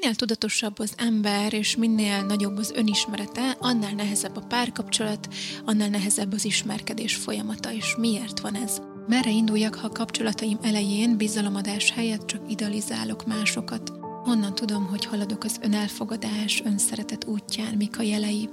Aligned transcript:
Minél 0.00 0.14
tudatosabb 0.14 0.78
az 0.78 0.92
ember, 0.96 1.52
és 1.52 1.76
minél 1.76 2.22
nagyobb 2.22 2.56
az 2.58 2.72
önismerete, 2.74 3.56
annál 3.58 3.92
nehezebb 3.92 4.36
a 4.36 4.46
párkapcsolat, 4.48 5.28
annál 5.64 5.88
nehezebb 5.88 6.32
az 6.32 6.44
ismerkedés 6.44 7.14
folyamata, 7.14 7.72
és 7.72 7.96
miért 7.98 8.40
van 8.40 8.54
ez? 8.54 8.80
Merre 9.06 9.30
induljak, 9.30 9.74
ha 9.74 9.86
a 9.86 9.92
kapcsolataim 9.92 10.58
elején 10.62 11.16
bizalomadás 11.16 11.90
helyett 11.90 12.26
csak 12.26 12.50
idealizálok 12.50 13.26
másokat? 13.26 13.92
Honnan 14.24 14.54
tudom, 14.54 14.86
hogy 14.86 15.04
haladok 15.04 15.44
az 15.44 15.58
önelfogadás, 15.62 16.62
önszeretet 16.64 17.24
útján, 17.24 17.74
mik 17.74 17.98
a 17.98 18.02
jelei? 18.02 18.48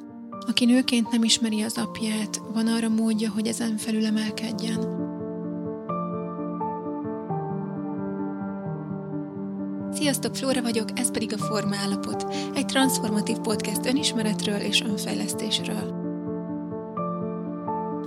Aki 0.48 0.66
nőként 0.66 1.12
nem 1.12 1.24
ismeri 1.24 1.62
az 1.62 1.78
apját, 1.78 2.42
van 2.54 2.68
arra 2.68 2.90
módja, 2.90 3.32
hogy 3.32 3.48
ezen 3.48 3.78
felül 3.78 4.06
emelkedjen. 4.06 4.97
Sziasztok, 9.98 10.36
Flóra 10.36 10.62
vagyok, 10.62 11.00
ez 11.00 11.12
pedig 11.12 11.34
a 11.34 11.38
Forma 11.38 11.76
Állapot, 11.76 12.26
egy 12.56 12.66
transformatív 12.66 13.38
podcast 13.38 13.86
önismeretről 13.86 14.60
és 14.60 14.82
önfejlesztésről. 14.82 15.90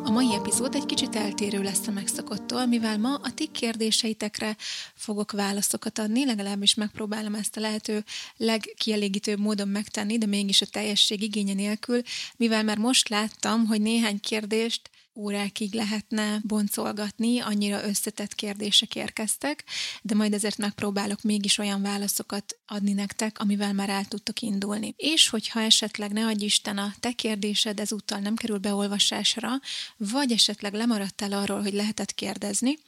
A 0.05 0.11
mai 0.11 0.35
epizód 0.35 0.75
egy 0.75 0.87
kicsit 0.87 1.17
eltérő 1.17 1.63
lesz 1.63 1.87
a 1.87 1.91
megszokottól, 1.91 2.67
mivel 2.67 2.99
ma 2.99 3.15
a 3.15 3.33
ti 3.35 3.47
kérdéseitekre 3.47 4.57
fogok 4.95 5.33
válaszokat 5.33 5.99
adni, 5.99 6.25
legalábbis 6.25 6.75
megpróbálom 6.75 7.35
ezt 7.35 7.57
a 7.57 7.61
lehető 7.61 8.05
legkielégítőbb 8.37 9.39
módon 9.39 9.69
megtenni, 9.69 10.19
de 10.19 10.27
mégis 10.27 10.63
a 10.63 10.67
teljesség 10.67 11.23
igénye 11.23 11.55
nélkül, 11.55 12.03
mivel 12.37 12.63
már 12.63 12.79
most 12.79 13.09
láttam, 13.09 13.67
hogy 13.67 13.81
néhány 13.81 14.21
kérdést 14.21 14.91
órákig 15.15 15.75
lehetne 15.75 16.41
boncolgatni, 16.43 17.41
annyira 17.41 17.85
összetett 17.85 18.35
kérdések 18.35 18.95
érkeztek, 18.95 19.65
de 20.03 20.15
majd 20.15 20.33
ezért 20.33 20.57
megpróbálok 20.57 21.23
mégis 21.23 21.59
olyan 21.59 21.83
válaszokat 21.83 22.59
adni 22.67 22.93
nektek, 22.93 23.39
amivel 23.39 23.73
már 23.73 23.89
el 23.89 24.05
tudtok 24.05 24.41
indulni. 24.41 24.95
És 24.97 25.29
hogyha 25.29 25.61
esetleg 25.61 26.13
ne 26.13 26.27
adj 26.27 26.45
Isten 26.45 26.79
a 26.79 26.95
te 27.01 27.13
kérdésed 27.13 27.81
ezúttal 27.81 28.19
nem 28.19 28.35
kerül 28.35 28.59
beolvasásra, 28.59 29.51
vagy 29.97 30.33
esetleg 30.33 30.73
lemaradtál 30.73 31.33
arról, 31.33 31.63
hogy 31.63 31.73
lehetett 31.73 32.15
kérdezni, 32.15 32.79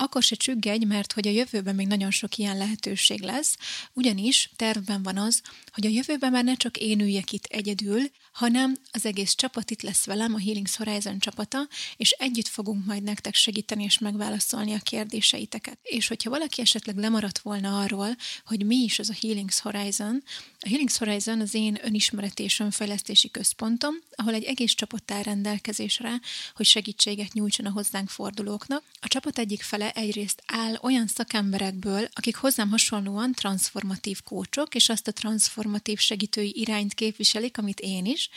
akkor 0.00 0.22
se 0.22 0.36
csüggedj, 0.36 0.84
mert 0.84 1.12
hogy 1.12 1.28
a 1.28 1.30
jövőben 1.30 1.74
még 1.74 1.86
nagyon 1.86 2.10
sok 2.10 2.36
ilyen 2.36 2.56
lehetőség 2.56 3.22
lesz, 3.22 3.56
ugyanis 3.92 4.50
tervben 4.56 5.02
van 5.02 5.16
az, 5.16 5.40
hogy 5.72 5.86
a 5.86 5.90
jövőben 5.90 6.32
már 6.32 6.44
ne 6.44 6.54
csak 6.54 6.76
én 6.76 7.00
üljek 7.00 7.32
itt 7.32 7.44
egyedül, 7.44 8.00
hanem 8.32 8.76
az 8.90 9.06
egész 9.06 9.34
csapat 9.34 9.70
itt 9.70 9.82
lesz 9.82 10.06
velem, 10.06 10.34
a 10.34 10.38
Healings 10.38 10.76
Horizon 10.76 11.18
csapata, 11.18 11.68
és 11.96 12.10
együtt 12.10 12.48
fogunk 12.48 12.84
majd 12.84 13.02
nektek 13.02 13.34
segíteni 13.34 13.84
és 13.84 13.98
megválaszolni 13.98 14.72
a 14.74 14.78
kérdéseiteket. 14.78 15.78
És 15.82 16.08
hogyha 16.08 16.30
valaki 16.30 16.60
esetleg 16.60 16.96
lemaradt 16.96 17.38
volna 17.38 17.80
arról, 17.80 18.16
hogy 18.44 18.66
mi 18.66 18.76
is 18.76 18.98
az 18.98 19.10
a 19.10 19.16
Healings 19.20 19.60
Horizon, 19.60 20.22
a 20.62 20.68
Healings 20.68 20.98
Horizon 20.98 21.40
az 21.40 21.54
én 21.54 21.78
önismereti 21.82 22.42
és 22.42 22.60
önfejlesztési 22.60 23.30
központom, 23.30 23.94
ahol 24.14 24.34
egy 24.34 24.44
egész 24.44 24.72
csapat 24.72 25.10
áll 25.10 25.22
rendelkezésre, 25.22 26.20
hogy 26.54 26.66
segítséget 26.66 27.32
nyújtson 27.32 27.66
a 27.66 27.70
hozzánk 27.70 28.08
fordulóknak. 28.08 28.82
A 29.00 29.08
csapat 29.08 29.38
egyik 29.38 29.62
fele 29.62 29.90
egyrészt 29.90 30.42
áll 30.46 30.78
olyan 30.82 31.06
szakemberekből, 31.06 32.08
akik 32.12 32.36
hozzám 32.36 32.70
hasonlóan 32.70 33.32
transformatív 33.32 34.22
kócsok, 34.22 34.74
és 34.74 34.88
azt 34.88 35.08
a 35.08 35.12
transformatív 35.12 35.98
segítői 35.98 36.52
irányt 36.56 36.94
képviselik, 36.94 37.58
amit 37.58 37.80
én 37.80 38.04
is. 38.04 38.30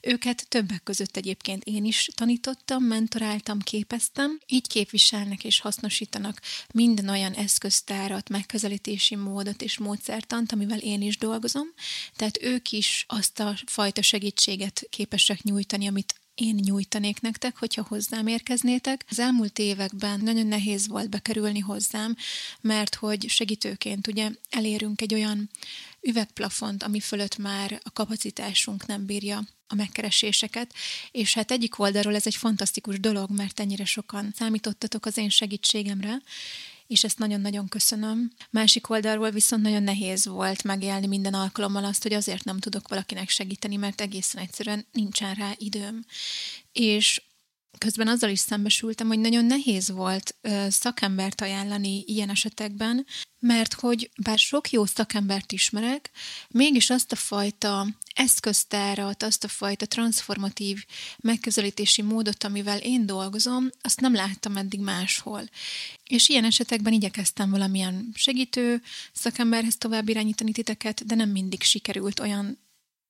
Őket 0.00 0.48
többek 0.48 0.82
között 0.82 1.16
egyébként 1.16 1.64
én 1.64 1.84
is 1.84 2.10
tanítottam, 2.14 2.82
mentoráltam, 2.82 3.58
képeztem. 3.58 4.40
Így 4.46 4.66
képviselnek 4.66 5.44
és 5.44 5.60
hasznosítanak 5.60 6.40
minden 6.72 7.08
olyan 7.08 7.32
eszköztárat, 7.32 8.28
megközelítési 8.28 9.14
módot 9.14 9.62
és 9.62 9.78
módszertant, 9.78 10.52
amivel 10.52 10.78
én 10.78 11.02
is 11.02 11.18
dolgozom. 11.18 11.68
Tehát 12.16 12.42
ők 12.42 12.72
is 12.72 13.04
azt 13.08 13.40
a 13.40 13.56
fajta 13.66 14.02
segítséget 14.02 14.86
képesek 14.90 15.42
nyújtani, 15.42 15.86
amit 15.86 16.14
én 16.40 16.54
nyújtanék 16.54 17.20
nektek, 17.20 17.56
hogyha 17.56 17.86
hozzám 17.88 18.26
érkeznétek. 18.26 19.04
Az 19.08 19.18
elmúlt 19.18 19.58
években 19.58 20.20
nagyon 20.20 20.46
nehéz 20.46 20.88
volt 20.88 21.10
bekerülni 21.10 21.58
hozzám, 21.58 22.16
mert 22.60 22.94
hogy 22.94 23.28
segítőként 23.28 24.06
ugye 24.06 24.30
elérünk 24.50 25.00
egy 25.00 25.14
olyan 25.14 25.50
üvegplafont, 26.00 26.82
ami 26.82 27.00
fölött 27.00 27.36
már 27.36 27.80
a 27.82 27.90
kapacitásunk 27.90 28.86
nem 28.86 29.06
bírja 29.06 29.42
a 29.66 29.74
megkereséseket, 29.74 30.74
és 31.10 31.34
hát 31.34 31.50
egyik 31.50 31.78
oldalról 31.78 32.14
ez 32.14 32.26
egy 32.26 32.36
fantasztikus 32.36 33.00
dolog, 33.00 33.30
mert 33.30 33.60
ennyire 33.60 33.84
sokan 33.84 34.34
számítottatok 34.36 35.06
az 35.06 35.16
én 35.16 35.28
segítségemre, 35.28 36.22
és 36.90 37.04
ezt 37.04 37.18
nagyon-nagyon 37.18 37.68
köszönöm. 37.68 38.30
Másik 38.50 38.90
oldalról 38.90 39.30
viszont 39.30 39.62
nagyon 39.62 39.82
nehéz 39.82 40.26
volt 40.26 40.62
megélni 40.62 41.06
minden 41.06 41.34
alkalommal 41.34 41.84
azt, 41.84 42.02
hogy 42.02 42.12
azért 42.12 42.44
nem 42.44 42.58
tudok 42.58 42.88
valakinek 42.88 43.28
segíteni, 43.28 43.76
mert 43.76 44.00
egészen 44.00 44.42
egyszerűen 44.42 44.86
nincsen 44.92 45.34
rá 45.34 45.52
időm. 45.56 46.04
És 46.72 47.22
közben 47.78 48.08
azzal 48.08 48.30
is 48.30 48.38
szembesültem, 48.38 49.06
hogy 49.06 49.18
nagyon 49.18 49.44
nehéz 49.44 49.90
volt 49.90 50.36
szakembert 50.68 51.40
ajánlani 51.40 52.04
ilyen 52.06 52.30
esetekben, 52.30 53.06
mert 53.40 53.72
hogy 53.74 54.10
bár 54.22 54.38
sok 54.38 54.70
jó 54.70 54.84
szakembert 54.84 55.52
ismerek, 55.52 56.10
mégis 56.48 56.90
azt 56.90 57.12
a 57.12 57.16
fajta 57.16 57.86
eszköztárat, 58.14 59.22
azt 59.22 59.44
a 59.44 59.48
fajta 59.48 59.86
transformatív 59.86 60.84
megközelítési 61.18 62.02
módot, 62.02 62.44
amivel 62.44 62.78
én 62.78 63.06
dolgozom, 63.06 63.70
azt 63.80 64.00
nem 64.00 64.14
láttam 64.14 64.56
eddig 64.56 64.80
máshol. 64.80 65.42
És 66.04 66.28
ilyen 66.28 66.44
esetekben 66.44 66.92
igyekeztem 66.92 67.50
valamilyen 67.50 68.10
segítő 68.14 68.82
szakemberhez 69.12 69.76
tovább 69.76 70.08
irányítani 70.08 70.52
titeket, 70.52 71.06
de 71.06 71.14
nem 71.14 71.30
mindig 71.30 71.62
sikerült 71.62 72.20
olyan 72.20 72.58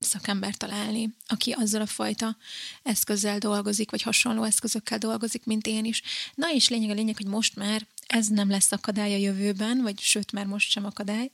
szakember 0.01 0.55
találni, 0.55 1.15
aki 1.27 1.53
azzal 1.53 1.81
a 1.81 1.87
fajta 1.87 2.37
eszközzel 2.83 3.39
dolgozik, 3.39 3.91
vagy 3.91 4.03
hasonló 4.03 4.43
eszközökkel 4.43 4.99
dolgozik, 4.99 5.45
mint 5.45 5.67
én 5.67 5.85
is. 5.85 6.03
Na 6.35 6.53
és 6.53 6.69
lényeg 6.69 6.91
a 6.91 6.95
lényeg, 6.95 7.17
hogy 7.17 7.27
most 7.27 7.57
már 7.57 7.87
ez 8.07 8.27
nem 8.27 8.51
lesz 8.51 8.73
akadály 8.73 9.15
a 9.15 9.19
jövőben, 9.19 9.83
vagy 9.83 10.01
sőt, 10.01 10.33
már 10.33 10.47
most 10.47 10.71
sem 10.71 10.85
akadály, 10.85 11.31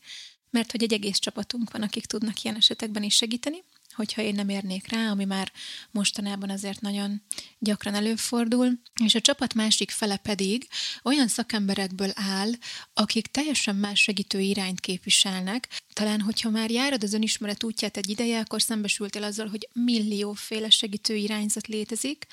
mert 0.51 0.71
hogy 0.71 0.83
egy 0.83 0.93
egész 0.93 1.19
csapatunk 1.19 1.71
van, 1.71 1.83
akik 1.83 2.07
tudnak 2.07 2.43
ilyen 2.43 2.57
esetekben 2.57 3.03
is 3.03 3.15
segíteni, 3.15 3.63
hogyha 3.97 4.23
én 4.23 4.35
nem 4.35 4.49
érnék 4.49 4.89
rá, 4.89 5.11
ami 5.11 5.25
már 5.25 5.53
mostanában 5.91 6.51
azért 6.51 6.81
nagyon 6.81 7.23
gyakran 7.59 7.95
előfordul, 7.95 8.81
és 9.05 9.15
a 9.15 9.21
csapat 9.21 9.55
másik 9.55 9.91
fele 9.91 10.17
pedig 10.17 10.69
olyan 11.03 11.29
szakemberekből 11.29 12.11
áll, 12.15 12.51
akik 12.95 13.27
teljesen 13.27 13.77
más 13.77 14.01
segítő 14.01 14.41
irányt 14.41 14.81
képviselnek. 14.81 15.83
Talán, 15.93 16.21
hogyha 16.21 16.51
már 16.51 16.71
járod 16.71 17.03
az 17.03 17.13
önismeret 17.13 17.65
útját 17.65 17.97
egy 17.97 18.11
ideje, 18.11 18.39
akkor 18.41 18.63
szembesültél 18.63 19.23
azzal, 19.23 19.49
hogy 19.49 19.69
millióféle 19.73 20.71
segítő 20.71 21.15
irányzat 21.15 21.67
létezik, 21.67 22.27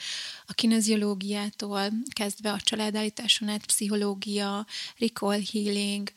a 0.46 0.54
kineziológiától 0.54 1.92
kezdve 2.14 2.52
a 2.52 2.62
családállításon 2.62 3.48
át, 3.48 3.66
pszichológia, 3.66 4.66
recall 4.98 5.42
healing, 5.52 6.12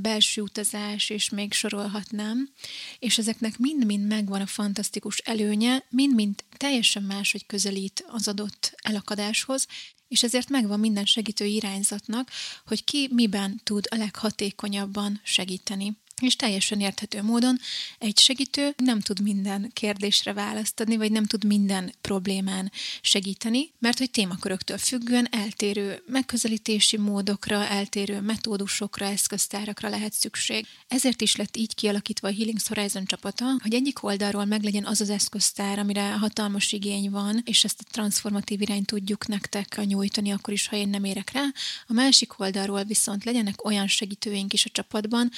belső 0.00 0.40
utazás, 0.40 1.10
és 1.10 1.28
még 1.28 1.52
sorolhatnám, 1.52 2.50
és 2.98 3.18
ezeknek 3.18 3.58
mind-mind 3.58 4.06
megvan 4.06 4.40
a 4.40 4.46
fantasztikus 4.46 5.18
előnye, 5.18 5.84
mind-mind 5.90 6.44
teljesen 6.56 7.02
más, 7.02 7.32
hogy 7.32 7.46
közelít 7.46 8.04
az 8.08 8.28
adott 8.28 8.74
elakadáshoz, 8.82 9.66
és 10.08 10.22
ezért 10.22 10.48
megvan 10.48 10.80
minden 10.80 11.04
segítő 11.04 11.44
irányzatnak, 11.44 12.30
hogy 12.66 12.84
ki 12.84 13.08
miben 13.12 13.60
tud 13.64 13.86
a 13.90 13.96
leghatékonyabban 13.96 15.20
segíteni 15.22 15.96
és 16.26 16.36
teljesen 16.36 16.80
érthető 16.80 17.22
módon 17.22 17.58
egy 17.98 18.18
segítő 18.18 18.74
nem 18.76 19.00
tud 19.00 19.20
minden 19.22 19.70
kérdésre 19.72 20.32
választ 20.32 20.80
adni, 20.80 20.96
vagy 20.96 21.12
nem 21.12 21.24
tud 21.24 21.44
minden 21.44 21.92
problémán 22.00 22.72
segíteni, 23.00 23.70
mert 23.78 23.98
hogy 23.98 24.10
témaköröktől 24.10 24.78
függően 24.78 25.28
eltérő 25.30 26.02
megközelítési 26.06 26.96
módokra, 26.96 27.66
eltérő 27.66 28.20
metódusokra, 28.20 29.06
eszköztárakra 29.06 29.88
lehet 29.88 30.12
szükség. 30.12 30.66
Ezért 30.88 31.20
is 31.20 31.36
lett 31.36 31.56
így 31.56 31.74
kialakítva 31.74 32.28
a 32.28 32.32
Healing 32.32 32.58
Horizon 32.68 33.04
csapata, 33.04 33.44
hogy 33.62 33.74
egyik 33.74 34.02
oldalról 34.02 34.44
meglegyen 34.44 34.84
az 34.84 35.00
az 35.00 35.10
eszköztár, 35.10 35.78
amire 35.78 36.12
hatalmas 36.12 36.72
igény 36.72 37.10
van, 37.10 37.42
és 37.44 37.64
ezt 37.64 37.80
a 37.80 37.90
transformatív 37.90 38.60
irányt 38.60 38.86
tudjuk 38.86 39.26
nektek 39.26 39.80
nyújtani, 39.84 40.30
akkor 40.30 40.52
is, 40.52 40.66
ha 40.66 40.76
én 40.76 40.88
nem 40.88 41.04
érek 41.04 41.32
rá. 41.32 41.44
A 41.86 41.92
másik 41.92 42.40
oldalról 42.40 42.84
viszont 42.84 43.24
legyenek 43.24 43.64
olyan 43.64 43.86
segítőink 43.86 44.52
is 44.52 44.64
a 44.64 44.70
csapatban, 44.72 45.30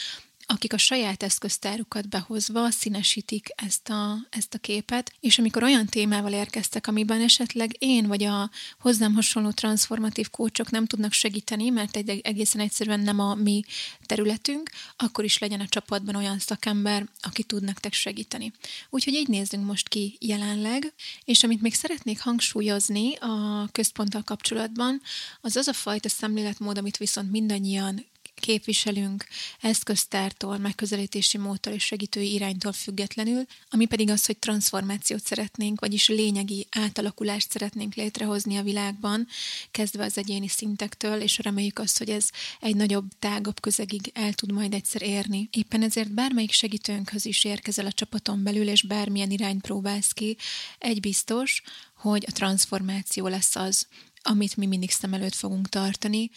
akik 0.50 0.72
a 0.72 0.78
saját 0.78 1.22
eszköztárukat 1.22 2.08
behozva 2.08 2.70
színesítik 2.70 3.48
ezt 3.54 3.88
a, 3.88 4.16
ezt 4.30 4.54
a 4.54 4.58
képet, 4.58 5.12
és 5.20 5.38
amikor 5.38 5.62
olyan 5.62 5.86
témával 5.86 6.32
érkeztek, 6.32 6.86
amiben 6.86 7.20
esetleg 7.20 7.76
én 7.78 8.06
vagy 8.06 8.22
a 8.24 8.50
hozzám 8.80 9.14
hasonló 9.14 9.50
transformatív 9.50 10.30
kócsok 10.30 10.70
nem 10.70 10.86
tudnak 10.86 11.12
segíteni, 11.12 11.68
mert 11.68 11.96
egy 11.96 12.20
egészen 12.22 12.60
egyszerűen 12.60 13.00
nem 13.00 13.18
a 13.18 13.34
mi 13.34 13.64
területünk, 14.06 14.70
akkor 14.96 15.24
is 15.24 15.38
legyen 15.38 15.60
a 15.60 15.68
csapatban 15.68 16.14
olyan 16.14 16.38
szakember, 16.38 17.08
aki 17.20 17.42
tud 17.42 17.62
nektek 17.62 17.92
segíteni. 17.92 18.52
Úgyhogy 18.90 19.14
így 19.14 19.28
nézzünk 19.28 19.66
most 19.66 19.88
ki 19.88 20.16
jelenleg, 20.20 20.92
és 21.24 21.44
amit 21.44 21.62
még 21.62 21.74
szeretnék 21.74 22.20
hangsúlyozni 22.20 23.14
a 23.14 23.68
központtal 23.72 24.22
kapcsolatban, 24.22 25.00
az 25.40 25.56
az 25.56 25.68
a 25.68 25.72
fajta 25.72 26.08
szemléletmód, 26.08 26.78
amit 26.78 26.96
viszont 26.96 27.30
mindannyian 27.30 28.08
képviselünk 28.40 29.26
eszköztártól, 29.60 30.58
megközelítési 30.58 31.38
módtól 31.38 31.72
és 31.72 31.84
segítői 31.84 32.32
iránytól 32.32 32.72
függetlenül, 32.72 33.44
ami 33.70 33.86
pedig 33.86 34.10
az, 34.10 34.26
hogy 34.26 34.38
transformációt 34.38 35.24
szeretnénk, 35.24 35.80
vagyis 35.80 36.08
lényegi 36.08 36.66
átalakulást 36.70 37.50
szeretnénk 37.50 37.94
létrehozni 37.94 38.56
a 38.56 38.62
világban, 38.62 39.26
kezdve 39.70 40.04
az 40.04 40.18
egyéni 40.18 40.48
szintektől, 40.48 41.20
és 41.20 41.38
reméljük 41.38 41.78
azt, 41.78 41.98
hogy 41.98 42.10
ez 42.10 42.28
egy 42.60 42.76
nagyobb, 42.76 43.04
tágabb 43.18 43.60
közegig 43.60 44.10
el 44.14 44.32
tud 44.32 44.52
majd 44.52 44.74
egyszer 44.74 45.02
érni. 45.02 45.48
Éppen 45.52 45.82
ezért 45.82 46.14
bármelyik 46.14 46.52
segítőnkhöz 46.52 47.24
is 47.24 47.44
érkezel 47.44 47.86
a 47.86 47.92
csapaton 47.92 48.42
belül, 48.42 48.68
és 48.68 48.82
bármilyen 48.82 49.30
irányt 49.30 49.60
próbálsz 49.60 50.12
ki, 50.12 50.36
egy 50.78 51.00
biztos, 51.00 51.62
hogy 51.94 52.24
a 52.26 52.32
transformáció 52.32 53.26
lesz 53.26 53.56
az, 53.56 53.86
amit 54.22 54.56
mi 54.56 54.66
mindig 54.66 54.90
szem 54.90 55.14
előtt 55.14 55.34
fogunk 55.34 55.68
tartani, 55.68 56.30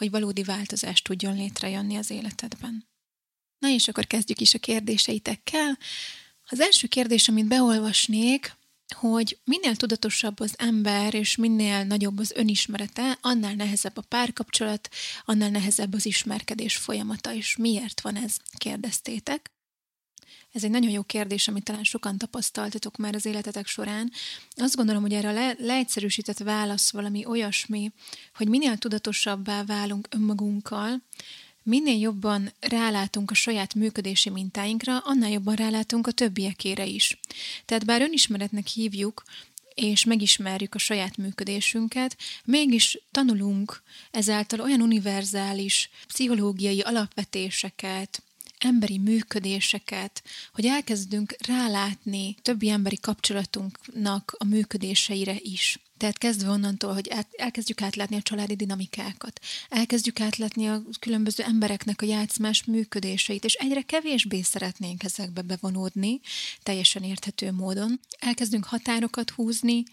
hogy 0.00 0.10
valódi 0.10 0.42
változást 0.42 1.04
tudjon 1.04 1.36
létrejönni 1.36 1.96
az 1.96 2.10
életedben. 2.10 2.88
Na 3.58 3.68
és 3.68 3.88
akkor 3.88 4.06
kezdjük 4.06 4.40
is 4.40 4.54
a 4.54 4.58
kérdéseitekkel. 4.58 5.78
Az 6.44 6.60
első 6.60 6.86
kérdés, 6.86 7.28
amit 7.28 7.46
beolvasnék, 7.46 8.56
hogy 8.94 9.38
minél 9.44 9.76
tudatosabb 9.76 10.40
az 10.40 10.54
ember, 10.58 11.14
és 11.14 11.36
minél 11.36 11.84
nagyobb 11.84 12.18
az 12.18 12.32
önismerete, 12.34 13.18
annál 13.20 13.54
nehezebb 13.54 13.96
a 13.96 14.04
párkapcsolat, 14.08 14.88
annál 15.24 15.50
nehezebb 15.50 15.94
az 15.94 16.06
ismerkedés 16.06 16.76
folyamata, 16.76 17.34
és 17.34 17.56
miért 17.56 18.00
van 18.00 18.16
ez, 18.16 18.36
kérdeztétek. 18.56 19.50
Ez 20.52 20.64
egy 20.64 20.70
nagyon 20.70 20.90
jó 20.90 21.02
kérdés, 21.02 21.48
amit 21.48 21.64
talán 21.64 21.84
sokan 21.84 22.18
tapasztaltatok 22.18 22.96
már 22.96 23.14
az 23.14 23.26
életetek 23.26 23.66
során. 23.66 24.12
Azt 24.56 24.76
gondolom, 24.76 25.02
hogy 25.02 25.12
erre 25.12 25.28
a 25.28 25.32
le- 25.32 25.56
leegyszerűsített 25.58 26.38
válasz 26.38 26.90
valami 26.90 27.26
olyasmi, 27.26 27.92
hogy 28.34 28.48
minél 28.48 28.76
tudatosabbá 28.76 29.64
válunk 29.64 30.08
önmagunkkal, 30.10 31.02
minél 31.62 31.98
jobban 31.98 32.52
rálátunk 32.60 33.30
a 33.30 33.34
saját 33.34 33.74
működési 33.74 34.30
mintáinkra, 34.30 34.98
annál 34.98 35.30
jobban 35.30 35.54
rálátunk 35.54 36.06
a 36.06 36.12
többiekére 36.12 36.86
is. 36.86 37.20
Tehát 37.64 37.84
bár 37.84 38.02
önismeretnek 38.02 38.66
hívjuk, 38.66 39.22
és 39.74 40.04
megismerjük 40.04 40.74
a 40.74 40.78
saját 40.78 41.16
működésünket, 41.16 42.16
mégis 42.44 42.98
tanulunk 43.10 43.82
ezáltal 44.10 44.60
olyan 44.60 44.80
univerzális 44.80 45.90
pszichológiai 46.06 46.80
alapvetéseket, 46.80 48.22
emberi 48.64 48.98
működéseket, 48.98 50.22
hogy 50.52 50.66
elkezdünk 50.66 51.36
rálátni 51.46 52.34
többi 52.42 52.68
emberi 52.68 52.98
kapcsolatunknak 53.00 54.34
a 54.38 54.44
működéseire 54.44 55.36
is. 55.38 55.78
Tehát 56.00 56.18
kezdve 56.18 56.50
onnantól, 56.50 56.92
hogy 56.92 57.10
elkezdjük 57.36 57.82
átlátni 57.82 58.16
a 58.16 58.22
családi 58.22 58.54
dinamikákat, 58.56 59.40
elkezdjük 59.68 60.20
átlátni 60.20 60.68
a 60.68 60.82
különböző 61.00 61.42
embereknek 61.42 62.02
a 62.02 62.06
játszmás 62.06 62.64
működéseit, 62.64 63.44
és 63.44 63.54
egyre 63.54 63.82
kevésbé 63.82 64.42
szeretnénk 64.42 65.02
ezekbe 65.02 65.42
bevonódni, 65.42 66.20
teljesen 66.62 67.02
érthető 67.02 67.52
módon. 67.52 68.00
Elkezdünk 68.18 68.64
határokat 68.64 69.30
húzni, 69.30 69.84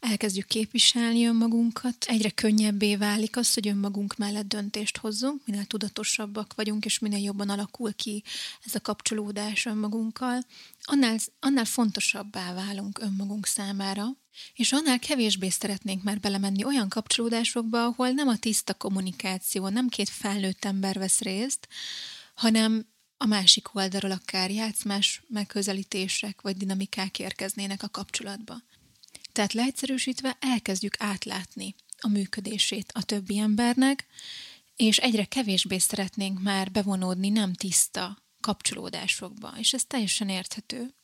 elkezdjük 0.00 0.46
képviselni 0.46 1.26
önmagunkat, 1.26 2.04
egyre 2.08 2.30
könnyebbé 2.30 2.96
válik 2.96 3.36
az, 3.36 3.54
hogy 3.54 3.68
önmagunk 3.68 4.16
mellett 4.16 4.48
döntést 4.48 4.96
hozzunk, 4.96 5.40
minél 5.44 5.64
tudatosabbak 5.64 6.54
vagyunk, 6.56 6.84
és 6.84 6.98
minél 6.98 7.22
jobban 7.22 7.48
alakul 7.48 7.94
ki 7.94 8.22
ez 8.64 8.74
a 8.74 8.80
kapcsolódás 8.80 9.66
önmagunkkal, 9.66 10.44
annál, 10.86 11.16
annál 11.40 11.64
fontosabbá 11.64 12.54
válunk 12.54 12.98
önmagunk 12.98 13.46
számára, 13.46 14.06
és 14.54 14.72
annál 14.72 14.98
kevésbé 14.98 15.48
szeretnénk 15.48 16.02
már 16.02 16.20
belemenni 16.20 16.64
olyan 16.64 16.88
kapcsolódásokba, 16.88 17.84
ahol 17.84 18.10
nem 18.10 18.28
a 18.28 18.36
tiszta 18.36 18.74
kommunikáció, 18.74 19.68
nem 19.68 19.88
két 19.88 20.08
felnőtt 20.08 20.64
ember 20.64 20.98
vesz 20.98 21.20
részt, 21.20 21.68
hanem 22.34 22.86
a 23.16 23.26
másik 23.26 23.74
oldalról 23.74 24.10
akár 24.10 24.50
játszmás 24.50 25.22
megközelítések 25.28 26.40
vagy 26.40 26.56
dinamikák 26.56 27.18
érkeznének 27.18 27.82
a 27.82 27.88
kapcsolatba. 27.88 28.62
Tehát 29.32 29.52
leegyszerűsítve 29.52 30.36
elkezdjük 30.40 30.94
átlátni 30.98 31.74
a 32.00 32.08
működését 32.08 32.92
a 32.94 33.02
többi 33.02 33.38
embernek, 33.38 34.06
és 34.76 34.96
egyre 34.96 35.24
kevésbé 35.24 35.78
szeretnénk 35.78 36.42
már 36.42 36.70
bevonódni 36.70 37.28
nem 37.28 37.52
tiszta 37.52 38.25
kapcsolódásokba, 38.46 39.54
és 39.58 39.72
ez 39.72 39.84
teljesen 39.84 40.28
érthető. 40.28 40.94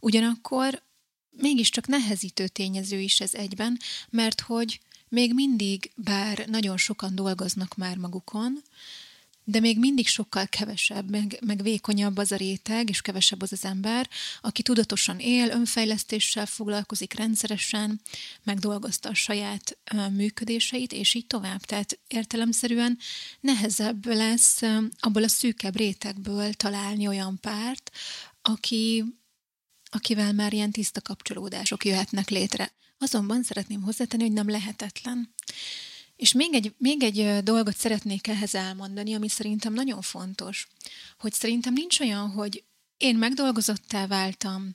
Ugyanakkor 0.00 0.82
mégiscsak 1.30 1.86
nehezítő 1.86 2.48
tényező 2.48 2.98
is 2.98 3.20
ez 3.20 3.34
egyben, 3.34 3.78
mert 4.10 4.40
hogy 4.40 4.80
még 5.08 5.34
mindig, 5.34 5.90
bár 5.96 6.46
nagyon 6.46 6.76
sokan 6.76 7.14
dolgoznak 7.14 7.76
már 7.76 7.96
magukon, 7.96 8.62
de 9.44 9.60
még 9.60 9.78
mindig 9.78 10.08
sokkal 10.08 10.46
kevesebb, 10.46 11.10
meg, 11.10 11.38
meg 11.46 11.62
vékonyabb 11.62 12.16
az 12.16 12.32
a 12.32 12.36
réteg, 12.36 12.88
és 12.88 13.00
kevesebb 13.00 13.42
az 13.42 13.52
az 13.52 13.64
ember, 13.64 14.08
aki 14.40 14.62
tudatosan 14.62 15.18
él, 15.18 15.50
önfejlesztéssel 15.50 16.46
foglalkozik 16.46 17.12
rendszeresen, 17.12 18.00
megdolgozta 18.42 19.08
a 19.08 19.14
saját 19.14 19.78
uh, 19.92 20.10
működéseit, 20.10 20.92
és 20.92 21.14
így 21.14 21.26
tovább. 21.26 21.60
Tehát 21.60 21.98
értelemszerűen 22.08 22.98
nehezebb 23.40 24.06
lesz 24.06 24.62
uh, 24.62 24.84
abból 24.98 25.22
a 25.22 25.28
szűkebb 25.28 25.76
rétegből 25.76 26.52
találni 26.52 27.06
olyan 27.06 27.38
párt, 27.40 27.90
aki 28.42 29.04
akivel 29.94 30.32
már 30.32 30.52
ilyen 30.52 30.70
tiszta 30.70 31.00
kapcsolódások 31.00 31.84
jöhetnek 31.84 32.28
létre. 32.28 32.72
Azonban 32.98 33.42
szeretném 33.42 33.82
hozzátenni, 33.82 34.22
hogy 34.22 34.32
nem 34.32 34.50
lehetetlen. 34.50 35.34
És 36.24 36.32
még 36.32 36.54
egy, 36.54 36.74
még 36.78 37.02
egy 37.02 37.42
dolgot 37.42 37.76
szeretnék 37.76 38.26
ehhez 38.26 38.54
elmondani, 38.54 39.14
ami 39.14 39.28
szerintem 39.28 39.72
nagyon 39.72 40.00
fontos, 40.00 40.68
hogy 41.18 41.32
szerintem 41.32 41.72
nincs 41.72 42.00
olyan, 42.00 42.30
hogy 42.30 42.62
én 42.96 43.16
megdolgozottá 43.16 44.06
váltam, 44.06 44.74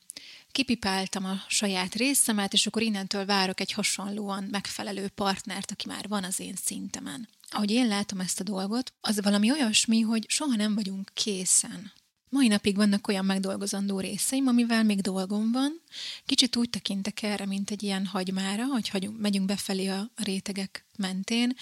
kipipáltam 0.52 1.26
a 1.26 1.44
saját 1.48 1.96
részemet, 1.96 2.54
és 2.54 2.68
akkor 2.68 2.82
innentől 2.82 3.26
várok 3.26 3.60
egy 3.60 3.72
hasonlóan 3.72 4.44
megfelelő 4.44 5.08
partnert, 5.08 5.72
aki 5.72 5.88
már 5.88 6.08
van 6.08 6.24
az 6.24 6.40
én 6.40 6.56
szintemen. 6.64 7.28
Ahogy 7.50 7.72
én 7.72 7.88
látom 7.88 8.20
ezt 8.20 8.40
a 8.40 8.44
dolgot, 8.44 8.94
az 9.02 9.22
valami 9.22 9.52
olyasmi, 9.52 10.02
hogy 10.02 10.26
soha 10.28 10.56
nem 10.56 10.76
vagyunk 10.76 11.12
készen 11.14 11.92
Mai 12.32 12.48
napig 12.48 12.76
vannak 12.76 13.08
olyan 13.08 13.26
megdolgozandó 13.26 14.00
részeim, 14.00 14.48
amivel 14.48 14.84
még 14.84 15.02
dolgom 15.02 15.52
van. 15.52 15.82
Kicsit 16.26 16.56
úgy 16.56 16.70
tekintek 16.70 17.24
erre, 17.24 17.46
mint 17.46 17.72
egy 17.72 17.84
ilyen 17.84 18.06
hagymára, 18.06 18.66
hogy 18.66 18.90
hagyunk, 18.90 19.20
megyünk 19.20 19.46
befelé 19.46 19.88
a 19.88 20.10
rétegek 20.16 20.86
mentén, 20.98 21.56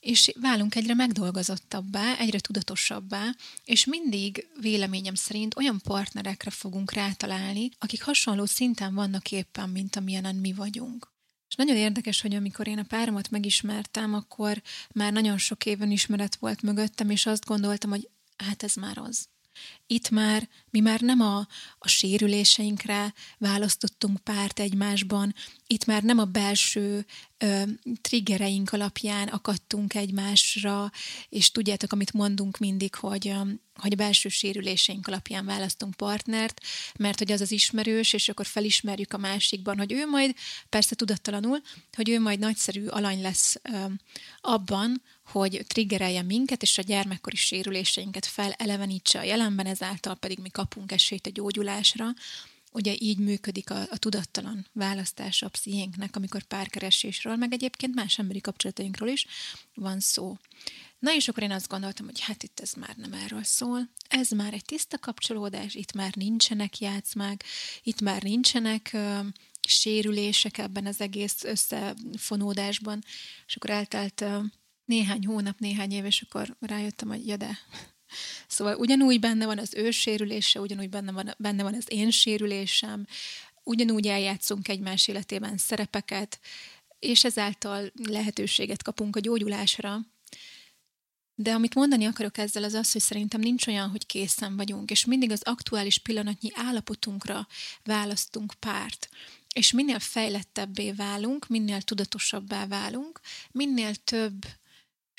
és 0.00 0.32
válunk 0.40 0.74
egyre 0.74 0.94
megdolgozottabbá, 0.94 2.16
egyre 2.16 2.38
tudatosabbá, 2.38 3.34
és 3.64 3.84
mindig 3.84 4.46
véleményem 4.60 5.14
szerint 5.14 5.56
olyan 5.56 5.80
partnerekre 5.84 6.50
fogunk 6.50 6.92
rátalálni, 6.92 7.70
akik 7.78 8.02
hasonló 8.02 8.44
szinten 8.44 8.94
vannak 8.94 9.32
éppen, 9.32 9.68
mint 9.68 9.96
amilyenen 9.96 10.34
mi 10.34 10.52
vagyunk. 10.52 11.12
És 11.48 11.54
nagyon 11.54 11.76
érdekes, 11.76 12.20
hogy 12.20 12.34
amikor 12.34 12.68
én 12.68 12.78
a 12.78 12.82
páromat 12.82 13.30
megismertem, 13.30 14.14
akkor 14.14 14.62
már 14.94 15.12
nagyon 15.12 15.38
sok 15.38 15.66
éven 15.66 15.90
ismeret 15.90 16.36
volt 16.36 16.62
mögöttem, 16.62 17.10
és 17.10 17.26
azt 17.26 17.44
gondoltam, 17.44 17.90
hogy 17.90 18.08
hát 18.36 18.62
ez 18.62 18.74
már 18.74 18.98
az 18.98 19.28
itt 19.90 20.10
már 20.10 20.48
mi 20.70 20.80
már 20.80 21.00
nem 21.00 21.20
a, 21.20 21.46
a 21.78 21.88
sérüléseinkre 21.88 23.14
választottunk 23.38 24.18
párt 24.18 24.60
egymásban, 24.60 25.34
itt 25.66 25.84
már 25.84 26.02
nem 26.02 26.18
a 26.18 26.24
belső 26.24 27.06
ö, 27.38 27.62
triggereink 28.00 28.72
alapján 28.72 29.28
akadtunk 29.28 29.94
egymásra, 29.94 30.90
és 31.28 31.50
tudjátok, 31.50 31.92
amit 31.92 32.12
mondunk 32.12 32.58
mindig, 32.58 32.94
hogy, 32.94 33.34
hogy 33.74 33.92
a 33.92 33.96
belső 33.96 34.28
sérüléseink 34.28 35.06
alapján 35.06 35.44
választunk 35.44 35.94
partnert, 35.94 36.60
mert 36.98 37.18
hogy 37.18 37.32
az 37.32 37.40
az 37.40 37.50
ismerős, 37.50 38.12
és 38.12 38.28
akkor 38.28 38.46
felismerjük 38.46 39.12
a 39.12 39.18
másikban, 39.18 39.78
hogy 39.78 39.92
ő 39.92 40.06
majd, 40.06 40.34
persze 40.68 40.94
tudattalanul, 40.94 41.60
hogy 41.92 42.08
ő 42.08 42.20
majd 42.20 42.38
nagyszerű 42.38 42.86
alany 42.86 43.20
lesz 43.20 43.56
ö, 43.62 43.84
abban, 44.40 45.02
hogy 45.30 45.64
triggerelje 45.66 46.22
minket, 46.22 46.62
és 46.62 46.78
a 46.78 46.82
gyermekkori 46.82 47.36
sérüléseinket 47.36 48.26
felelevenítse 48.26 49.18
a 49.18 49.22
jelenben, 49.22 49.66
ezáltal 49.66 50.14
pedig 50.14 50.38
mi 50.38 50.48
kapunk 50.48 50.92
esélyt 50.92 51.26
a 51.26 51.30
gyógyulásra. 51.30 52.06
Ugye 52.72 52.94
így 52.98 53.18
működik 53.18 53.70
a, 53.70 53.80
a 53.90 53.96
tudattalan 53.98 54.66
választása 54.72 55.46
a 55.46 55.48
pszichénknek, 55.48 56.16
amikor 56.16 56.42
párkeresésről, 56.42 57.36
meg 57.36 57.52
egyébként 57.52 57.94
más 57.94 58.18
emberi 58.18 58.40
kapcsolatainkról 58.40 59.08
is 59.08 59.26
van 59.74 60.00
szó. 60.00 60.36
Na 60.98 61.14
és 61.14 61.28
akkor 61.28 61.42
én 61.42 61.50
azt 61.50 61.68
gondoltam, 61.68 62.06
hogy 62.06 62.20
hát 62.20 62.42
itt 62.42 62.60
ez 62.60 62.72
már 62.72 62.96
nem 62.96 63.12
erről 63.12 63.44
szól, 63.44 63.88
ez 64.08 64.30
már 64.30 64.52
egy 64.52 64.64
tiszta 64.64 64.98
kapcsolódás, 64.98 65.74
itt 65.74 65.92
már 65.92 66.14
nincsenek 66.14 66.78
játszmák, 66.78 67.44
itt 67.82 68.00
már 68.00 68.22
nincsenek 68.22 68.90
uh, 68.92 69.26
sérülések 69.68 70.58
ebben 70.58 70.86
az 70.86 71.00
egész 71.00 71.44
összefonódásban, 71.44 73.04
és 73.46 73.56
akkor 73.56 73.70
eltelt 73.70 74.20
uh, 74.20 74.44
néhány 74.88 75.26
hónap, 75.26 75.58
néhány 75.58 75.92
év, 75.92 76.04
és 76.04 76.22
akkor 76.22 76.56
rájöttem, 76.60 77.08
hogy 77.08 77.26
ja 77.26 77.36
de. 77.36 77.58
Szóval 78.46 78.76
ugyanúgy 78.76 79.20
benne 79.20 79.46
van 79.46 79.58
az 79.58 79.74
ő 79.74 79.90
sérülése, 79.90 80.60
ugyanúgy 80.60 80.88
benne 80.88 81.12
van, 81.12 81.34
benne 81.38 81.62
van 81.62 81.74
az 81.74 81.84
én 81.88 82.10
sérülésem, 82.10 83.06
ugyanúgy 83.62 84.06
eljátszunk 84.06 84.68
egymás 84.68 85.08
életében 85.08 85.56
szerepeket, 85.56 86.40
és 86.98 87.24
ezáltal 87.24 87.92
lehetőséget 88.08 88.82
kapunk 88.82 89.16
a 89.16 89.20
gyógyulásra. 89.20 90.00
De 91.34 91.52
amit 91.52 91.74
mondani 91.74 92.04
akarok 92.04 92.38
ezzel 92.38 92.64
az 92.64 92.74
az, 92.74 92.92
hogy 92.92 93.00
szerintem 93.00 93.40
nincs 93.40 93.66
olyan, 93.66 93.90
hogy 93.90 94.06
készen 94.06 94.56
vagyunk, 94.56 94.90
és 94.90 95.04
mindig 95.04 95.30
az 95.30 95.42
aktuális 95.42 95.98
pillanatnyi 95.98 96.50
állapotunkra 96.54 97.46
választunk 97.84 98.54
párt. 98.58 99.08
És 99.54 99.72
minél 99.72 99.98
fejlettebbé 99.98 100.92
válunk, 100.92 101.48
minél 101.48 101.82
tudatosabbá 101.82 102.66
válunk, 102.66 103.20
minél 103.50 103.94
több 103.94 104.46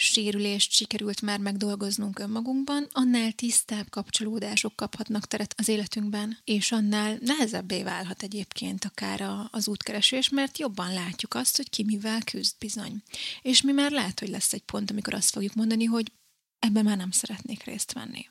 sérülést 0.02 0.72
sikerült 0.72 1.22
már 1.22 1.40
megdolgoznunk 1.40 2.20
önmagunkban, 2.20 2.88
annál 2.92 3.32
tisztább 3.32 3.90
kapcsolódások 3.90 4.76
kaphatnak 4.76 5.26
teret 5.28 5.54
az 5.58 5.68
életünkben, 5.68 6.38
és 6.44 6.72
annál 6.72 7.18
nehezebbé 7.22 7.84
válhat 7.84 8.24
egyébként 8.24 8.86
akár 8.86 9.48
az 9.52 9.68
útkeresés, 9.68 10.30
mert 10.30 10.58
jobban 10.58 10.94
látjuk 10.94 11.34
azt, 11.34 11.56
hogy 11.56 11.70
ki 11.70 11.84
mivel 11.84 12.24
küzd 12.24 12.56
bizony. 12.60 13.04
És 13.42 13.62
mi 13.62 13.72
már 13.72 13.92
lehet, 13.92 14.20
hogy 14.20 14.30
lesz 14.30 14.54
egy 14.54 14.64
pont, 14.64 14.92
amikor 14.92 15.14
azt 15.14 15.30
fogjuk 15.30 15.54
mondani, 15.54 15.86
hogy 15.86 16.12
ebben 16.60 16.84
már 16.84 16.98
nem 16.98 17.12
szeretnék 17.12 17.64
részt 17.64 17.94
venni. 17.94 18.28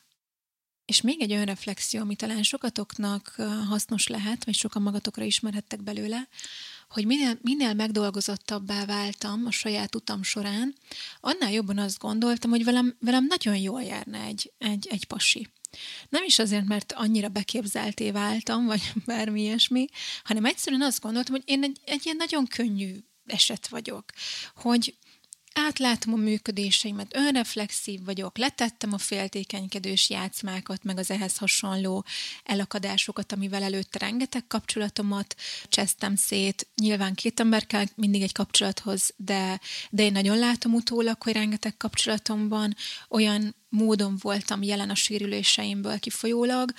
És 0.88 1.00
még 1.00 1.20
egy 1.22 1.32
olyan 1.32 1.44
reflexió, 1.44 2.00
ami 2.00 2.16
talán 2.16 2.42
sokatoknak 2.42 3.34
hasznos 3.68 4.06
lehet, 4.06 4.44
vagy 4.44 4.54
sokan 4.54 4.82
magatokra 4.82 5.24
ismerhettek 5.24 5.82
belőle, 5.82 6.28
hogy 6.88 7.06
minél, 7.06 7.38
minél 7.42 7.74
megdolgozottabbá 7.74 8.84
váltam 8.84 9.46
a 9.46 9.50
saját 9.50 9.94
utam 9.94 10.22
során, 10.22 10.74
annál 11.20 11.52
jobban 11.52 11.78
azt 11.78 11.98
gondoltam, 11.98 12.50
hogy 12.50 12.64
velem, 12.64 12.96
velem 13.00 13.26
nagyon 13.26 13.56
jól 13.56 13.82
járna 13.82 14.18
egy, 14.18 14.52
egy, 14.58 14.86
egy 14.90 15.04
pasi. 15.04 15.48
Nem 16.08 16.24
is 16.24 16.38
azért, 16.38 16.66
mert 16.66 16.92
annyira 16.92 17.28
beképzelté 17.28 18.10
váltam, 18.10 18.66
vagy 18.66 18.92
bármi 19.06 19.40
ilyesmi, 19.40 19.86
hanem 20.24 20.44
egyszerűen 20.44 20.82
azt 20.82 21.00
gondoltam, 21.00 21.34
hogy 21.34 21.44
én 21.46 21.62
egy, 21.62 21.80
egy 21.84 22.00
ilyen 22.04 22.16
nagyon 22.16 22.46
könnyű 22.46 22.96
eset 23.26 23.68
vagyok, 23.68 24.04
hogy 24.54 24.96
átlátom 25.58 26.12
a 26.12 26.16
működéseimet, 26.16 27.16
önreflexív 27.16 28.04
vagyok, 28.04 28.38
letettem 28.38 28.92
a 28.92 28.98
féltékenykedős 28.98 30.10
játszmákat, 30.10 30.84
meg 30.84 30.98
az 30.98 31.10
ehhez 31.10 31.36
hasonló 31.36 32.04
elakadásokat, 32.44 33.32
amivel 33.32 33.62
előtte 33.62 33.98
rengeteg 33.98 34.46
kapcsolatomat 34.46 35.34
csesztem 35.68 36.16
szét. 36.16 36.66
Nyilván 36.74 37.14
két 37.14 37.40
ember 37.40 37.66
kell 37.66 37.84
mindig 37.94 38.22
egy 38.22 38.32
kapcsolathoz, 38.32 39.14
de, 39.16 39.60
de 39.90 40.02
én 40.02 40.12
nagyon 40.12 40.38
látom 40.38 40.74
utólag, 40.74 41.22
hogy 41.22 41.32
rengeteg 41.32 41.76
kapcsolatomban 41.76 42.76
olyan 43.08 43.54
módon 43.68 44.16
voltam 44.20 44.62
jelen 44.62 44.90
a 44.90 44.94
sérüléseimből 44.94 45.98
kifolyólag, 45.98 46.72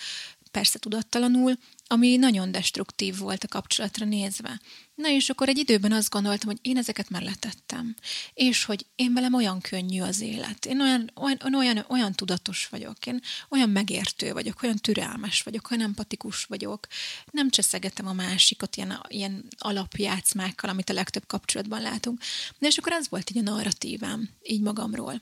persze 0.52 0.80
tudattalanul, 0.80 1.58
ami 1.88 2.16
nagyon 2.16 2.52
destruktív 2.52 3.18
volt 3.18 3.44
a 3.44 3.48
kapcsolatra 3.48 4.06
nézve. 4.06 4.62
Na 4.96 5.10
és 5.10 5.30
akkor 5.30 5.50
egy 5.50 5.58
időben 5.58 5.92
azt 5.92 6.10
gondoltam, 6.10 6.50
hogy 6.50 6.60
én 6.62 6.78
ezeket 6.78 7.10
már 7.10 7.22
letettem, 7.22 7.96
és 8.34 8.64
hogy 8.64 8.86
én 8.96 9.14
velem 9.14 9.34
olyan 9.34 9.62
könnyű 9.62 10.02
az 10.02 10.22
élet, 10.22 10.66
én 10.66 10.82
olyan, 10.82 11.12
olyan, 11.16 11.56
olyan, 11.56 11.86
olyan 11.88 12.14
tudatos 12.14 12.68
vagyok, 12.68 13.06
én 13.06 13.22
olyan 13.50 13.70
megértő 13.70 14.34
vagyok, 14.34 14.64
olyan 14.64 14.78
türelmes 14.78 15.42
vagyok, 15.42 15.72
olyan 15.72 15.84
empatikus 15.84 16.44
vagyok, 16.44 16.88
nem 17.32 17.50
cseszegetem 17.50 18.08
a 18.08 18.14
másikat 18.14 18.76
ilyen, 18.76 19.06
ilyen 19.08 19.46
alapjátszmákkal, 19.58 20.70
amit 20.70 20.90
a 20.90 20.94
legtöbb 20.94 21.28
kapcsolatban 21.28 21.82
látunk. 21.82 22.22
Na 22.58 22.68
és 22.68 22.78
akkor 22.78 22.92
ez 22.92 23.10
volt 23.10 23.30
így 23.30 23.38
a 23.38 23.52
narratívám, 23.52 24.30
így 24.44 24.62
magamról. 24.62 25.22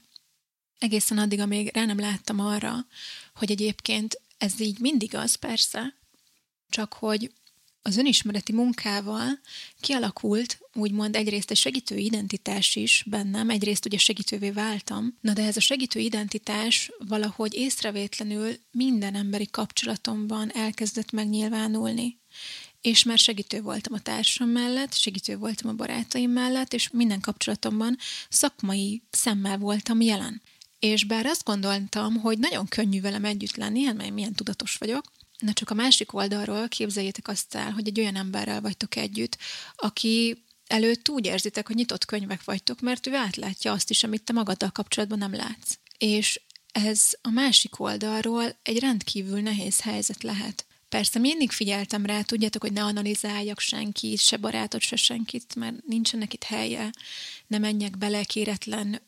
Egészen 0.79 1.17
addig, 1.17 1.39
amíg 1.39 1.71
rá 1.73 1.85
nem 1.85 1.99
láttam 1.99 2.39
arra, 2.39 2.85
hogy 3.33 3.51
egyébként 3.51 4.21
ez 4.37 4.59
így 4.59 4.79
mindig 4.79 5.15
az, 5.15 5.35
persze, 5.35 5.93
csak 6.69 6.93
hogy 6.93 7.31
az 7.87 7.97
önismereti 7.97 8.53
munkával 8.53 9.39
kialakult 9.79 10.59
úgymond 10.73 11.15
egyrészt 11.15 11.51
egy 11.51 11.57
segítő 11.57 11.97
identitás 11.97 12.75
is 12.75 13.03
bennem, 13.05 13.49
egyrészt 13.49 13.85
ugye 13.85 13.97
segítővé 13.97 14.49
váltam, 14.49 15.17
na 15.21 15.33
de 15.33 15.43
ez 15.45 15.57
a 15.57 15.59
segítő 15.59 15.99
identitás 15.99 16.91
valahogy 16.97 17.53
észrevétlenül 17.53 18.55
minden 18.71 19.15
emberi 19.15 19.47
kapcsolatomban 19.51 20.51
elkezdett 20.51 21.11
megnyilvánulni. 21.11 22.19
És 22.81 23.03
már 23.03 23.17
segítő 23.17 23.61
voltam 23.61 23.93
a 23.93 23.99
társam 23.99 24.49
mellett, 24.49 24.93
segítő 24.93 25.37
voltam 25.37 25.69
a 25.69 25.73
barátaim 25.73 26.31
mellett, 26.31 26.73
és 26.73 26.89
minden 26.89 27.19
kapcsolatomban 27.19 27.97
szakmai 28.29 29.03
szemmel 29.11 29.57
voltam 29.57 30.01
jelen. 30.01 30.41
És 30.79 31.03
bár 31.03 31.25
azt 31.25 31.43
gondoltam, 31.43 32.15
hogy 32.15 32.39
nagyon 32.39 32.67
könnyű 32.67 33.01
velem 33.01 33.25
együtt 33.25 33.55
lenni, 33.55 33.83
hát 33.83 33.95
mert 33.95 34.13
milyen 34.13 34.33
tudatos 34.33 34.75
vagyok, 34.75 35.05
Na 35.37 35.53
csak 35.53 35.69
a 35.69 35.73
másik 35.73 36.13
oldalról 36.13 36.67
képzeljétek 36.67 37.27
azt 37.27 37.55
el, 37.55 37.71
hogy 37.71 37.87
egy 37.87 37.99
olyan 37.99 38.15
emberrel 38.15 38.61
vagytok 38.61 38.95
együtt, 38.95 39.37
aki 39.75 40.43
előtt 40.67 41.09
úgy 41.09 41.25
érzitek, 41.25 41.67
hogy 41.67 41.75
nyitott 41.75 42.05
könyvek 42.05 42.43
vagytok, 42.43 42.81
mert 42.81 43.07
ő 43.07 43.15
átlátja 43.15 43.71
azt 43.71 43.89
is, 43.89 44.03
amit 44.03 44.23
te 44.23 44.33
magaddal 44.33 44.69
kapcsolatban 44.69 45.17
nem 45.17 45.33
látsz. 45.33 45.77
És 45.97 46.41
ez 46.71 47.01
a 47.21 47.29
másik 47.29 47.79
oldalról 47.79 48.57
egy 48.63 48.79
rendkívül 48.79 49.41
nehéz 49.41 49.81
helyzet 49.81 50.23
lehet. 50.23 50.65
Persze 50.89 51.19
mindig 51.19 51.51
figyeltem 51.51 52.05
rá, 52.05 52.21
tudjátok, 52.21 52.61
hogy 52.61 52.73
ne 52.73 52.83
analizáljak 52.83 53.59
senkit, 53.59 54.19
se 54.19 54.37
barátot, 54.37 54.81
se 54.81 54.95
senkit, 54.95 55.55
mert 55.55 55.85
nincsenek 55.85 56.33
itt 56.33 56.43
helye, 56.43 56.91
ne 57.47 57.57
menjek 57.57 57.97
bele 57.97 58.23
kéretlen 58.23 59.01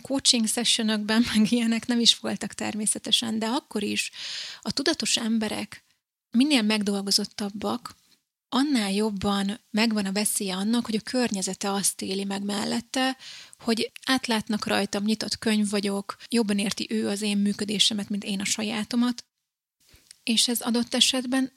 coaching 0.00 0.46
sessionökben, 0.46 1.24
meg 1.34 1.52
ilyenek 1.52 1.86
nem 1.86 2.00
is 2.00 2.18
voltak 2.18 2.52
természetesen, 2.52 3.38
de 3.38 3.46
akkor 3.46 3.82
is 3.82 4.10
a 4.60 4.70
tudatos 4.70 5.16
emberek 5.16 5.84
minél 6.30 6.62
megdolgozottabbak, 6.62 7.96
annál 8.48 8.92
jobban 8.92 9.60
megvan 9.70 10.06
a 10.06 10.12
veszélye 10.12 10.56
annak, 10.56 10.84
hogy 10.84 10.96
a 10.96 11.00
környezete 11.00 11.72
azt 11.72 12.02
éli 12.02 12.24
meg 12.24 12.42
mellette, 12.42 13.16
hogy 13.58 13.92
átlátnak 14.06 14.66
rajtam, 14.66 15.04
nyitott 15.04 15.38
könyv 15.38 15.70
vagyok, 15.70 16.16
jobban 16.28 16.58
érti 16.58 16.86
ő 16.90 17.08
az 17.08 17.22
én 17.22 17.38
működésemet, 17.38 18.08
mint 18.08 18.24
én 18.24 18.40
a 18.40 18.44
sajátomat, 18.44 19.24
és 20.22 20.48
ez 20.48 20.60
adott 20.60 20.94
esetben 20.94 21.52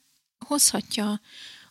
hozhatja 0.45 1.21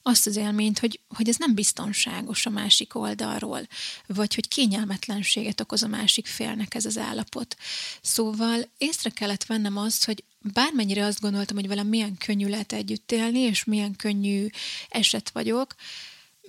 azt 0.06 0.26
az 0.26 0.36
élményt, 0.36 0.78
hogy, 0.78 1.00
hogy 1.08 1.28
ez 1.28 1.36
nem 1.36 1.54
biztonságos 1.54 2.46
a 2.46 2.50
másik 2.50 2.94
oldalról, 2.94 3.66
vagy 4.06 4.34
hogy 4.34 4.48
kényelmetlenséget 4.48 5.60
okoz 5.60 5.82
a 5.82 5.86
másik 5.86 6.26
félnek 6.26 6.74
ez 6.74 6.84
az 6.84 6.98
állapot. 6.98 7.56
Szóval 8.02 8.68
észre 8.78 9.10
kellett 9.10 9.44
vennem 9.44 9.76
azt, 9.76 10.04
hogy 10.04 10.24
bármennyire 10.52 11.04
azt 11.04 11.20
gondoltam, 11.20 11.56
hogy 11.56 11.68
velem 11.68 11.86
milyen 11.86 12.16
könnyű 12.16 12.48
lehet 12.48 12.72
együtt 12.72 13.12
élni, 13.12 13.38
és 13.38 13.64
milyen 13.64 13.96
könnyű 13.96 14.46
eset 14.88 15.30
vagyok, 15.30 15.74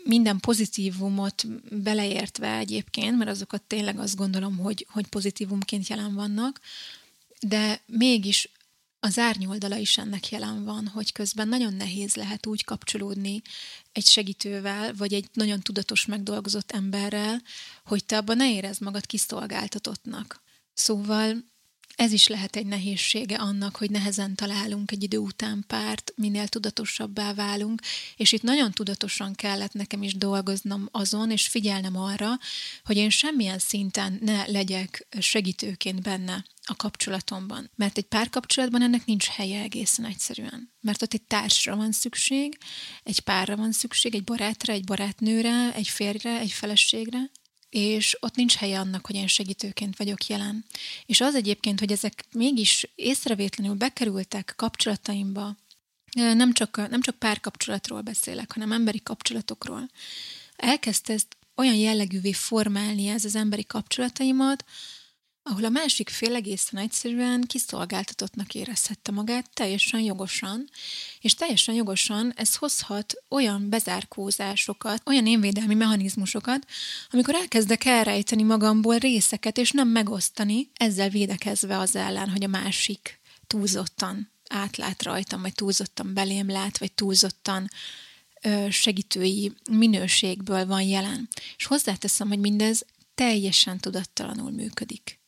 minden 0.03 0.39
pozitívumot 0.39 1.43
beleértve 1.69 2.57
egyébként, 2.57 3.17
mert 3.17 3.29
azokat 3.29 3.61
tényleg 3.61 3.99
azt 3.99 4.15
gondolom, 4.15 4.57
hogy, 4.57 4.87
hogy 4.89 5.07
pozitívumként 5.07 5.87
jelen 5.87 6.13
vannak, 6.13 6.59
de 7.39 7.81
mégis 7.85 8.49
az 9.05 9.17
árnyoldala 9.17 9.75
is 9.75 9.97
ennek 9.97 10.29
jelen 10.29 10.63
van, 10.63 10.87
hogy 10.87 11.11
közben 11.11 11.47
nagyon 11.47 11.73
nehéz 11.73 12.15
lehet 12.15 12.45
úgy 12.45 12.63
kapcsolódni 12.63 13.41
egy 13.91 14.05
segítővel, 14.05 14.93
vagy 14.93 15.13
egy 15.13 15.29
nagyon 15.33 15.59
tudatos, 15.59 16.05
megdolgozott 16.05 16.71
emberrel, 16.71 17.41
hogy 17.85 18.05
te 18.05 18.17
abban 18.17 18.37
ne 18.37 18.51
érezd 18.51 18.81
magad 18.81 19.05
kiszolgáltatottnak. 19.05 20.41
Szóval 20.73 21.35
ez 21.95 22.11
is 22.11 22.27
lehet 22.27 22.55
egy 22.55 22.65
nehézsége 22.65 23.35
annak, 23.35 23.75
hogy 23.75 23.89
nehezen 23.89 24.35
találunk 24.35 24.91
egy 24.91 25.03
idő 25.03 25.17
után 25.17 25.63
párt, 25.67 26.13
minél 26.15 26.47
tudatosabbá 26.47 27.33
válunk, 27.33 27.81
és 28.15 28.31
itt 28.31 28.41
nagyon 28.41 28.71
tudatosan 28.71 29.33
kellett 29.33 29.73
nekem 29.73 30.03
is 30.03 30.13
dolgoznom 30.15 30.87
azon, 30.91 31.31
és 31.31 31.47
figyelnem 31.47 31.97
arra, 31.97 32.39
hogy 32.83 32.97
én 32.97 33.09
semmilyen 33.09 33.59
szinten 33.59 34.19
ne 34.21 34.45
legyek 34.47 35.07
segítőként 35.19 36.01
benne 36.01 36.45
a 36.65 36.75
kapcsolatomban. 36.75 37.69
Mert 37.75 37.97
egy 37.97 38.05
párkapcsolatban 38.05 38.81
ennek 38.81 39.05
nincs 39.05 39.25
helye 39.27 39.61
egészen 39.61 40.05
egyszerűen. 40.05 40.73
Mert 40.81 41.01
ott 41.01 41.13
egy 41.13 41.21
társra 41.21 41.75
van 41.75 41.91
szükség, 41.91 42.57
egy 43.03 43.19
párra 43.19 43.55
van 43.55 43.71
szükség, 43.71 44.15
egy 44.15 44.23
barátra, 44.23 44.73
egy 44.73 44.83
barátnőre, 44.83 45.73
egy 45.73 45.87
férjre, 45.87 46.39
egy 46.39 46.51
feleségre, 46.51 47.29
és 47.75 48.17
ott 48.19 48.35
nincs 48.35 48.55
helye 48.55 48.79
annak, 48.79 49.05
hogy 49.05 49.15
én 49.15 49.27
segítőként 49.27 49.97
vagyok 49.97 50.25
jelen. 50.25 50.65
És 51.05 51.21
az 51.21 51.35
egyébként, 51.35 51.79
hogy 51.79 51.91
ezek 51.91 52.25
mégis 52.31 52.87
észrevétlenül 52.95 53.75
bekerültek 53.75 54.53
kapcsolataimba, 54.55 55.55
nem 56.13 56.53
csak, 56.53 56.89
nem 56.89 57.01
csak 57.01 57.15
párkapcsolatról 57.15 58.01
beszélek, 58.01 58.51
hanem 58.51 58.71
emberi 58.71 59.01
kapcsolatokról. 59.03 59.89
Elkezdte 60.55 61.13
ezt 61.13 61.37
olyan 61.55 61.75
jellegűvé 61.75 62.31
formálni 62.31 63.07
ez 63.07 63.25
az 63.25 63.35
emberi 63.35 63.65
kapcsolataimat, 63.65 64.65
ahol 65.47 65.63
a 65.63 65.69
másik 65.69 66.09
fél 66.09 66.35
egészen 66.35 66.79
egyszerűen 66.79 67.41
kiszolgáltatottnak 67.41 68.53
érezhette 68.53 69.11
magát 69.11 69.49
teljesen 69.53 69.99
jogosan, 69.99 70.69
és 71.19 71.33
teljesen 71.33 71.75
jogosan 71.75 72.33
ez 72.35 72.55
hozhat 72.55 73.13
olyan 73.29 73.69
bezárkózásokat, 73.69 75.01
olyan 75.05 75.27
énvédelmi 75.27 75.73
mechanizmusokat, 75.73 76.65
amikor 77.09 77.35
elkezdek 77.35 77.85
elrejteni 77.85 78.43
magamból 78.43 78.97
részeket, 78.97 79.57
és 79.57 79.71
nem 79.71 79.87
megosztani, 79.87 80.69
ezzel 80.73 81.09
védekezve 81.09 81.77
az 81.77 81.95
ellen, 81.95 82.29
hogy 82.29 82.43
a 82.43 82.47
másik 82.47 83.19
túlzottan 83.47 84.31
átlát 84.49 85.03
rajtam, 85.03 85.41
vagy 85.41 85.53
túlzottan 85.53 86.13
belém 86.13 86.49
lát, 86.49 86.77
vagy 86.77 86.91
túlzottan 86.91 87.69
segítői 88.69 89.51
minőségből 89.71 90.65
van 90.65 90.81
jelen. 90.81 91.27
És 91.57 91.65
hozzáteszem, 91.65 92.27
hogy 92.27 92.39
mindez 92.39 92.85
teljesen 93.15 93.79
tudattalanul 93.79 94.51
működik 94.51 95.23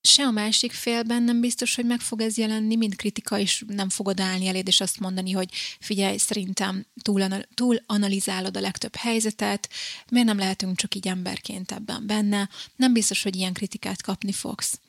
se 0.00 0.22
a 0.22 0.30
másik 0.30 0.72
félben 0.72 1.22
nem 1.22 1.40
biztos, 1.40 1.74
hogy 1.74 1.84
meg 1.84 2.00
fog 2.00 2.20
ez 2.20 2.36
jelenni, 2.36 2.76
mint 2.76 2.96
kritika, 2.96 3.38
és 3.38 3.64
nem 3.66 3.88
fogod 3.88 4.20
állni 4.20 4.46
eléd, 4.46 4.66
és 4.66 4.80
azt 4.80 5.00
mondani, 5.00 5.32
hogy 5.32 5.48
figyelj, 5.80 6.16
szerintem 6.16 6.86
túl, 7.02 7.22
túl 7.54 7.76
analizálod 7.86 8.56
a 8.56 8.60
legtöbb 8.60 8.94
helyzetet, 8.96 9.68
miért 10.10 10.26
nem 10.26 10.38
lehetünk 10.38 10.76
csak 10.76 10.94
így 10.94 11.08
emberként 11.08 11.72
ebben 11.72 12.06
benne, 12.06 12.48
nem 12.76 12.92
biztos, 12.92 13.22
hogy 13.22 13.36
ilyen 13.36 13.52
kritikát 13.52 14.02
kapni 14.02 14.32
fogsz. 14.32 14.80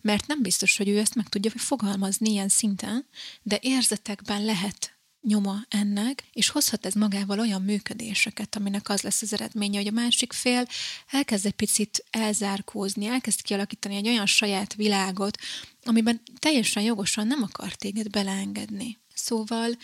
Mert 0.00 0.26
nem 0.26 0.42
biztos, 0.42 0.76
hogy 0.76 0.88
ő 0.88 0.98
ezt 0.98 1.14
meg 1.14 1.28
tudja 1.28 1.50
fogalmazni 1.56 2.30
ilyen 2.30 2.48
szinten, 2.48 3.06
de 3.42 3.58
érzetekben 3.62 4.44
lehet 4.44 4.97
nyoma 5.28 5.58
ennek, 5.68 6.24
és 6.32 6.48
hozhat 6.48 6.86
ez 6.86 6.94
magával 6.94 7.38
olyan 7.38 7.62
működéseket, 7.62 8.56
aminek 8.56 8.88
az 8.88 9.02
lesz 9.02 9.22
az 9.22 9.32
eredménye, 9.32 9.78
hogy 9.78 9.86
a 9.86 9.90
másik 9.90 10.32
fél 10.32 10.66
elkezd 11.10 11.46
egy 11.46 11.52
picit 11.52 12.04
elzárkózni, 12.10 13.06
elkezd 13.06 13.42
kialakítani 13.42 13.96
egy 13.96 14.08
olyan 14.08 14.26
saját 14.26 14.74
világot, 14.74 15.38
amiben 15.84 16.20
teljesen 16.38 16.82
jogosan 16.82 17.26
nem 17.26 17.42
akar 17.42 17.74
téged 17.74 18.10
beleengedni. 18.10 18.98
Szóval 19.14 19.76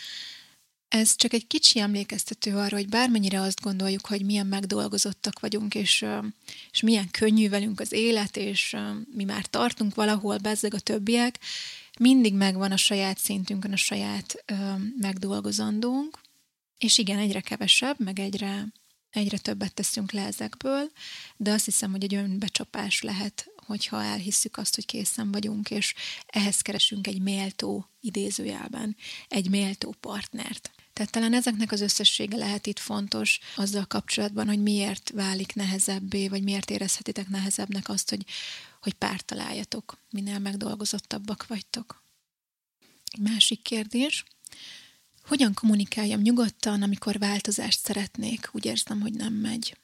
ez 0.87 1.15
csak 1.15 1.33
egy 1.33 1.47
kicsi 1.47 1.79
emlékeztető 1.79 2.55
arra, 2.55 2.75
hogy 2.75 2.89
bármennyire 2.89 3.41
azt 3.41 3.61
gondoljuk, 3.61 4.05
hogy 4.05 4.25
milyen 4.25 4.47
megdolgozottak 4.47 5.39
vagyunk, 5.39 5.75
és, 5.75 6.05
és 6.71 6.81
milyen 6.81 7.11
könnyű 7.11 7.49
velünk 7.49 7.79
az 7.79 7.91
élet, 7.91 8.37
és 8.37 8.75
mi 9.15 9.23
már 9.23 9.45
tartunk 9.45 9.95
valahol, 9.95 10.37
bezzeg 10.37 10.73
a 10.73 10.79
többiek, 10.79 11.39
mindig 11.99 12.33
megvan 12.33 12.71
a 12.71 12.77
saját 12.77 13.17
szintünkön 13.17 13.71
a 13.71 13.75
saját 13.75 14.43
ö, 14.45 14.55
megdolgozandónk, 14.97 16.19
és 16.77 16.97
igen, 16.97 17.17
egyre 17.17 17.41
kevesebb, 17.41 17.99
meg 17.99 18.19
egyre, 18.19 18.67
egyre 19.09 19.37
többet 19.37 19.73
teszünk 19.73 20.11
le 20.11 20.25
ezekből, 20.25 20.91
de 21.37 21.51
azt 21.51 21.65
hiszem, 21.65 21.91
hogy 21.91 22.03
egy 22.03 22.15
önbecsapás 22.15 23.01
lehet, 23.01 23.47
hogyha 23.65 24.03
elhisszük 24.03 24.57
azt, 24.57 24.75
hogy 24.75 24.85
készen 24.85 25.31
vagyunk, 25.31 25.71
és 25.71 25.93
ehhez 26.25 26.61
keresünk 26.61 27.07
egy 27.07 27.21
méltó 27.21 27.89
idézőjelben, 27.99 28.95
egy 29.27 29.49
méltó 29.49 29.95
partnert. 29.99 30.71
Tehát 30.95 31.11
talán 31.11 31.33
ezeknek 31.33 31.71
az 31.71 31.81
összessége 31.81 32.37
lehet 32.37 32.67
itt 32.67 32.79
fontos 32.79 33.39
azzal 33.55 33.85
kapcsolatban, 33.85 34.47
hogy 34.47 34.61
miért 34.61 35.09
válik 35.09 35.53
nehezebbé, 35.53 36.27
vagy 36.27 36.43
miért 36.43 36.69
érezhetitek 36.69 37.27
nehezebbnek 37.27 37.89
azt, 37.89 38.09
hogy, 38.09 38.25
hogy 38.81 38.93
párt 38.93 39.25
találjatok, 39.25 39.97
minél 40.09 40.39
megdolgozottabbak 40.39 41.47
vagytok. 41.47 42.03
Egy 43.11 43.19
másik 43.19 43.61
kérdés. 43.61 44.23
Hogyan 45.23 45.53
kommunikáljam 45.53 46.21
nyugodtan, 46.21 46.81
amikor 46.81 47.19
változást 47.19 47.79
szeretnék? 47.79 48.49
Úgy 48.51 48.65
érzem, 48.65 49.01
hogy 49.01 49.13
nem 49.13 49.33
megy. 49.33 49.77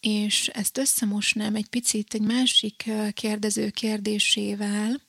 És 0.00 0.48
ezt 0.48 0.78
összemosnám 0.78 1.54
egy 1.54 1.68
picit 1.68 2.14
egy 2.14 2.20
másik 2.20 2.90
kérdező 3.12 3.70
kérdésével, 3.70 5.00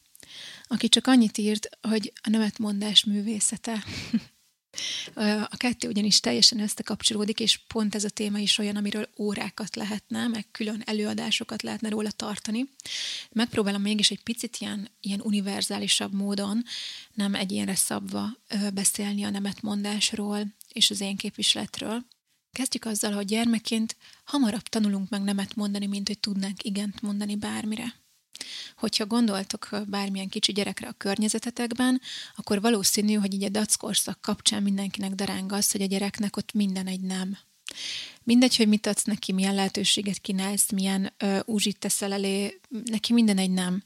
aki 0.64 0.90
csak 0.90 1.08
annyit 1.08 1.38
írt, 1.38 1.70
hogy 1.82 2.14
a 2.22 2.30
nevetmondás 2.30 3.04
művészete. 3.04 3.84
A 5.50 5.58
kettő 5.58 5.88
ugyanis 5.88 6.20
teljesen 6.20 6.60
összekapcsolódik, 6.60 7.40
és 7.40 7.60
pont 7.68 7.96
ez 7.96 8.04
a 8.04 8.10
téma 8.10 8.38
is 8.38 8.58
olyan, 8.58 8.76
amiről 8.76 9.10
órákat 9.18 9.76
lehetne, 9.76 10.28
meg 10.28 10.46
külön 10.52 10.82
előadásokat 10.86 11.62
lehetne 11.62 11.90
róla 11.90 12.12
tartani. 12.12 12.70
Megpróbálom 13.32 13.82
mégis 13.82 14.12
egy 14.12 14.24
picit 14.24 14.58
ilyen, 14.60 14.90
ilyen 15.00 15.22
univerzálisabb 15.22 16.14
módon, 16.14 16.64
nem 17.14 17.36
egyénre 17.36 17.76
szabva 17.76 18.38
beszélni 18.74 19.24
a 19.24 19.30
nemetmondásról 19.30 20.54
és 20.74 20.90
az 20.90 21.02
én 21.02 21.16
képviseletről. 21.16 22.06
Kezdjük 22.52 22.86
azzal, 22.86 23.12
hogy 23.12 23.26
gyermekként 23.26 23.96
hamarabb 24.24 24.68
tanulunk 24.68 25.10
meg 25.10 25.22
nemet 25.22 25.56
mondani, 25.56 25.86
mint 25.86 26.08
hogy 26.08 26.20
tudnánk 26.20 26.64
igent 26.64 27.02
mondani 27.02 27.36
bármire. 27.36 27.94
Hogyha 28.78 29.06
gondoltok 29.06 29.70
bármilyen 29.88 30.30
kicsi 30.30 30.52
gyerekre 30.52 30.88
a 30.88 30.96
környezetetekben, 30.98 32.02
akkor 32.36 32.62
valószínű, 32.62 33.14
hogy 33.14 33.34
így 33.34 33.44
a 33.44 33.50
dackorszak 33.50 34.22
kapcsán 34.22 34.64
mindenkinek 34.64 35.12
daráng 35.12 35.52
az, 35.52 35.72
hogy 35.72 35.82
a 35.82 35.86
gyereknek 35.86 36.38
ott 36.38 36.54
minden 36.54 36.88
egy 36.88 37.02
nem. 37.02 37.38
Mindegy, 38.24 38.56
hogy 38.56 38.68
mit 38.68 38.88
adsz 38.88 39.04
neki, 39.04 39.32
milyen 39.32 39.56
lehetőséget 39.56 40.18
kínálsz, 40.18 40.72
milyen 40.72 41.14
ö, 41.18 41.40
úzsit 41.46 41.80
teszel 41.80 42.14
elé, 42.14 42.60
neki 42.86 43.14
minden 43.14 43.38
egy 43.38 43.52
nem. 43.52 43.84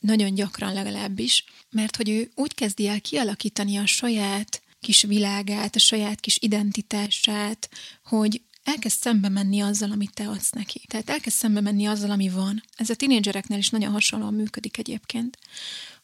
Nagyon 0.00 0.34
gyakran 0.34 0.72
legalábbis, 0.72 1.44
mert 1.70 1.96
hogy 1.96 2.08
ő 2.08 2.30
úgy 2.34 2.54
kezdi 2.54 2.86
el 2.86 3.00
kialakítani 3.00 3.76
a 3.76 3.86
saját 3.86 4.62
kis 4.80 5.02
világát, 5.02 5.76
a 5.76 5.78
saját 5.78 6.20
kis 6.20 6.38
identitását, 6.40 7.70
hogy 8.04 8.42
elkezd 8.70 9.00
szembe 9.00 9.28
menni 9.28 9.60
azzal, 9.60 9.90
amit 9.90 10.14
te 10.14 10.28
adsz 10.28 10.50
neki. 10.50 10.80
Tehát 10.86 11.10
elkezd 11.10 11.36
szembe 11.36 11.60
menni 11.60 11.86
azzal, 11.86 12.10
ami 12.10 12.28
van. 12.28 12.62
Ez 12.76 12.90
a 12.90 12.94
tinédzsereknél 12.94 13.58
is 13.58 13.70
nagyon 13.70 13.92
hasonlóan 13.92 14.34
működik 14.34 14.78
egyébként, 14.78 15.38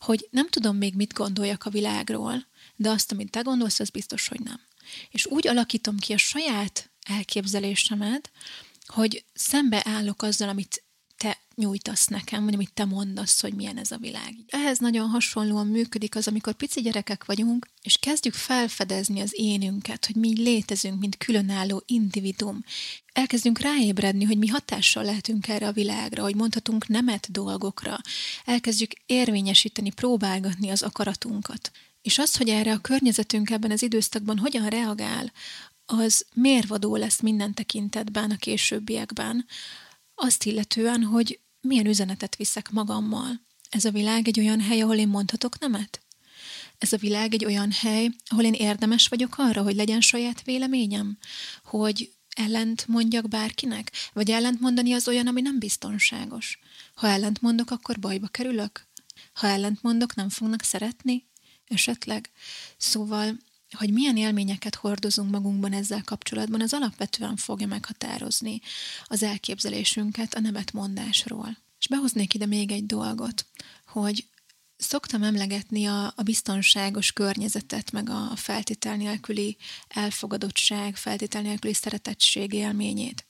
hogy 0.01 0.29
nem 0.31 0.49
tudom 0.49 0.77
még 0.77 0.95
mit 0.95 1.13
gondoljak 1.13 1.65
a 1.65 1.71
világról, 1.71 2.47
de 2.77 2.91
azt, 2.91 3.13
amit 3.13 3.31
te 3.31 3.41
gondolsz, 3.41 3.81
az 3.81 3.91
biztos, 3.91 4.29
hogy 4.29 4.41
nem. 4.41 4.61
És 5.11 5.27
úgy 5.27 5.49
alakítom 5.49 5.99
ki 5.99 6.13
a 6.13 6.17
saját 6.17 6.91
elképzelésemet, 7.03 8.31
hogy 8.87 9.25
szembe 9.35 9.83
állok 9.85 10.23
azzal, 10.23 10.49
amit 10.49 10.83
te 11.17 11.39
nyújtasz 11.55 12.07
nekem, 12.07 12.45
vagy 12.45 12.55
amit 12.55 12.73
te 12.73 12.85
mondasz, 12.85 13.41
hogy 13.41 13.55
milyen 13.55 13.79
ez 13.79 13.91
a 13.91 13.97
világ. 13.97 14.35
Ehhez 14.49 14.79
nagyon 14.79 15.09
hasonlóan 15.09 15.67
működik 15.67 16.17
az, 16.17 16.29
amikor 16.29 16.53
pici 16.53 16.81
gyerekek 16.81 17.25
vagyunk, 17.25 17.67
és 17.83 17.97
kezdjük 17.97 18.35
felfedezni 18.35 19.21
az 19.21 19.31
énünket, 19.33 20.07
hogy 20.07 20.15
mi 20.15 20.43
létezünk, 20.43 21.01
mint 21.01 21.17
különálló 21.17 21.83
individum. 21.87 22.65
Elkezdünk 23.13 23.59
ráébredni, 23.59 24.25
hogy 24.25 24.39
mi 24.39 24.47
hatással 24.47 25.05
lehetünk 25.05 25.49
erre 25.49 25.67
a 25.67 25.73
világra, 25.73 26.23
hogy 26.23 26.35
mondhatunk 26.35 26.89
nemet 26.89 27.31
dolgokra. 27.31 28.01
Elkezdjük 28.45 28.93
érvényesíteni, 29.07 29.91
próbálgatni 29.91 30.71
az 30.71 30.83
akaratunkat. 30.83 31.71
És 32.03 32.19
az, 32.19 32.37
hogy 32.37 32.49
erre 32.49 32.73
a 32.73 32.81
környezetünk 32.81 33.51
ebben 33.51 33.71
az 33.71 33.83
időszakban 33.83 34.39
hogyan 34.39 34.69
reagál, 34.69 35.33
az 35.87 36.27
mérvadó 36.35 36.97
lesz 36.97 37.21
minden 37.21 37.55
tekintetben 37.55 38.31
a 38.31 38.37
későbbiekben, 38.37 39.47
azt 40.17 40.45
illetően, 40.45 41.03
hogy 41.03 41.41
milyen 41.61 41.87
üzenetet 41.87 42.37
viszek 42.37 42.71
magammal. 42.71 43.41
Ez 43.71 43.85
a 43.85 43.91
világ 43.91 44.29
egy 44.29 44.39
olyan 44.39 44.61
hely, 44.61 44.81
ahol 44.81 44.97
én 44.97 45.09
mondhatok 45.09 45.59
nemet? 45.59 46.01
Ez 46.79 46.93
a 46.93 46.97
világ 46.97 47.35
egy 47.35 47.45
olyan 47.45 47.73
hely, 47.73 48.11
ahol 48.25 48.45
én 48.45 48.53
érdemes 48.53 49.09
vagyok 49.09 49.35
arra, 49.39 49.63
hogy 49.63 49.75
legyen 49.75 50.01
saját 50.01 50.43
véleményem? 50.43 51.19
Hogy 51.65 52.13
ellent 52.37 52.87
mondjak 52.89 53.29
bárkinek? 53.29 53.93
Vagy 54.13 54.31
ellent 54.31 54.61
mondani 54.61 54.93
az 54.93 55.09
olyan, 55.09 55.27
ami 55.27 55.41
nem 55.41 55.59
biztonságos? 55.59 56.59
Ha 56.95 57.09
ellent 57.09 57.41
mondok, 57.41 57.71
akkor 57.71 57.99
bajba 57.99 58.27
kerülök? 58.27 58.87
Ha 59.33 59.47
ellent 59.47 59.83
mondok, 59.83 60.15
nem 60.15 60.29
fognak 60.29 60.63
szeretni? 60.63 61.27
Esetleg? 61.67 62.31
Szóval 62.77 63.39
hogy 63.71 63.93
milyen 63.93 64.17
élményeket 64.17 64.75
hordozunk 64.75 65.31
magunkban 65.31 65.73
ezzel 65.73 66.03
kapcsolatban, 66.05 66.61
az 66.61 66.73
alapvetően 66.73 67.37
fogja 67.37 67.67
meghatározni 67.67 68.61
az 69.05 69.23
elképzelésünket 69.23 70.35
a 70.35 70.41
nevetmondásról. 70.41 71.57
És 71.79 71.89
behoznék 71.89 72.35
ide 72.35 72.47
még 72.47 72.71
egy 72.71 72.87
dolgot, 72.87 73.47
hogy 73.87 74.27
szoktam 74.77 75.23
emlegetni 75.23 75.85
a, 75.85 76.13
a 76.17 76.23
biztonságos 76.23 77.13
környezetet, 77.13 77.93
meg 77.93 78.11
a 78.11 78.33
feltétel 78.37 78.97
nélküli 78.97 79.57
elfogadottság, 79.89 80.97
feltétel 80.97 81.43
nélküli 81.43 81.75
szeretettség 81.75 82.53
élményét. 82.53 83.27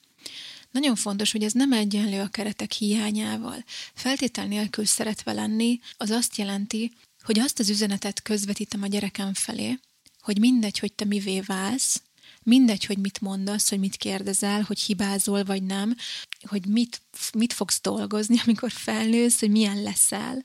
Nagyon 0.71 0.97
fontos, 0.97 1.33
hogy 1.33 1.43
ez 1.43 1.53
nem 1.53 1.73
egyenlő 1.73 2.21
a 2.21 2.29
keretek 2.29 2.73
hiányával. 2.73 3.65
Feltétel 3.95 4.47
nélkül 4.47 4.85
szeretve 4.85 5.33
lenni, 5.33 5.81
az 5.97 6.11
azt 6.11 6.37
jelenti, 6.37 6.93
hogy 7.23 7.39
azt 7.39 7.59
az 7.59 7.69
üzenetet 7.69 8.23
közvetítem 8.23 8.83
a 8.83 8.87
gyerekem 8.87 9.35
felé, 9.35 9.79
hogy 10.27 10.39
mindegy, 10.39 10.79
hogy 10.79 10.93
te 10.93 11.05
mivé 11.05 11.41
válsz, 11.41 12.03
mindegy, 12.43 12.85
hogy 12.85 12.99
mit 12.99 13.21
mondasz, 13.21 13.69
hogy 13.69 13.79
mit 13.79 13.97
kérdezel, 13.97 14.63
hogy 14.63 14.81
hibázol 14.81 15.45
vagy 15.45 15.63
nem, 15.63 15.97
hogy 16.43 16.67
mit, 16.67 17.03
mit 17.35 17.53
fogsz 17.53 17.81
dolgozni, 17.81 18.41
amikor 18.45 18.71
felnősz, 18.71 19.41
hogy 19.41 19.51
milyen 19.51 19.83
leszel. 19.83 20.45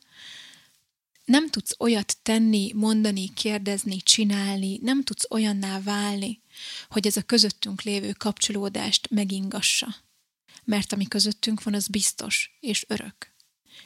Nem 1.25 1.49
tudsz 1.49 1.75
olyat 1.79 2.17
tenni, 2.21 2.71
mondani, 2.73 3.33
kérdezni, 3.33 3.97
csinálni, 3.97 4.79
nem 4.81 5.03
tudsz 5.03 5.25
olyanná 5.29 5.81
válni, 5.81 6.41
hogy 6.89 7.07
ez 7.07 7.17
a 7.17 7.21
közöttünk 7.21 7.81
lévő 7.81 8.11
kapcsolódást 8.11 9.09
megingassa. 9.09 9.95
Mert 10.63 10.93
ami 10.93 11.07
közöttünk 11.07 11.63
van, 11.63 11.73
az 11.73 11.87
biztos 11.87 12.57
és 12.59 12.85
örök. 12.87 13.33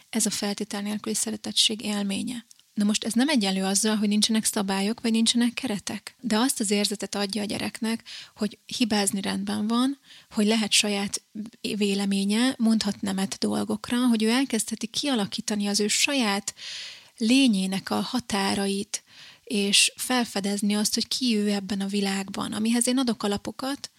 Ez 0.09 0.25
a 0.25 0.29
feltétel 0.29 0.81
nélküli 0.81 1.15
szeretettség 1.15 1.81
élménye. 1.81 2.45
Na 2.75 2.83
most 2.83 3.03
ez 3.03 3.13
nem 3.13 3.29
egyenlő 3.29 3.63
azzal, 3.63 3.95
hogy 3.95 4.07
nincsenek 4.07 4.45
szabályok, 4.45 5.01
vagy 5.01 5.11
nincsenek 5.11 5.53
keretek. 5.53 6.15
De 6.19 6.37
azt 6.37 6.59
az 6.59 6.71
érzetet 6.71 7.15
adja 7.15 7.41
a 7.41 7.45
gyereknek, 7.45 8.03
hogy 8.35 8.57
hibázni 8.65 9.21
rendben 9.21 9.67
van, 9.67 9.97
hogy 10.31 10.45
lehet 10.45 10.71
saját 10.71 11.21
véleménye, 11.61 12.53
mondhat 12.57 13.01
nemet 13.01 13.37
dolgokra, 13.39 14.07
hogy 14.07 14.23
ő 14.23 14.29
elkezdheti 14.29 14.87
kialakítani 14.87 15.67
az 15.67 15.79
ő 15.79 15.87
saját 15.87 16.53
lényének 17.17 17.89
a 17.89 17.99
határait, 17.99 19.03
és 19.43 19.93
felfedezni 19.95 20.73
azt, 20.73 20.93
hogy 20.93 21.07
ki 21.07 21.37
ő 21.37 21.51
ebben 21.51 21.81
a 21.81 21.87
világban, 21.87 22.53
amihez 22.53 22.87
én 22.87 22.97
adok 22.97 23.23
alapokat, 23.23 23.91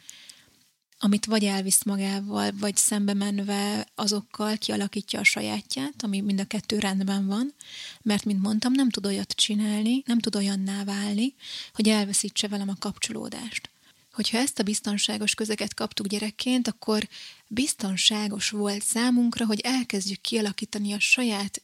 amit 0.98 1.26
vagy 1.26 1.44
elvisz 1.44 1.84
magával, 1.84 2.50
vagy 2.58 2.76
szembe 2.76 3.14
menve 3.14 3.88
azokkal 3.94 4.56
kialakítja 4.56 5.20
a 5.20 5.24
sajátját, 5.24 6.02
ami 6.02 6.20
mind 6.20 6.40
a 6.40 6.44
kettő 6.44 6.78
rendben 6.78 7.26
van, 7.26 7.54
mert, 8.02 8.24
mint 8.24 8.42
mondtam, 8.42 8.72
nem 8.72 8.90
tud 8.90 9.06
olyat 9.06 9.30
csinálni, 9.32 10.02
nem 10.06 10.18
tud 10.18 10.36
olyanná 10.36 10.84
válni, 10.84 11.34
hogy 11.74 11.88
elveszítse 11.88 12.48
velem 12.48 12.68
a 12.68 12.76
kapcsolódást. 12.78 13.70
Hogyha 14.12 14.38
ezt 14.38 14.58
a 14.58 14.62
biztonságos 14.62 15.34
közeget 15.34 15.74
kaptuk 15.74 16.06
gyerekként, 16.06 16.68
akkor 16.68 17.08
biztonságos 17.46 18.50
volt 18.50 18.82
számunkra, 18.82 19.46
hogy 19.46 19.60
elkezdjük 19.60 20.20
kialakítani 20.20 20.92
a 20.92 21.00
saját 21.00 21.62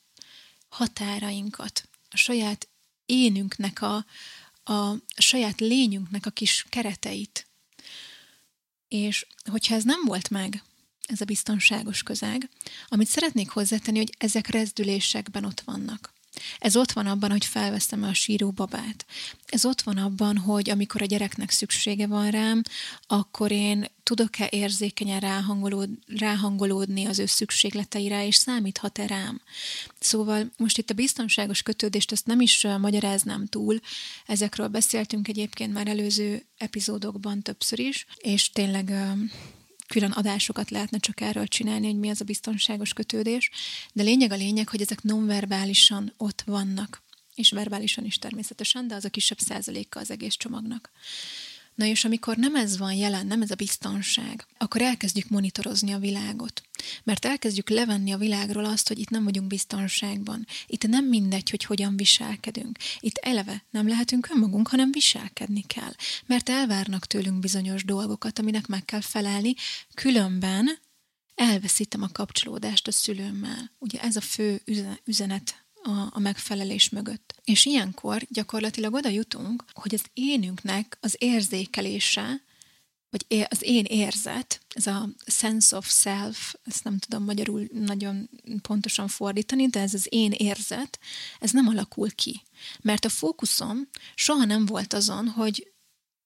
határainkat, 0.68 1.88
a 2.10 2.16
saját 2.16 2.68
énünknek, 3.06 3.82
a, 3.82 4.04
a 4.72 4.94
saját 5.16 5.60
lényünknek 5.60 6.26
a 6.26 6.30
kis 6.30 6.66
kereteit, 6.68 7.46
és 8.92 9.26
hogyha 9.50 9.74
ez 9.74 9.84
nem 9.84 10.00
volt 10.04 10.30
meg, 10.30 10.62
ez 11.06 11.20
a 11.20 11.24
biztonságos 11.24 12.02
közeg, 12.02 12.48
amit 12.88 13.08
szeretnék 13.08 13.50
hozzátenni, 13.50 13.98
hogy 13.98 14.14
ezek 14.18 14.46
rezdülésekben 14.46 15.44
ott 15.44 15.60
vannak. 15.60 16.12
Ez 16.58 16.76
ott 16.76 16.92
van 16.92 17.06
abban, 17.06 17.30
hogy 17.30 17.44
felveszem 17.44 18.02
a 18.02 18.14
síró 18.14 18.50
babát. 18.50 19.06
Ez 19.46 19.64
ott 19.64 19.82
van 19.82 19.98
abban, 19.98 20.36
hogy 20.36 20.70
amikor 20.70 21.02
a 21.02 21.06
gyereknek 21.06 21.50
szüksége 21.50 22.06
van 22.06 22.30
rám, 22.30 22.62
akkor 23.06 23.50
én 23.50 23.86
tudok-e 24.02 24.48
érzékenyen 24.50 25.20
ráhangolód, 25.20 25.88
ráhangolódni 26.06 27.04
az 27.04 27.18
ő 27.18 27.26
szükségleteire, 27.26 28.26
és 28.26 28.36
számíthat-e 28.36 29.06
rám. 29.06 29.40
Szóval 29.98 30.50
most 30.56 30.78
itt 30.78 30.90
a 30.90 30.94
biztonságos 30.94 31.62
kötődést 31.62 32.12
ezt 32.12 32.26
nem 32.26 32.40
is 32.40 32.66
magyaráznám 32.78 33.46
túl, 33.46 33.80
ezekről 34.26 34.68
beszéltünk 34.68 35.28
egyébként 35.28 35.72
már 35.72 35.88
előző 35.88 36.46
epizódokban 36.58 37.42
többször 37.42 37.78
is, 37.78 38.06
és 38.16 38.50
tényleg 38.50 38.92
külön 39.92 40.10
adásokat 40.10 40.70
lehetne 40.70 40.98
csak 40.98 41.20
erről 41.20 41.46
csinálni, 41.46 41.86
hogy 41.86 41.98
mi 41.98 42.08
az 42.08 42.20
a 42.20 42.24
biztonságos 42.24 42.92
kötődés, 42.92 43.50
de 43.92 44.02
lényeg 44.02 44.32
a 44.32 44.36
lényeg, 44.36 44.68
hogy 44.68 44.80
ezek 44.80 45.02
nonverbálisan 45.02 46.12
ott 46.16 46.42
vannak, 46.46 47.02
és 47.34 47.50
verbálisan 47.50 48.04
is 48.04 48.18
természetesen, 48.18 48.88
de 48.88 48.94
az 48.94 49.04
a 49.04 49.08
kisebb 49.08 49.38
százaléka 49.38 50.00
az 50.00 50.10
egész 50.10 50.34
csomagnak. 50.34 50.90
Na 51.74 51.84
és 51.84 52.04
amikor 52.04 52.36
nem 52.36 52.54
ez 52.54 52.78
van 52.78 52.92
jelen, 52.92 53.26
nem 53.26 53.42
ez 53.42 53.50
a 53.50 53.54
biztonság, 53.54 54.46
akkor 54.58 54.82
elkezdjük 54.82 55.28
monitorozni 55.28 55.92
a 55.92 55.98
világot. 55.98 56.62
Mert 57.02 57.24
elkezdjük 57.24 57.68
levenni 57.68 58.12
a 58.12 58.16
világról 58.16 58.64
azt, 58.64 58.88
hogy 58.88 58.98
itt 58.98 59.10
nem 59.10 59.24
vagyunk 59.24 59.46
biztonságban. 59.46 60.46
Itt 60.66 60.86
nem 60.86 61.04
mindegy, 61.04 61.50
hogy 61.50 61.64
hogyan 61.64 61.96
viselkedünk. 61.96 62.78
Itt 63.00 63.16
eleve 63.16 63.64
nem 63.70 63.88
lehetünk 63.88 64.28
önmagunk, 64.34 64.68
hanem 64.68 64.92
viselkedni 64.92 65.64
kell. 65.66 65.92
Mert 66.26 66.48
elvárnak 66.48 67.06
tőlünk 67.06 67.38
bizonyos 67.38 67.84
dolgokat, 67.84 68.38
aminek 68.38 68.66
meg 68.66 68.84
kell 68.84 69.00
felelni, 69.00 69.54
különben 69.94 70.78
elveszítem 71.34 72.02
a 72.02 72.08
kapcsolódást 72.12 72.86
a 72.86 72.92
szülőmmel. 72.92 73.70
Ugye 73.78 74.00
ez 74.00 74.16
a 74.16 74.20
fő 74.20 74.62
üzenet 75.04 75.62
a, 76.12 76.18
megfelelés 76.18 76.88
mögött. 76.88 77.34
És 77.44 77.64
ilyenkor 77.64 78.22
gyakorlatilag 78.28 78.94
oda 78.94 79.08
jutunk, 79.08 79.64
hogy 79.72 79.94
az 79.94 80.02
énünknek 80.12 80.98
az 81.00 81.16
érzékelése, 81.18 82.40
vagy 83.12 83.46
az 83.48 83.62
én 83.62 83.84
érzet, 83.84 84.60
ez 84.68 84.86
a 84.86 85.08
sense 85.26 85.76
of 85.76 85.90
self, 85.90 86.54
ezt 86.64 86.84
nem 86.84 86.98
tudom 86.98 87.24
magyarul 87.24 87.68
nagyon 87.72 88.30
pontosan 88.62 89.08
fordítani, 89.08 89.66
de 89.66 89.80
ez 89.80 89.94
az 89.94 90.06
én 90.08 90.30
érzet, 90.30 90.98
ez 91.40 91.50
nem 91.50 91.68
alakul 91.68 92.10
ki. 92.10 92.42
Mert 92.80 93.04
a 93.04 93.08
fókuszom 93.08 93.88
soha 94.14 94.44
nem 94.44 94.66
volt 94.66 94.92
azon, 94.92 95.28
hogy 95.28 95.71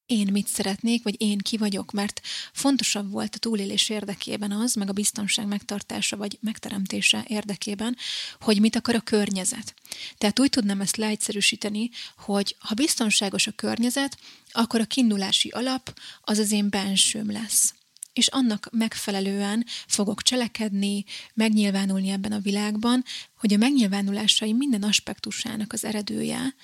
én 0.07 0.29
mit 0.33 0.47
szeretnék, 0.47 1.03
vagy 1.03 1.15
én 1.19 1.39
ki 1.39 1.57
vagyok, 1.57 1.93
mert 1.93 2.21
fontosabb 2.53 3.11
volt 3.11 3.35
a 3.35 3.39
túlélés 3.39 3.89
érdekében 3.89 4.53
az, 4.53 4.75
meg 4.75 4.89
a 4.89 4.93
biztonság 4.93 5.47
megtartása 5.47 6.17
vagy 6.17 6.39
megteremtése 6.41 7.25
érdekében, 7.29 7.97
hogy 8.41 8.61
mit 8.61 8.77
akar 8.77 8.95
a 8.95 9.01
környezet. 9.01 9.75
Tehát 10.19 10.41
úgy 10.41 10.51
tudnám 10.51 10.81
ezt 10.81 10.97
leegyszerűsíteni, 10.97 11.91
hogy 12.17 12.57
ha 12.59 12.75
biztonságos 12.75 13.47
a 13.47 13.53
környezet, 13.53 14.19
akkor 14.53 14.81
a 14.81 14.85
kiindulási 14.85 15.49
alap 15.49 15.99
az 16.21 16.39
az 16.39 16.51
én 16.53 16.71
bensőm 16.71 17.31
lesz 17.31 17.75
és 18.13 18.27
annak 18.27 18.69
megfelelően 18.73 19.67
fogok 19.87 20.23
cselekedni, 20.23 21.05
megnyilvánulni 21.35 22.09
ebben 22.09 22.33
a 22.33 22.39
világban, 22.39 23.05
hogy 23.39 23.53
a 23.53 23.57
megnyilvánulásai 23.57 24.53
minden 24.53 24.83
aspektusának 24.83 25.73
az 25.73 25.85
eredője 25.85 26.55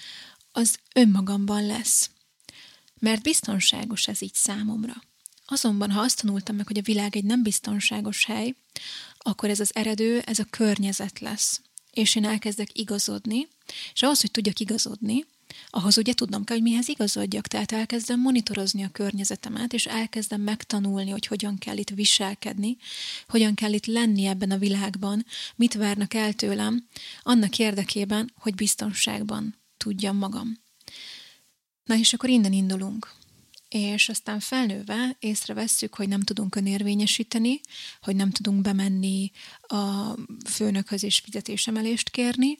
az 0.52 0.78
önmagamban 0.94 1.66
lesz 1.66 2.10
mert 3.02 3.22
biztonságos 3.22 4.08
ez 4.08 4.22
így 4.22 4.34
számomra. 4.34 5.02
Azonban, 5.46 5.90
ha 5.90 6.00
azt 6.00 6.20
tanultam 6.20 6.56
meg, 6.56 6.66
hogy 6.66 6.78
a 6.78 6.82
világ 6.82 7.16
egy 7.16 7.24
nem 7.24 7.42
biztonságos 7.42 8.24
hely, 8.24 8.54
akkor 9.18 9.50
ez 9.50 9.60
az 9.60 9.74
eredő, 9.74 10.20
ez 10.20 10.38
a 10.38 10.46
környezet 10.50 11.20
lesz. 11.20 11.60
És 11.90 12.14
én 12.14 12.24
elkezdek 12.24 12.78
igazodni, 12.78 13.48
és 13.94 14.02
ahhoz, 14.02 14.20
hogy 14.20 14.30
tudjak 14.30 14.58
igazodni, 14.58 15.24
ahhoz 15.70 15.98
ugye 15.98 16.12
tudnom 16.12 16.44
kell, 16.44 16.56
hogy 16.56 16.64
mihez 16.64 16.88
igazodjak, 16.88 17.46
tehát 17.46 17.72
elkezdem 17.72 18.20
monitorozni 18.20 18.82
a 18.82 18.92
környezetemet, 18.92 19.72
és 19.72 19.86
elkezdem 19.86 20.40
megtanulni, 20.40 21.10
hogy 21.10 21.26
hogyan 21.26 21.58
kell 21.58 21.76
itt 21.76 21.90
viselkedni, 21.90 22.76
hogyan 23.28 23.54
kell 23.54 23.72
itt 23.72 23.86
lenni 23.86 24.26
ebben 24.26 24.50
a 24.50 24.58
világban, 24.58 25.26
mit 25.56 25.74
várnak 25.74 26.14
el 26.14 26.32
tőlem, 26.32 26.86
annak 27.22 27.58
érdekében, 27.58 28.32
hogy 28.36 28.54
biztonságban 28.54 29.54
tudjam 29.76 30.16
magam. 30.16 30.61
Na 31.84 31.96
és 31.96 32.12
akkor 32.12 32.28
innen 32.28 32.52
indulunk. 32.52 33.12
És 33.68 34.08
aztán 34.08 34.40
felnőve 34.40 35.16
észrevesszük, 35.18 35.94
hogy 35.94 36.08
nem 36.08 36.20
tudunk 36.20 36.54
önérvényesíteni, 36.54 37.60
hogy 38.02 38.16
nem 38.16 38.30
tudunk 38.30 38.60
bemenni 38.60 39.30
a 39.60 40.14
főnökhöz 40.48 41.02
és 41.04 41.18
fizetésemelést 41.18 42.10
kérni, 42.10 42.58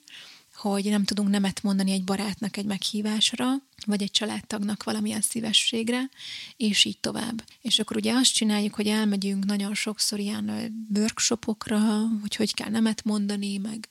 hogy 0.55 0.85
nem 0.85 1.03
tudunk 1.03 1.29
nemet 1.29 1.63
mondani 1.63 1.91
egy 1.91 2.03
barátnak 2.03 2.57
egy 2.57 2.65
meghívásra, 2.65 3.45
vagy 3.85 4.01
egy 4.01 4.11
családtagnak 4.11 4.83
valamilyen 4.83 5.21
szívességre, 5.21 6.09
és 6.57 6.85
így 6.85 6.97
tovább. 6.99 7.43
És 7.61 7.79
akkor 7.79 7.97
ugye 7.97 8.13
azt 8.13 8.33
csináljuk, 8.33 8.73
hogy 8.73 8.87
elmegyünk 8.87 9.45
nagyon 9.45 9.73
sokszor 9.75 10.19
ilyen 10.19 10.73
workshopokra, 10.95 11.79
hogy 12.21 12.35
hogy 12.35 12.53
kell 12.53 12.69
nemet 12.69 13.03
mondani, 13.03 13.57
meg 13.57 13.89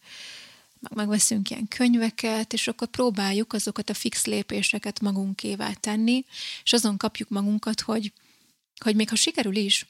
megveszünk 0.90 1.50
ilyen 1.50 1.68
könyveket, 1.68 2.52
és 2.52 2.68
akkor 2.68 2.88
próbáljuk 2.88 3.52
azokat 3.52 3.90
a 3.90 3.94
fix 3.94 4.24
lépéseket 4.24 5.00
magunkévá 5.00 5.72
tenni, 5.72 6.24
és 6.62 6.72
azon 6.72 6.96
kapjuk 6.96 7.28
magunkat, 7.28 7.80
hogy, 7.80 8.12
hogy 8.84 8.94
még 8.94 9.08
ha 9.08 9.16
sikerül 9.16 9.56
is, 9.56 9.86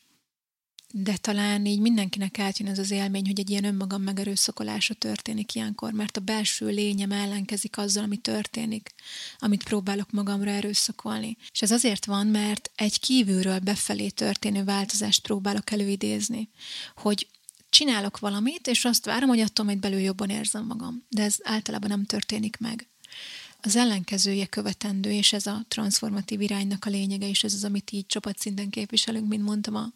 de 0.95 1.17
talán 1.17 1.67
így 1.67 1.81
mindenkinek 1.81 2.39
átjön 2.39 2.69
ez 2.69 2.79
az 2.79 2.91
élmény, 2.91 3.27
hogy 3.27 3.39
egy 3.39 3.51
ilyen 3.51 3.65
önmagam 3.65 4.03
megerőszakolása 4.03 4.95
történik 4.95 5.55
ilyenkor, 5.55 5.93
mert 5.93 6.17
a 6.17 6.21
belső 6.21 6.67
lényem 6.67 7.13
ellenkezik 7.13 7.79
azzal, 7.79 8.05
ami 8.05 8.17
történik, 8.17 8.95
amit 9.39 9.65
próbálok 9.65 10.11
magamra 10.11 10.51
erőszakolni. 10.51 11.37
És 11.53 11.63
ez 11.63 11.71
azért 11.71 12.05
van, 12.05 12.27
mert 12.27 12.71
egy 12.75 13.01
kívülről 13.01 13.59
befelé 13.59 14.09
történő 14.09 14.65
változást 14.65 15.23
próbálok 15.23 15.71
előidézni, 15.71 16.49
hogy 16.97 17.29
csinálok 17.73 18.19
valamit, 18.19 18.67
és 18.67 18.85
azt 18.85 19.05
várom, 19.05 19.29
hogy 19.29 19.41
attól 19.41 19.65
majd 19.65 19.79
belül 19.79 19.99
jobban 19.99 20.31
érzem 20.31 20.67
magam. 20.67 21.05
De 21.09 21.23
ez 21.23 21.37
általában 21.43 21.89
nem 21.89 22.05
történik 22.05 22.57
meg. 22.59 22.89
Az 23.61 23.77
ellenkezője 23.77 24.47
követendő, 24.47 25.11
és 25.11 25.33
ez 25.33 25.47
a 25.47 25.65
transformatív 25.69 26.41
iránynak 26.41 26.85
a 26.85 26.91
lényege, 26.91 27.29
és 27.29 27.45
ez 27.45 27.55
az, 27.55 27.65
amit 27.65 27.93
így 27.93 28.07
csapatszinten 28.07 28.71
képviselünk, 28.71 29.29
mint 29.29 29.43
mondtam 29.43 29.75
a, 29.75 29.93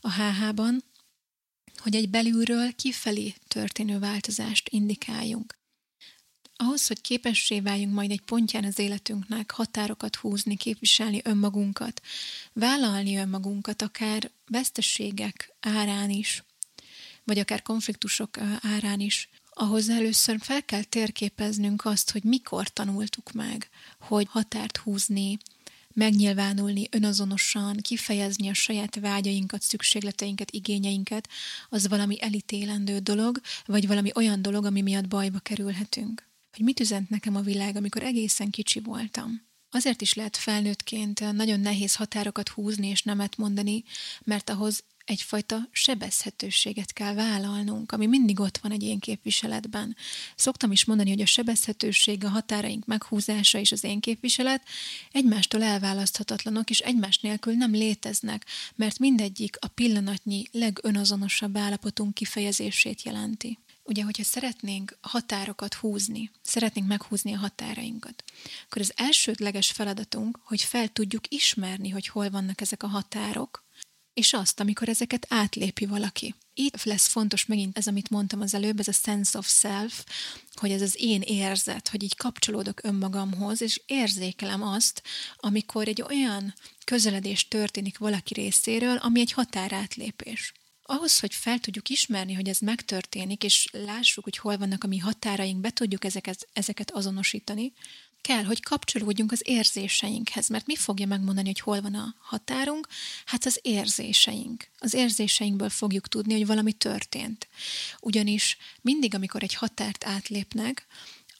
a 0.00 0.12
HH-ban, 0.12 0.84
hogy 1.76 1.94
egy 1.94 2.08
belülről 2.08 2.74
kifelé 2.74 3.34
történő 3.48 3.98
változást 3.98 4.68
indikáljunk. 4.68 5.58
Ahhoz, 6.56 6.86
hogy 6.86 7.00
képessé 7.00 7.60
váljunk 7.60 7.94
majd 7.94 8.10
egy 8.10 8.20
pontján 8.20 8.64
az 8.64 8.78
életünknek 8.78 9.50
határokat 9.50 10.16
húzni, 10.16 10.56
képviselni 10.56 11.20
önmagunkat, 11.24 12.00
vállalni 12.52 13.16
önmagunkat, 13.16 13.82
akár 13.82 14.30
veszteségek 14.46 15.54
árán 15.60 16.10
is, 16.10 16.44
vagy 17.26 17.38
akár 17.38 17.62
konfliktusok 17.62 18.38
árán 18.60 19.00
is, 19.00 19.28
ahhoz 19.50 19.88
először 19.88 20.36
fel 20.40 20.64
kell 20.64 20.82
térképeznünk 20.82 21.84
azt, 21.84 22.10
hogy 22.10 22.22
mikor 22.22 22.68
tanultuk 22.68 23.32
meg, 23.32 23.68
hogy 23.98 24.26
határt 24.30 24.76
húzni, 24.76 25.38
megnyilvánulni 25.94 26.88
önazonosan, 26.90 27.76
kifejezni 27.76 28.48
a 28.48 28.54
saját 28.54 28.98
vágyainkat, 29.00 29.62
szükségleteinket, 29.62 30.50
igényeinket, 30.50 31.28
az 31.68 31.88
valami 31.88 32.22
elítélendő 32.22 32.98
dolog, 32.98 33.40
vagy 33.66 33.86
valami 33.86 34.10
olyan 34.14 34.42
dolog, 34.42 34.64
ami 34.64 34.80
miatt 34.80 35.08
bajba 35.08 35.38
kerülhetünk. 35.38 36.24
Hogy 36.52 36.64
mit 36.64 36.80
üzent 36.80 37.10
nekem 37.10 37.36
a 37.36 37.40
világ, 37.40 37.76
amikor 37.76 38.02
egészen 38.02 38.50
kicsi 38.50 38.80
voltam. 38.80 39.44
Azért 39.70 40.00
is 40.00 40.14
lehet 40.14 40.36
felnőttként 40.36 41.32
nagyon 41.32 41.60
nehéz 41.60 41.94
határokat 41.94 42.48
húzni 42.48 42.86
és 42.88 43.02
nemet 43.02 43.36
mondani, 43.36 43.84
mert 44.24 44.50
ahhoz 44.50 44.84
egyfajta 45.06 45.68
sebezhetőséget 45.70 46.92
kell 46.92 47.14
vállalnunk, 47.14 47.92
ami 47.92 48.06
mindig 48.06 48.40
ott 48.40 48.58
van 48.58 48.72
egy 48.72 48.82
én 48.82 48.98
képviseletben. 48.98 49.96
Szoktam 50.36 50.72
is 50.72 50.84
mondani, 50.84 51.10
hogy 51.10 51.20
a 51.20 51.26
sebezhetőség, 51.26 52.24
a 52.24 52.28
határaink 52.28 52.86
meghúzása 52.86 53.58
és 53.58 53.72
az 53.72 53.84
én 53.84 54.00
képviselet 54.00 54.62
egymástól 55.12 55.62
elválaszthatatlanok, 55.62 56.70
és 56.70 56.78
egymás 56.78 57.18
nélkül 57.18 57.54
nem 57.54 57.72
léteznek, 57.72 58.46
mert 58.74 58.98
mindegyik 58.98 59.56
a 59.60 59.68
pillanatnyi 59.68 60.48
legönazonosabb 60.52 61.56
állapotunk 61.56 62.14
kifejezését 62.14 63.02
jelenti. 63.02 63.58
Ugye, 63.88 64.02
hogyha 64.02 64.22
szeretnénk 64.22 64.96
határokat 65.00 65.74
húzni, 65.74 66.30
szeretnénk 66.42 66.88
meghúzni 66.88 67.34
a 67.34 67.38
határainkat, 67.38 68.24
akkor 68.64 68.82
az 68.82 68.92
elsődleges 68.96 69.70
feladatunk, 69.70 70.38
hogy 70.44 70.62
fel 70.62 70.88
tudjuk 70.88 71.24
ismerni, 71.28 71.88
hogy 71.88 72.08
hol 72.08 72.30
vannak 72.30 72.60
ezek 72.60 72.82
a 72.82 72.86
határok, 72.86 73.65
és 74.16 74.32
azt, 74.32 74.60
amikor 74.60 74.88
ezeket 74.88 75.26
átlépi 75.28 75.86
valaki. 75.86 76.34
Itt 76.54 76.82
lesz 76.82 77.06
fontos 77.06 77.46
megint 77.46 77.78
ez, 77.78 77.86
amit 77.86 78.10
mondtam 78.10 78.40
az 78.40 78.54
előbb, 78.54 78.78
ez 78.78 78.88
a 78.88 78.92
sense 78.92 79.38
of 79.38 79.48
self, 79.48 80.04
hogy 80.54 80.70
ez 80.70 80.82
az 80.82 80.96
én 80.98 81.20
érzet, 81.20 81.88
hogy 81.88 82.02
így 82.02 82.16
kapcsolódok 82.16 82.84
önmagamhoz, 82.84 83.60
és 83.60 83.80
érzékelem 83.86 84.62
azt, 84.62 85.02
amikor 85.36 85.88
egy 85.88 86.02
olyan 86.02 86.54
közeledés 86.84 87.48
történik 87.48 87.98
valaki 87.98 88.34
részéről, 88.34 88.96
ami 88.96 89.20
egy 89.20 89.32
határátlépés. 89.32 90.52
Ahhoz, 90.82 91.20
hogy 91.20 91.34
fel 91.34 91.58
tudjuk 91.58 91.88
ismerni, 91.88 92.34
hogy 92.34 92.48
ez 92.48 92.58
megtörténik, 92.58 93.44
és 93.44 93.68
lássuk, 93.72 94.24
hogy 94.24 94.36
hol 94.36 94.56
vannak 94.56 94.84
a 94.84 94.86
mi 94.86 94.98
határaink, 94.98 95.60
be 95.60 95.70
tudjuk 95.70 96.04
ezeket, 96.04 96.48
ezeket 96.52 96.90
azonosítani, 96.90 97.72
kell, 98.26 98.44
hogy 98.44 98.62
kapcsolódjunk 98.62 99.32
az 99.32 99.42
érzéseinkhez, 99.44 100.48
mert 100.48 100.66
mi 100.66 100.76
fogja 100.76 101.06
megmondani, 101.06 101.46
hogy 101.46 101.60
hol 101.60 101.80
van 101.80 101.94
a 101.94 102.14
határunk? 102.18 102.88
Hát 103.24 103.44
az 103.44 103.58
érzéseink. 103.62 104.68
Az 104.78 104.94
érzéseinkből 104.94 105.68
fogjuk 105.68 106.08
tudni, 106.08 106.32
hogy 106.32 106.46
valami 106.46 106.72
történt. 106.72 107.48
Ugyanis 108.00 108.56
mindig, 108.80 109.14
amikor 109.14 109.42
egy 109.42 109.54
határt 109.54 110.04
átlépnek, 110.04 110.86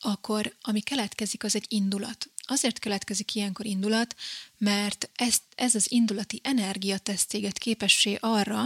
akkor 0.00 0.54
ami 0.62 0.80
keletkezik, 0.80 1.44
az 1.44 1.54
egy 1.54 1.66
indulat. 1.68 2.30
Azért 2.46 2.78
keletkezik 2.78 3.34
ilyenkor 3.34 3.66
indulat, 3.66 4.16
mert 4.58 5.10
ez, 5.14 5.36
ez 5.54 5.74
az 5.74 5.86
indulati 5.90 6.40
energia 6.44 6.98
tesz 6.98 7.26
téged 7.26 7.58
képessé 7.58 8.18
arra, 8.20 8.62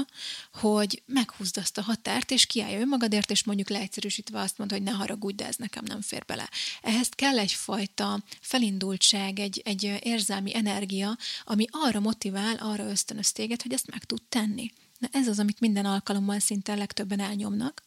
hogy 0.52 1.02
meghúzd 1.06 1.58
azt 1.58 1.78
a 1.78 1.82
határt, 1.82 2.30
és 2.30 2.46
kiállja 2.46 2.80
önmagadért, 2.80 3.30
és 3.30 3.44
mondjuk 3.44 3.68
leegyszerűsítve 3.68 4.40
azt 4.40 4.58
mond, 4.58 4.70
hogy 4.70 4.82
ne 4.82 4.90
haragudj, 4.90 5.36
de 5.36 5.46
ez 5.46 5.56
nekem 5.56 5.84
nem 5.84 6.00
fér 6.00 6.24
bele. 6.24 6.50
Ehhez 6.82 7.08
kell 7.08 7.38
egyfajta 7.38 8.22
felindultság, 8.40 9.38
egy, 9.38 9.62
egy 9.64 9.98
érzelmi 10.02 10.56
energia, 10.56 11.16
ami 11.44 11.64
arra 11.70 12.00
motivál, 12.00 12.56
arra 12.56 12.84
ösztönöz 12.84 13.32
téged, 13.32 13.62
hogy 13.62 13.72
ezt 13.72 13.90
meg 13.90 14.04
tud 14.04 14.22
tenni. 14.28 14.72
Na 15.00 15.08
ez 15.12 15.28
az, 15.28 15.38
amit 15.38 15.60
minden 15.60 15.84
alkalommal 15.84 16.38
szinte 16.38 16.74
legtöbben 16.74 17.20
elnyomnak 17.20 17.82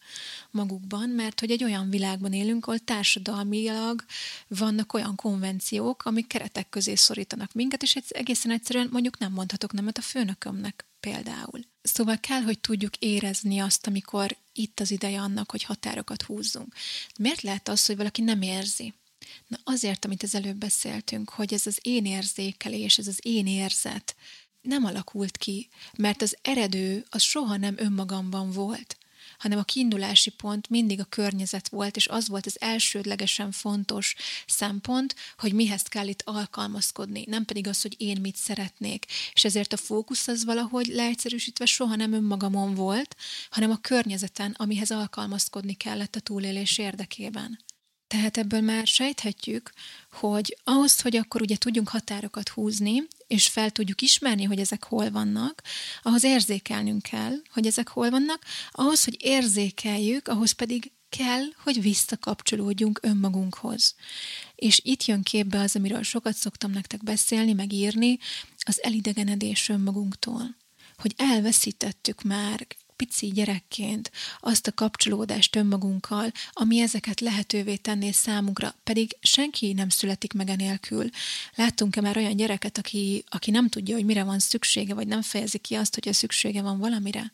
magukban, 0.51 1.09
mert 1.09 1.39
hogy 1.39 1.51
egy 1.51 1.63
olyan 1.63 1.89
világban 1.89 2.33
élünk, 2.33 2.65
ahol 2.65 2.79
társadalmilag 2.79 4.05
vannak 4.47 4.93
olyan 4.93 5.15
konvenciók, 5.15 6.05
amik 6.05 6.27
keretek 6.27 6.69
közé 6.69 6.95
szorítanak 6.95 7.53
minket, 7.53 7.83
és 7.83 7.95
egészen 8.09 8.51
egyszerűen 8.51 8.89
mondjuk 8.91 9.17
nem 9.17 9.31
mondhatok 9.31 9.71
nemet 9.71 9.97
a 9.97 10.01
főnökömnek 10.01 10.85
például. 10.99 11.59
Szóval 11.81 12.19
kell, 12.19 12.41
hogy 12.41 12.59
tudjuk 12.59 12.95
érezni 12.95 13.59
azt, 13.59 13.87
amikor 13.87 14.37
itt 14.53 14.79
az 14.79 14.91
ideje 14.91 15.21
annak, 15.21 15.51
hogy 15.51 15.63
határokat 15.63 16.21
húzzunk. 16.21 16.73
Miért 17.19 17.41
lehet 17.41 17.69
az, 17.69 17.85
hogy 17.85 17.97
valaki 17.97 18.21
nem 18.21 18.41
érzi? 18.41 18.93
Na 19.47 19.57
azért, 19.63 20.05
amit 20.05 20.23
az 20.23 20.35
előbb 20.35 20.57
beszéltünk, 20.57 21.29
hogy 21.29 21.53
ez 21.53 21.67
az 21.67 21.79
én 21.81 22.05
érzékelés, 22.05 22.97
ez 22.97 23.07
az 23.07 23.19
én 23.21 23.47
érzet, 23.47 24.15
nem 24.63 24.85
alakult 24.85 25.37
ki, 25.37 25.69
mert 25.97 26.21
az 26.21 26.37
eredő 26.41 27.05
az 27.09 27.21
soha 27.21 27.57
nem 27.57 27.75
önmagamban 27.77 28.51
volt, 28.51 28.97
hanem 29.37 29.57
a 29.57 29.63
kiindulási 29.63 30.29
pont 30.29 30.69
mindig 30.69 30.99
a 30.99 31.03
környezet 31.03 31.69
volt, 31.69 31.95
és 31.95 32.07
az 32.07 32.27
volt 32.27 32.45
az 32.45 32.61
elsődlegesen 32.61 33.51
fontos 33.51 34.15
szempont, 34.47 35.15
hogy 35.37 35.53
mihez 35.53 35.81
kell 35.81 36.07
itt 36.07 36.21
alkalmazkodni, 36.25 37.23
nem 37.27 37.45
pedig 37.45 37.67
az, 37.67 37.81
hogy 37.81 37.95
én 37.97 38.21
mit 38.21 38.35
szeretnék. 38.35 39.05
És 39.33 39.43
ezért 39.43 39.73
a 39.73 39.77
fókusz 39.77 40.27
az 40.27 40.45
valahogy 40.45 40.87
leegyszerűsítve 40.87 41.65
soha 41.65 41.95
nem 41.95 42.13
önmagamon 42.13 42.75
volt, 42.75 43.15
hanem 43.49 43.71
a 43.71 43.77
környezeten, 43.81 44.55
amihez 44.57 44.91
alkalmazkodni 44.91 45.73
kellett 45.73 46.15
a 46.15 46.19
túlélés 46.19 46.77
érdekében. 46.77 47.59
Tehát 48.13 48.37
ebből 48.37 48.61
már 48.61 48.87
sejthetjük, 48.87 49.71
hogy 50.11 50.57
ahhoz, 50.63 51.01
hogy 51.01 51.15
akkor 51.15 51.41
ugye 51.41 51.57
tudjunk 51.57 51.89
határokat 51.89 52.49
húzni, 52.49 53.03
és 53.27 53.47
fel 53.47 53.71
tudjuk 53.71 54.01
ismerni, 54.01 54.43
hogy 54.43 54.59
ezek 54.59 54.83
hol 54.83 55.11
vannak, 55.11 55.61
ahhoz 56.01 56.23
érzékelnünk 56.23 57.01
kell, 57.01 57.33
hogy 57.53 57.67
ezek 57.67 57.87
hol 57.87 58.09
vannak, 58.09 58.43
ahhoz, 58.71 59.03
hogy 59.03 59.17
érzékeljük, 59.19 60.27
ahhoz 60.27 60.51
pedig 60.51 60.91
kell, 61.09 61.43
hogy 61.63 61.81
visszakapcsolódjunk 61.81 62.99
önmagunkhoz. 63.01 63.95
És 64.55 64.81
itt 64.83 65.05
jön 65.05 65.23
képbe 65.23 65.59
az, 65.59 65.75
amiről 65.75 66.03
sokat 66.03 66.35
szoktam 66.35 66.71
nektek 66.71 67.03
beszélni, 67.03 67.53
meg 67.53 67.73
írni, 67.73 68.19
az 68.57 68.83
elidegenedés 68.83 69.69
önmagunktól. 69.69 70.55
Hogy 70.97 71.13
elveszítettük 71.17 72.21
már 72.21 72.67
pici 72.95 73.27
gyerekként 73.27 74.11
azt 74.39 74.67
a 74.67 74.71
kapcsolódást 74.71 75.55
önmagunkkal, 75.55 76.31
ami 76.51 76.79
ezeket 76.79 77.19
lehetővé 77.19 77.75
tenné 77.75 78.11
számunkra, 78.11 78.75
pedig 78.83 79.17
senki 79.21 79.73
nem 79.73 79.89
születik 79.89 80.33
meg 80.33 80.49
enélkül. 80.49 81.09
Láttunk-e 81.55 82.01
már 82.01 82.17
olyan 82.17 82.35
gyereket, 82.35 82.77
aki, 82.77 83.23
aki 83.29 83.51
nem 83.51 83.69
tudja, 83.69 83.95
hogy 83.95 84.05
mire 84.05 84.23
van 84.23 84.39
szüksége, 84.39 84.93
vagy 84.93 85.07
nem 85.07 85.21
fejezi 85.21 85.57
ki 85.57 85.75
azt, 85.75 85.93
hogy 85.93 86.07
a 86.07 86.13
szüksége 86.13 86.61
van 86.61 86.79
valamire? 86.79 87.31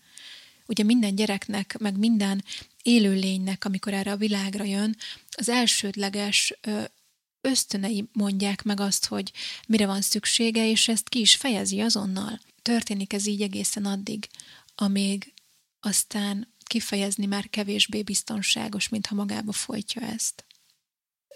Ugye 0.65 0.83
minden 0.83 1.15
gyereknek, 1.15 1.77
meg 1.79 1.97
minden 1.97 2.43
élőlénynek, 2.83 3.65
amikor 3.65 3.93
erre 3.93 4.11
a 4.11 4.17
világra 4.17 4.63
jön, 4.63 4.95
az 5.29 5.49
elsődleges 5.49 6.53
ösztönei 7.41 8.05
mondják 8.13 8.63
meg 8.63 8.79
azt, 8.79 9.05
hogy 9.05 9.31
mire 9.67 9.85
van 9.85 10.01
szüksége, 10.01 10.69
és 10.69 10.87
ezt 10.87 11.09
ki 11.09 11.19
is 11.19 11.35
fejezi 11.35 11.79
azonnal. 11.79 12.39
Történik 12.61 13.13
ez 13.13 13.25
így 13.27 13.41
egészen 13.41 13.85
addig, 13.85 14.27
amíg 14.75 15.33
aztán 15.79 16.53
kifejezni 16.63 17.25
már 17.25 17.49
kevésbé 17.49 18.03
biztonságos, 18.03 18.89
mintha 18.89 19.15
magába 19.15 19.51
folytja 19.51 20.01
ezt. 20.01 20.45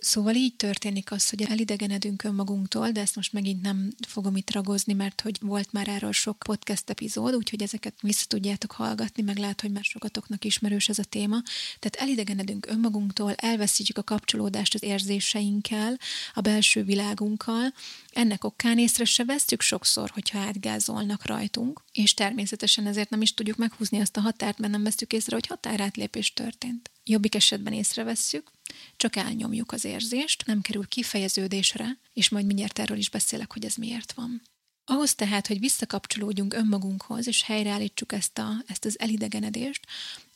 Szóval 0.03 0.35
így 0.35 0.55
történik 0.55 1.11
az, 1.11 1.29
hogy 1.29 1.41
elidegenedünk 1.41 2.23
önmagunktól, 2.23 2.91
de 2.91 3.01
ezt 3.01 3.15
most 3.15 3.33
megint 3.33 3.61
nem 3.61 3.89
fogom 4.07 4.35
itt 4.35 4.51
ragozni, 4.51 4.93
mert 4.93 5.21
hogy 5.21 5.37
volt 5.41 5.71
már 5.71 5.87
erről 5.87 6.11
sok 6.11 6.37
podcast 6.37 6.89
epizód, 6.89 7.35
úgyhogy 7.35 7.61
ezeket 7.61 7.93
vissza 8.01 8.25
tudjátok 8.27 8.71
hallgatni, 8.71 9.23
meg 9.23 9.37
lehet, 9.37 9.61
hogy 9.61 9.71
már 9.71 9.83
sokatoknak 9.83 10.45
ismerős 10.45 10.89
ez 10.89 10.99
a 10.99 11.03
téma. 11.03 11.41
Tehát 11.79 12.09
elidegenedünk 12.09 12.65
önmagunktól, 12.65 13.33
elveszítjük 13.33 13.97
a 13.97 14.03
kapcsolódást 14.03 14.73
az 14.73 14.83
érzéseinkkel, 14.83 15.97
a 16.33 16.41
belső 16.41 16.83
világunkkal, 16.83 17.73
ennek 18.11 18.43
okán 18.43 18.79
észre 18.79 19.05
se 19.05 19.25
vesztjük 19.25 19.61
sokszor, 19.61 20.09
hogyha 20.09 20.39
átgázolnak 20.39 21.25
rajtunk, 21.25 21.83
és 21.91 22.13
természetesen 22.13 22.87
ezért 22.87 23.09
nem 23.09 23.21
is 23.21 23.33
tudjuk 23.33 23.57
meghúzni 23.57 23.99
azt 23.99 24.17
a 24.17 24.21
határt, 24.21 24.57
mert 24.57 24.71
nem 24.71 24.83
vesztük 24.83 25.13
észre, 25.13 25.35
hogy 25.35 25.47
határátlépés 25.47 26.33
történt. 26.33 26.92
Jobbik 27.03 27.35
esetben 27.35 27.73
észrevesszük, 27.73 28.51
csak 28.95 29.15
elnyomjuk 29.15 29.71
az 29.71 29.83
érzést, 29.83 30.45
nem 30.45 30.61
kerül 30.61 30.87
kifejeződésre, 30.87 31.97
és 32.13 32.29
majd 32.29 32.45
mindjárt 32.45 32.79
erről 32.79 32.97
is 32.97 33.09
beszélek, 33.09 33.53
hogy 33.53 33.65
ez 33.65 33.75
miért 33.75 34.13
van. 34.13 34.41
Ahhoz 34.85 35.15
tehát, 35.15 35.47
hogy 35.47 35.59
visszakapcsolódjunk 35.59 36.53
önmagunkhoz, 36.53 37.27
és 37.27 37.43
helyreállítsuk 37.43 38.11
ezt, 38.11 38.37
a, 38.37 38.63
ezt 38.67 38.85
az 38.85 38.99
elidegenedést, 38.99 39.85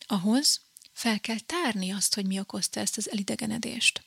ahhoz 0.06 0.62
fel 0.94 1.20
kell 1.20 1.40
tárni 1.40 1.92
azt, 1.92 2.16
hogy 2.16 2.26
mi 2.26 2.40
okozta 2.40 2.80
ezt 2.80 2.98
az 2.98 3.12
elidegenedést. 3.12 4.02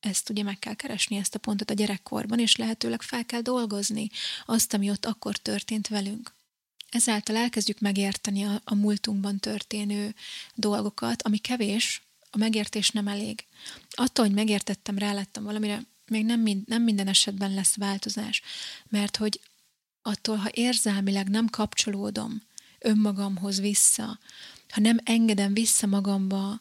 Ezt 0.00 0.30
ugye 0.30 0.42
meg 0.42 0.58
kell 0.58 0.74
keresni, 0.74 1.16
ezt 1.16 1.34
a 1.34 1.38
pontot 1.38 1.70
a 1.70 1.74
gyerekkorban, 1.74 2.38
és 2.38 2.56
lehetőleg 2.56 3.02
fel 3.02 3.24
kell 3.24 3.40
dolgozni 3.40 4.10
azt, 4.46 4.74
ami 4.74 4.90
ott 4.90 5.06
akkor 5.06 5.36
történt 5.36 5.88
velünk. 5.88 6.34
Ezáltal 6.90 7.36
elkezdjük 7.36 7.80
megérteni 7.80 8.42
a, 8.42 8.60
a 8.64 8.74
múltunkban 8.74 9.38
történő 9.38 10.14
dolgokat, 10.54 11.22
ami 11.22 11.38
kevés, 11.38 12.02
a 12.30 12.38
megértés 12.38 12.90
nem 12.90 13.08
elég. 13.08 13.44
Attól, 13.90 14.24
hogy 14.24 14.34
megértettem, 14.34 14.98
rálettem 14.98 15.44
valamire, 15.44 15.82
még 16.06 16.24
nem, 16.24 16.40
mind, 16.40 16.68
nem 16.68 16.82
minden 16.82 17.08
esetben 17.08 17.54
lesz 17.54 17.76
változás, 17.76 18.42
mert 18.88 19.16
hogy 19.16 19.40
attól, 20.02 20.36
ha 20.36 20.48
érzelmileg 20.52 21.28
nem 21.28 21.46
kapcsolódom 21.46 22.42
önmagamhoz 22.78 23.60
vissza, 23.60 24.18
ha 24.68 24.80
nem 24.80 25.00
engedem 25.04 25.54
vissza 25.54 25.86
magamba 25.86 26.60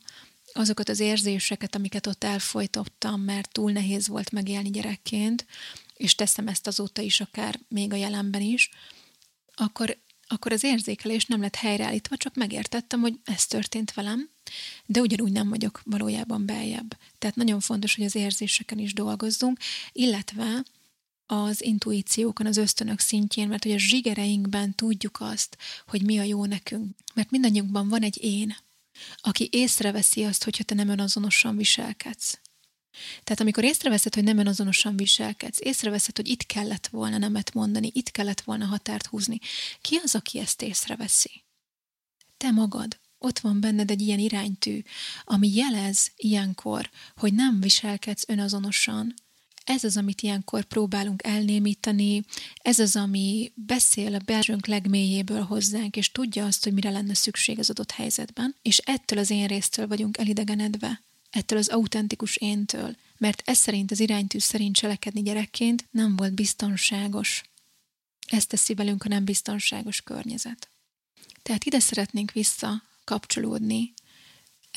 azokat 0.54 0.90
az 0.90 1.00
érzéseket, 1.00 1.76
amiket 1.76 2.08
ott 2.08 2.24
elfolytottam, 2.24 3.22
mert 3.22 3.52
túl 3.52 3.72
nehéz 3.72 4.08
volt 4.08 4.32
megélni 4.32 4.70
gyerekként, 4.70 5.46
és 5.94 6.16
teszem 6.16 6.48
ezt 6.48 6.68
azóta 6.68 7.02
is, 7.02 7.22
akár 7.22 7.60
még 7.68 7.94
a 7.94 7.96
jelenben 7.96 8.42
is, 8.42 8.70
akkor 9.56 9.98
akkor 10.28 10.52
az 10.52 10.64
érzékelés 10.64 11.26
nem 11.26 11.42
lett 11.42 11.56
helyreállítva, 11.56 12.18
csak 12.18 12.36
megértettem, 12.36 13.00
hogy 13.00 13.20
ez 13.24 13.46
történt 13.46 13.94
velem, 13.94 14.30
de 14.86 15.00
ugyanúgy 15.00 15.32
nem 15.32 15.50
vagyok 15.50 15.82
valójában 15.86 16.46
beljebb. 16.46 16.98
Tehát 17.18 17.36
nagyon 17.36 17.60
fontos, 17.60 17.96
hogy 17.96 18.06
az 18.06 18.16
érzéseken 18.16 18.78
is 18.78 18.94
dolgozzunk, 18.94 19.60
illetve 19.92 20.64
az 21.26 21.64
intuíciókon, 21.64 22.46
az 22.46 22.58
ösztönök 22.58 23.00
szintjén, 23.00 23.48
mert 23.48 23.64
hogy 23.64 23.72
a 23.72 23.78
zsigereinkben 23.78 24.76
tudjuk 24.76 25.18
azt, 25.20 25.58
hogy 25.88 26.02
mi 26.04 26.18
a 26.20 26.24
jó 26.24 26.46
nekünk. 26.46 26.96
Mert 27.14 27.32
mindannyiunkban 27.32 27.90
van 27.90 28.04
egy 28.04 28.24
én, 28.24 28.56
aki 29.18 29.50
észreveszi 29.52 30.24
azt, 30.24 30.44
hogyha 30.44 30.64
te 30.64 30.76
nem 30.76 30.90
önazonosan 30.90 31.58
viselkedsz. 31.58 32.40
Tehát 33.24 33.40
amikor 33.42 33.64
észreveszed, 33.64 34.14
hogy 34.14 34.24
nem 34.24 34.38
önazonosan 34.38 34.98
viselkedsz, 34.98 35.60
észreveszed, 35.62 36.16
hogy 36.16 36.28
itt 36.28 36.46
kellett 36.46 36.88
volna 36.88 37.18
nemet 37.18 37.54
mondani, 37.54 37.92
itt 37.94 38.12
kellett 38.12 38.42
volna 38.42 38.66
határt 38.66 39.06
húzni, 39.06 39.40
ki 39.82 39.96
az, 40.04 40.16
aki 40.16 40.40
ezt 40.40 40.62
észreveszi? 40.62 41.44
Te 42.38 42.52
magad. 42.52 43.00
Ott 43.20 43.40
van 43.40 43.60
benned 43.60 43.92
egy 43.92 44.02
ilyen 44.02 44.20
iránytű, 44.20 44.82
ami 45.24 45.56
jelez 45.56 46.12
ilyenkor, 46.16 46.90
hogy 47.16 47.34
nem 47.34 47.60
viselkedsz 47.60 48.24
önazonosan, 48.28 49.14
ez 49.68 49.84
az, 49.84 49.98
amit 49.98 50.22
ilyenkor 50.22 50.64
próbálunk 50.64 51.24
elnémítani, 51.24 52.24
ez 52.56 52.80
az, 52.80 52.96
ami 52.96 53.52
beszél 53.56 54.16
a 54.16 54.22
belsőnk 54.26 54.66
legmélyéből 54.66 55.42
hozzánk, 55.42 55.96
és 55.96 56.12
tudja 56.12 56.46
azt, 56.46 56.64
hogy 56.64 56.74
mire 56.74 56.90
lenne 56.90 57.14
szükség 57.14 57.60
az 57.60 57.70
adott 57.70 57.92
helyzetben, 57.92 58.56
és 58.62 58.78
ettől 58.78 59.20
az 59.20 59.30
én 59.30 59.48
résztől 59.48 59.88
vagyunk 59.88 60.18
elidegenedve, 60.18 61.02
ettől 61.30 61.58
az 61.58 61.68
autentikus 61.68 62.36
éntől, 62.36 62.96
mert 63.18 63.42
ez 63.46 63.58
szerint 63.58 63.92
az 63.92 64.00
iránytű 64.00 64.40
szerint 64.40 64.76
cselekedni 64.76 65.22
gyerekként 65.22 65.88
nem 65.92 66.16
volt 66.16 66.34
biztonságos. 66.34 67.44
Ezt 68.28 68.48
teszi 68.48 68.74
velünk 68.74 69.04
a 69.04 69.08
nem 69.08 69.26
biztonságos 69.26 70.02
környezet. 70.02 70.70
Tehát 71.44 71.64
ide 71.64 71.80
szeretnénk 71.80 72.32
vissza 72.32 72.84
kapcsolódni, 73.04 73.94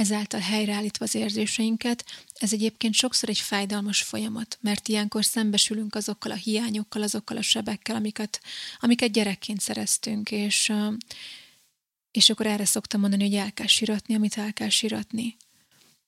ezáltal 0.01 0.41
helyreállítva 0.41 1.05
az 1.05 1.15
érzéseinket, 1.15 2.05
ez 2.35 2.53
egyébként 2.53 2.95
sokszor 2.95 3.29
egy 3.29 3.39
fájdalmas 3.39 4.03
folyamat, 4.03 4.59
mert 4.61 4.89
ilyenkor 4.89 5.25
szembesülünk 5.25 5.95
azokkal 5.95 6.33
a 6.33 6.35
hiányokkal, 6.35 7.03
azokkal 7.03 7.37
a 7.37 7.43
sebekkel, 7.43 7.97
amiket, 7.97 8.41
amiket 8.79 9.13
gyerekként 9.13 9.61
szereztünk, 9.61 10.31
és, 10.31 10.73
és 12.11 12.31
akkor 12.31 12.47
erre 12.47 12.65
szoktam 12.65 13.01
mondani, 13.01 13.23
hogy 13.23 13.35
el 13.35 13.53
kell 13.53 13.67
siratni, 13.67 14.15
amit 14.15 14.39
el 14.39 14.53
kell 14.53 14.69
siratni. 14.69 15.37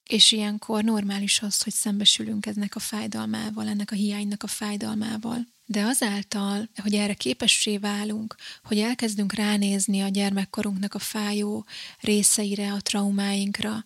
És 0.09 0.31
ilyenkor 0.31 0.83
normális 0.83 1.41
az, 1.41 1.61
hogy 1.61 1.73
szembesülünk 1.73 2.45
ennek 2.45 2.75
a 2.75 2.79
fájdalmával, 2.79 3.67
ennek 3.67 3.91
a 3.91 3.95
hiánynak 3.95 4.43
a 4.43 4.47
fájdalmával. 4.47 5.47
De 5.65 5.83
azáltal, 5.83 6.69
hogy 6.81 6.93
erre 6.93 7.13
képessé 7.13 7.77
válunk, 7.77 8.35
hogy 8.63 8.79
elkezdünk 8.79 9.33
ránézni 9.33 10.01
a 10.01 10.07
gyermekkorunknak 10.07 10.93
a 10.93 10.99
fájó 10.99 11.65
részeire, 11.99 12.73
a 12.73 12.81
traumáinkra, 12.81 13.83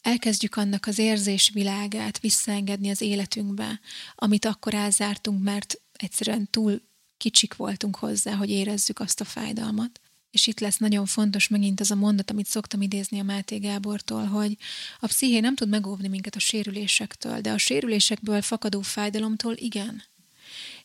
elkezdjük 0.00 0.56
annak 0.56 0.86
az 0.86 0.98
érzésvilágát 0.98 2.20
visszaengedni 2.20 2.90
az 2.90 3.00
életünkbe, 3.00 3.80
amit 4.14 4.44
akkor 4.44 4.74
elzártunk, 4.74 5.42
mert 5.42 5.80
egyszerűen 5.92 6.50
túl 6.50 6.82
kicsik 7.16 7.54
voltunk 7.54 7.96
hozzá, 7.96 8.34
hogy 8.34 8.50
érezzük 8.50 9.00
azt 9.00 9.20
a 9.20 9.24
fájdalmat. 9.24 10.00
És 10.34 10.46
itt 10.46 10.60
lesz 10.60 10.76
nagyon 10.76 11.06
fontos 11.06 11.48
megint 11.48 11.80
az 11.80 11.90
a 11.90 11.94
mondat, 11.94 12.30
amit 12.30 12.46
szoktam 12.46 12.82
idézni 12.82 13.20
a 13.20 13.22
Máté 13.22 13.58
Gábortól, 13.58 14.24
hogy 14.24 14.56
a 15.00 15.06
psziché 15.06 15.40
nem 15.40 15.54
tud 15.54 15.68
megóvni 15.68 16.08
minket 16.08 16.34
a 16.34 16.38
sérülésektől, 16.38 17.40
de 17.40 17.52
a 17.52 17.58
sérülésekből 17.58 18.42
fakadó 18.42 18.80
fájdalomtól 18.80 19.54
igen 19.56 20.02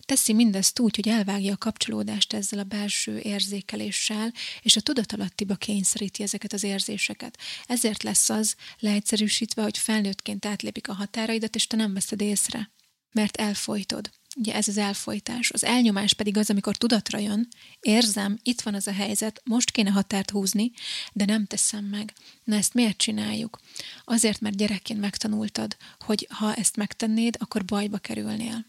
teszi 0.09 0.33
mindezt 0.33 0.79
úgy, 0.79 0.95
hogy 0.95 1.07
elvágja 1.07 1.53
a 1.53 1.57
kapcsolódást 1.57 2.33
ezzel 2.33 2.59
a 2.59 2.63
belső 2.63 3.19
érzékeléssel, 3.19 4.33
és 4.61 4.75
a 4.75 4.81
tudatalattiba 4.81 5.55
kényszeríti 5.55 6.23
ezeket 6.23 6.53
az 6.53 6.63
érzéseket. 6.63 7.37
Ezért 7.65 8.03
lesz 8.03 8.29
az 8.29 8.55
leegyszerűsítve, 8.79 9.61
hogy 9.61 9.77
felnőttként 9.77 10.45
átlépik 10.45 10.87
a 10.87 10.93
határaidat, 10.93 11.55
és 11.55 11.67
te 11.67 11.75
nem 11.75 11.93
veszed 11.93 12.21
észre, 12.21 12.71
mert 13.11 13.37
elfolytod. 13.37 14.09
Ugye 14.35 14.53
ez 14.53 14.67
az 14.67 14.77
elfolytás. 14.77 15.51
Az 15.51 15.63
elnyomás 15.63 16.13
pedig 16.13 16.37
az, 16.37 16.49
amikor 16.49 16.77
tudatra 16.77 17.17
jön, 17.17 17.47
érzem, 17.79 18.39
itt 18.43 18.61
van 18.61 18.73
az 18.73 18.87
a 18.87 18.93
helyzet, 18.93 19.41
most 19.43 19.71
kéne 19.71 19.89
határt 19.89 20.29
húzni, 20.29 20.71
de 21.13 21.25
nem 21.25 21.45
teszem 21.45 21.85
meg. 21.85 22.13
Na 22.43 22.55
ezt 22.55 22.73
miért 22.73 22.97
csináljuk? 22.97 23.59
Azért, 24.03 24.41
mert 24.41 24.57
gyerekként 24.57 24.99
megtanultad, 24.99 25.77
hogy 25.99 26.27
ha 26.29 26.53
ezt 26.53 26.75
megtennéd, 26.75 27.35
akkor 27.39 27.65
bajba 27.65 27.97
kerülnél. 27.97 28.65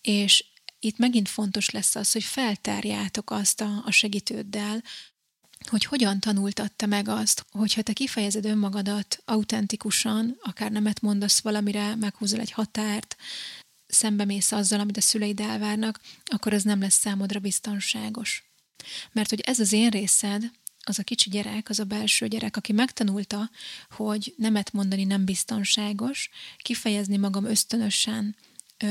És 0.00 0.44
itt 0.80 0.98
megint 0.98 1.28
fontos 1.28 1.70
lesz 1.70 1.94
az, 1.94 2.12
hogy 2.12 2.24
feltárjátok 2.24 3.30
azt 3.30 3.60
a, 3.60 3.82
a 3.84 3.90
segítőddel, 3.90 4.82
hogy 5.70 5.84
hogyan 5.84 6.20
tanultad 6.20 6.72
te 6.72 6.86
meg 6.86 7.08
azt, 7.08 7.46
hogyha 7.50 7.82
te 7.82 7.92
kifejezed 7.92 8.44
önmagadat 8.44 9.22
autentikusan, 9.24 10.38
akár 10.42 10.70
nemet 10.70 11.00
mondasz 11.00 11.40
valamire, 11.40 11.94
meghúzol 11.94 12.40
egy 12.40 12.50
határt, 12.50 13.16
szembe 13.92 14.24
mész 14.24 14.52
azzal, 14.52 14.80
amit 14.80 14.96
a 14.96 15.00
szüleid 15.00 15.40
elvárnak, 15.40 16.00
akkor 16.24 16.52
ez 16.52 16.62
nem 16.62 16.80
lesz 16.80 16.98
számodra 16.98 17.40
biztonságos. 17.40 18.44
Mert 19.12 19.30
hogy 19.30 19.40
ez 19.40 19.60
az 19.60 19.72
én 19.72 19.88
részed, 19.88 20.50
az 20.84 20.98
a 20.98 21.02
kicsi 21.02 21.30
gyerek, 21.30 21.68
az 21.68 21.78
a 21.78 21.84
belső 21.84 22.28
gyerek, 22.28 22.56
aki 22.56 22.72
megtanulta, 22.72 23.50
hogy 23.90 24.34
nemet 24.36 24.72
mondani 24.72 25.04
nem 25.04 25.24
biztonságos, 25.24 26.30
kifejezni 26.58 27.16
magam 27.16 27.44
ösztönösen, 27.44 28.36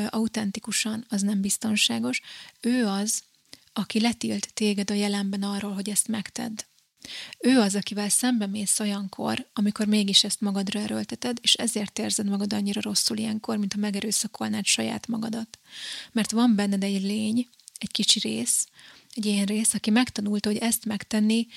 autentikusan, 0.10 1.06
az 1.10 1.22
nem 1.22 1.42
biztonságos. 1.42 2.22
Ő 2.60 2.86
az, 2.86 3.24
aki 3.74 4.00
letilt 4.00 4.54
téged 4.54 4.92
a 4.92 4.94
jelenben 4.94 5.44
arról, 5.44 5.74
hogy 5.74 5.90
ezt 5.90 6.08
megtedd. 6.08 6.64
Ő 7.40 7.60
az, 7.60 7.76
akivel 7.76 8.10
szembe 8.10 8.48
mész 8.48 8.80
olyankor, 8.80 9.50
amikor 9.54 9.86
mégis 9.86 10.24
ezt 10.24 10.42
magadra 10.42 10.80
erőlteted, 10.80 11.38
és 11.42 11.54
ezért 11.54 12.00
érzed 12.00 12.30
magad 12.30 12.54
annyira 12.54 12.82
rosszul 12.82 13.18
ilyenkor, 13.18 13.58
mint 13.58 13.74
ha 13.74 13.80
megerőszakolnád 13.80 14.66
saját 14.66 15.08
magadat. 15.08 15.60
Mert 16.12 16.32
van 16.32 16.56
benned 16.56 16.84
egy 16.84 17.02
lény, 17.02 17.48
egy 17.78 17.92
kicsi 17.92 18.20
rész, 18.20 18.68
egy 19.14 19.26
ilyen 19.26 19.46
rész, 19.46 19.74
aki 19.74 19.90
megtanulta, 19.90 20.50
hogy 20.50 20.58
ezt 20.58 20.86
megtenni 20.86 21.48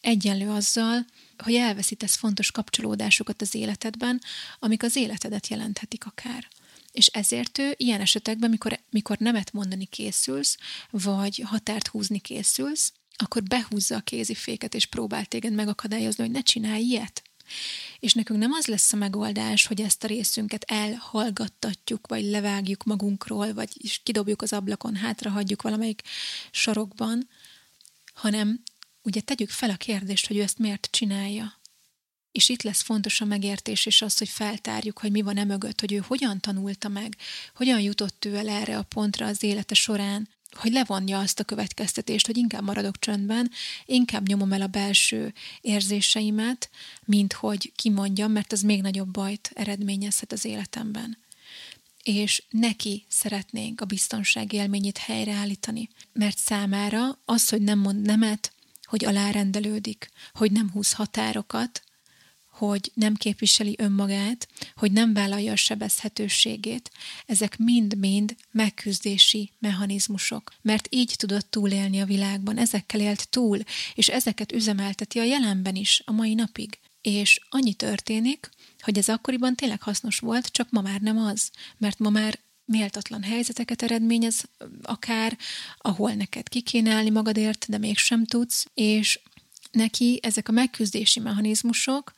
egyenlő 0.00 0.50
azzal, 0.50 1.06
hogy 1.38 1.54
elveszítesz 1.54 2.16
fontos 2.16 2.50
kapcsolódásokat 2.50 3.42
az 3.42 3.54
életedben, 3.54 4.20
amik 4.58 4.82
az 4.82 4.96
életedet 4.96 5.48
jelenthetik 5.48 6.06
akár. 6.06 6.48
És 6.92 7.06
ezért 7.06 7.58
ő 7.58 7.74
ilyen 7.76 8.00
esetekben, 8.00 8.50
mikor, 8.50 8.80
mikor 8.90 9.18
nemet 9.18 9.52
mondani 9.52 9.84
készülsz, 9.86 10.56
vagy 10.90 11.42
határt 11.44 11.86
húzni 11.86 12.18
készülsz, 12.18 12.92
akkor 13.16 13.42
behúzza 13.42 13.96
a 13.96 14.00
kéziféket, 14.00 14.74
és 14.74 14.86
próbál 14.86 15.26
téged 15.26 15.52
megakadályozni, 15.52 16.22
hogy 16.22 16.32
ne 16.32 16.42
csinálj 16.42 16.82
ilyet. 16.82 17.22
És 17.98 18.12
nekünk 18.12 18.38
nem 18.38 18.52
az 18.52 18.66
lesz 18.66 18.92
a 18.92 18.96
megoldás, 18.96 19.66
hogy 19.66 19.80
ezt 19.80 20.04
a 20.04 20.06
részünket 20.06 20.64
elhallgattatjuk, 20.64 22.06
vagy 22.06 22.24
levágjuk 22.24 22.84
magunkról, 22.84 23.52
vagy 23.52 23.68
is 23.72 24.00
kidobjuk 24.02 24.42
az 24.42 24.52
ablakon, 24.52 24.96
hátrahagyjuk 24.96 25.62
valamelyik 25.62 26.02
sarokban, 26.50 27.28
hanem 28.14 28.62
ugye 29.02 29.20
tegyük 29.20 29.50
fel 29.50 29.70
a 29.70 29.76
kérdést, 29.76 30.26
hogy 30.26 30.36
ő 30.36 30.42
ezt 30.42 30.58
miért 30.58 30.88
csinálja. 30.90 31.58
És 32.32 32.48
itt 32.48 32.62
lesz 32.62 32.82
fontos 32.82 33.20
a 33.20 33.24
megértés, 33.24 33.86
és 33.86 34.02
az, 34.02 34.18
hogy 34.18 34.28
feltárjuk, 34.28 34.98
hogy 34.98 35.10
mi 35.10 35.22
van 35.22 35.36
e 35.36 35.44
mögött, 35.44 35.80
hogy 35.80 35.92
ő 35.92 35.96
hogyan 35.96 36.40
tanulta 36.40 36.88
meg, 36.88 37.16
hogyan 37.54 37.80
jutott 37.80 38.24
ő 38.24 38.34
el 38.36 38.48
erre 38.48 38.78
a 38.78 38.82
pontra 38.82 39.26
az 39.26 39.42
élete 39.42 39.74
során, 39.74 40.28
hogy 40.56 40.72
levonja 40.72 41.18
azt 41.18 41.40
a 41.40 41.44
következtetést, 41.44 42.26
hogy 42.26 42.36
inkább 42.36 42.62
maradok 42.62 42.98
csöndben, 42.98 43.50
inkább 43.84 44.28
nyomom 44.28 44.52
el 44.52 44.62
a 44.62 44.66
belső 44.66 45.32
érzéseimet, 45.60 46.70
mint 47.04 47.32
hogy 47.32 47.72
kimondjam, 47.76 48.32
mert 48.32 48.52
az 48.52 48.62
még 48.62 48.82
nagyobb 48.82 49.08
bajt 49.08 49.50
eredményezhet 49.54 50.32
az 50.32 50.44
életemben. 50.44 51.18
És 52.02 52.42
neki 52.50 53.04
szeretnénk 53.08 53.80
a 53.80 53.84
biztonság 53.84 54.52
élményét 54.52 54.98
helyreállítani, 54.98 55.88
mert 56.12 56.38
számára 56.38 57.18
az, 57.24 57.48
hogy 57.48 57.62
nem 57.62 57.78
mond 57.78 58.02
nemet, 58.02 58.52
hogy 58.82 59.04
alárendelődik, 59.04 60.10
hogy 60.32 60.52
nem 60.52 60.70
húz 60.70 60.92
határokat, 60.92 61.82
hogy 62.56 62.90
nem 62.94 63.14
képviseli 63.14 63.74
önmagát, 63.78 64.48
hogy 64.76 64.92
nem 64.92 65.12
vállalja 65.12 65.52
a 65.52 65.56
sebezhetőségét, 65.56 66.90
ezek 67.26 67.58
mind-mind 67.58 68.36
megküzdési 68.50 69.50
mechanizmusok. 69.58 70.52
Mert 70.62 70.86
így 70.90 71.14
tudott 71.16 71.50
túlélni 71.50 72.00
a 72.00 72.04
világban, 72.04 72.58
ezekkel 72.58 73.00
élt 73.00 73.28
túl, 73.28 73.58
és 73.94 74.08
ezeket 74.08 74.52
üzemelteti 74.52 75.18
a 75.18 75.24
jelenben 75.24 75.74
is, 75.74 76.02
a 76.04 76.12
mai 76.12 76.34
napig. 76.34 76.78
És 77.00 77.40
annyi 77.48 77.74
történik, 77.74 78.50
hogy 78.80 78.98
ez 78.98 79.08
akkoriban 79.08 79.54
tényleg 79.54 79.82
hasznos 79.82 80.18
volt, 80.18 80.46
csak 80.46 80.70
ma 80.70 80.80
már 80.80 81.00
nem 81.00 81.18
az, 81.18 81.50
mert 81.78 81.98
ma 81.98 82.10
már 82.10 82.38
méltatlan 82.64 83.22
helyzeteket 83.22 83.82
eredményez, 83.82 84.44
akár, 84.82 85.38
ahol 85.78 86.12
neked 86.12 86.48
ki 86.48 86.60
kéne 86.60 86.92
állni 86.92 87.10
magadért, 87.10 87.66
de 87.68 87.78
mégsem 87.78 88.24
tudsz, 88.24 88.66
és 88.74 89.20
neki 89.74 90.18
ezek 90.22 90.48
a 90.48 90.52
megküzdési 90.52 91.20
mechanizmusok 91.20 92.12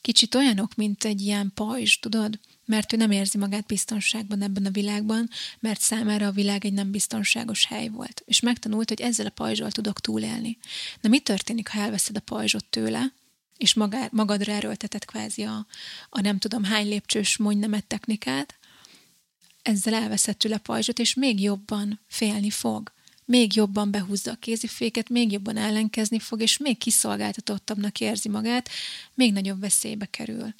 kicsit 0.00 0.34
olyanok, 0.34 0.74
mint 0.74 1.04
egy 1.04 1.20
ilyen 1.20 1.50
pajzs, 1.54 1.98
tudod? 1.98 2.38
Mert 2.64 2.92
ő 2.92 2.96
nem 2.96 3.10
érzi 3.10 3.38
magát 3.38 3.66
biztonságban 3.66 4.42
ebben 4.42 4.66
a 4.66 4.70
világban, 4.70 5.28
mert 5.58 5.80
számára 5.80 6.26
a 6.26 6.30
világ 6.30 6.64
egy 6.64 6.72
nem 6.72 6.90
biztonságos 6.90 7.66
hely 7.66 7.88
volt. 7.88 8.22
És 8.24 8.40
megtanult, 8.40 8.88
hogy 8.88 9.00
ezzel 9.00 9.26
a 9.26 9.30
pajzsal 9.30 9.70
tudok 9.70 10.00
túlélni. 10.00 10.58
Na 11.00 11.08
mi 11.08 11.18
történik, 11.18 11.68
ha 11.68 11.80
elveszed 11.80 12.16
a 12.16 12.20
pajzsot 12.20 12.64
tőle, 12.64 13.12
és 13.56 13.74
magá, 13.74 14.08
magadra 14.12 14.52
erőlteted 14.52 15.04
kvázi 15.04 15.42
a, 15.42 15.66
a 16.08 16.20
nem 16.20 16.38
tudom 16.38 16.64
hány 16.64 16.88
lépcsős 16.88 17.36
mondj 17.36 17.60
nemet 17.60 17.86
technikát, 17.86 18.58
ezzel 19.62 19.94
elveszett 19.94 20.38
tőle 20.38 20.58
pajzsot, 20.58 20.98
és 20.98 21.14
még 21.14 21.40
jobban 21.40 22.00
félni 22.06 22.50
fog. 22.50 22.92
Még 23.30 23.54
jobban 23.54 23.90
behúzza 23.90 24.30
a 24.30 24.34
kéziféket, 24.34 25.08
még 25.08 25.32
jobban 25.32 25.56
ellenkezni 25.56 26.18
fog, 26.18 26.40
és 26.42 26.56
még 26.56 26.78
kiszolgáltatottabbnak 26.78 28.00
érzi 28.00 28.28
magát, 28.28 28.68
még 29.14 29.32
nagyobb 29.32 29.60
veszélybe 29.60 30.06
kerül. 30.06 30.54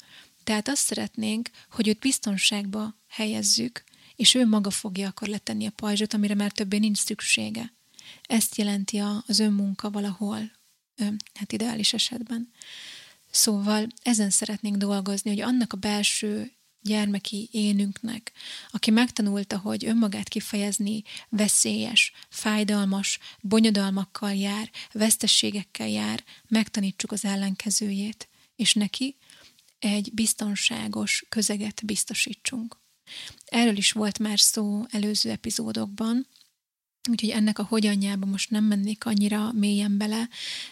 Tehát 0.45 0.69
azt 0.69 0.85
szeretnénk, 0.85 1.51
hogy 1.71 1.89
őt 1.89 1.99
biztonságba 1.99 2.97
helyezzük, 3.09 3.85
és 4.17 4.35
ő 4.35 4.47
maga 4.47 4.71
fogja 4.71 5.09
akkor 5.09 5.29
letenni 5.29 5.67
a 5.67 5.71
pajzsot, 5.71 6.15
amire 6.15 6.35
már 6.35 6.53
többé 6.53 6.79
nincs 6.79 6.99
szüksége. 6.99 7.73
Ezt 8.23 8.57
jelenti 8.57 9.03
az 9.27 9.39
önmunka 9.39 9.91
valahol, 9.91 10.51
hát 11.35 11.53
ideális 11.53 11.93
esetben. 11.93 12.53
Szóval 13.31 13.87
ezen 14.03 14.31
szeretnénk 14.31 14.77
dolgozni, 14.77 15.31
hogy 15.31 15.41
annak 15.41 15.73
a 15.73 15.77
belső 15.77 16.53
gyermeki 16.83 17.49
énünknek, 17.53 18.33
aki 18.71 18.91
megtanulta, 18.91 19.59
hogy 19.59 19.85
önmagát 19.85 20.29
kifejezni 20.29 21.03
veszélyes, 21.29 22.13
fájdalmas, 22.29 23.19
bonyodalmakkal 23.41 24.35
jár, 24.35 24.71
vesztességekkel 24.93 25.89
jár, 25.89 26.25
megtanítsuk 26.49 27.13
az 27.13 27.25
ellenkezőjét, 27.25 28.29
és 28.57 28.75
neki 28.75 29.17
egy 29.79 30.11
biztonságos 30.15 31.25
közeget 31.29 31.85
biztosítsunk. 31.85 32.77
Erről 33.45 33.77
is 33.77 33.93
volt 33.93 34.19
már 34.19 34.41
szó 34.41 34.85
előző 34.91 35.31
epizódokban, 35.31 36.27
Úgyhogy 37.11 37.31
ennek 37.31 37.59
a 37.59 37.67
hogyanjába 37.69 38.27
most 38.27 38.51
nem 38.51 38.65
mennék 38.65 39.05
annyira 39.05 39.53
mélyen 39.53 39.99
bele, 39.99 40.29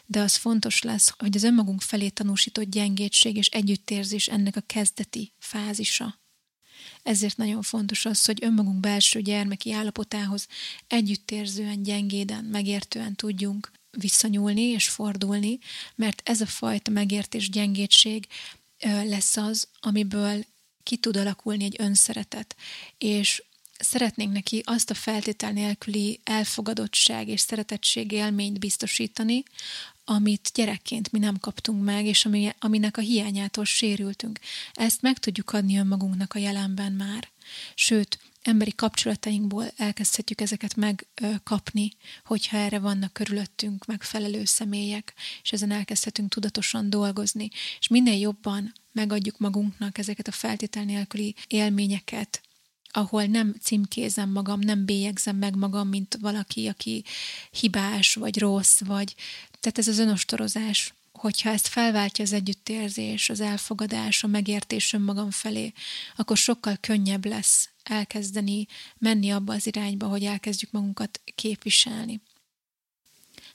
de 0.07 0.21
az 0.21 0.37
fontos 0.37 0.83
lesz, 0.83 1.15
hogy 1.19 1.37
az 1.37 1.43
önmagunk 1.43 1.81
felé 1.81 2.09
tanúsított 2.09 2.71
gyengétség 2.71 3.37
és 3.37 3.47
együttérzés 3.47 4.27
ennek 4.27 4.57
a 4.57 4.63
kezdeti 4.67 5.33
fázisa. 5.39 6.19
Ezért 7.03 7.37
nagyon 7.37 7.63
fontos 7.63 8.05
az, 8.05 8.25
hogy 8.25 8.45
önmagunk 8.45 8.81
belső 8.81 9.21
gyermeki 9.21 9.73
állapotához 9.73 10.47
együttérzően, 10.87 11.83
gyengéden, 11.83 12.45
megértően 12.45 13.15
tudjunk 13.15 13.73
visszanyúlni 13.91 14.63
és 14.63 14.89
fordulni, 14.89 15.59
mert 15.95 16.23
ez 16.25 16.41
a 16.41 16.47
fajta 16.47 16.91
megértés, 16.91 17.51
gyengétség 17.51 18.27
lesz 19.05 19.37
az, 19.37 19.69
amiből 19.81 20.45
ki 20.83 20.97
tud 20.97 21.17
alakulni 21.17 21.65
egy 21.65 21.77
önszeretet, 21.79 22.57
és 22.99 23.43
szeretnénk 23.79 24.33
neki 24.33 24.63
azt 24.65 24.91
a 24.91 24.95
feltétel 24.95 25.53
nélküli 25.53 26.21
elfogadottság 26.25 27.29
és 27.29 27.41
szeretettség 27.41 28.13
élményt 28.13 28.59
biztosítani, 28.59 29.43
amit 30.05 30.51
gyerekként 30.55 31.13
mi 31.13 31.19
nem 31.19 31.39
kaptunk 31.39 31.85
meg, 31.85 32.07
és 32.07 32.25
ami, 32.25 32.51
aminek 32.59 32.97
a 32.97 33.01
hiányától 33.01 33.65
sérültünk. 33.65 34.39
Ezt 34.73 35.03
meg 35.03 35.19
tudjuk 35.19 35.53
adni 35.53 35.79
önmagunknak 35.79 36.35
a 36.35 36.39
jelenben 36.39 36.93
már. 36.93 37.29
Sőt, 37.75 38.19
emberi 38.43 38.75
kapcsolatainkból 38.75 39.65
elkezdhetjük 39.77 40.41
ezeket 40.41 40.77
megkapni, 40.77 41.93
hogyha 42.25 42.57
erre 42.57 42.79
vannak 42.79 43.13
körülöttünk 43.13 43.87
megfelelő 43.87 44.45
személyek, 44.45 45.15
és 45.43 45.53
ezen 45.53 45.71
elkezdhetünk 45.71 46.31
tudatosan 46.31 46.91
dolgozni, 46.91 47.49
és 47.79 47.89
minél 47.89 48.19
jobban 48.19 48.73
megadjuk 48.93 49.39
magunknak 49.39 49.99
ezeket 49.99 50.29
a 50.29 50.33
feltétel 50.33 50.85
nélküli 50.85 51.35
élményeket, 51.47 52.48
ahol 52.99 53.25
nem 53.25 53.55
címkézem 53.63 54.31
magam, 54.31 54.61
nem 54.61 54.85
bélyegzem 54.85 55.37
meg 55.37 55.57
magam, 55.57 55.89
mint 55.89 56.17
valaki, 56.21 56.67
aki 56.67 57.05
hibás, 57.51 58.15
vagy 58.15 58.39
rossz, 58.39 58.81
vagy... 58.81 59.15
Tehát 59.61 59.79
ez 59.79 59.89
az 59.89 59.99
önostorozás, 59.99 60.95
hogyha 61.13 61.51
ezt 61.51 61.67
felváltja 61.67 62.25
az 62.25 62.33
együttérzés, 62.33 63.31
az 63.31 63.41
elfogadás, 63.41 64.25
a 64.25 64.27
megértés 64.27 64.93
önmagam 64.93 65.31
felé, 65.31 65.73
akkor 66.17 66.37
sokkal 66.37 66.77
könnyebb 66.81 67.25
lesz 67.25 67.69
elkezdeni 67.83 68.67
menni 68.99 69.31
abba 69.31 69.55
az 69.55 69.67
irányba, 69.67 70.07
hogy 70.07 70.25
elkezdjük 70.25 70.71
magunkat 70.71 71.21
képviselni. 71.35 72.21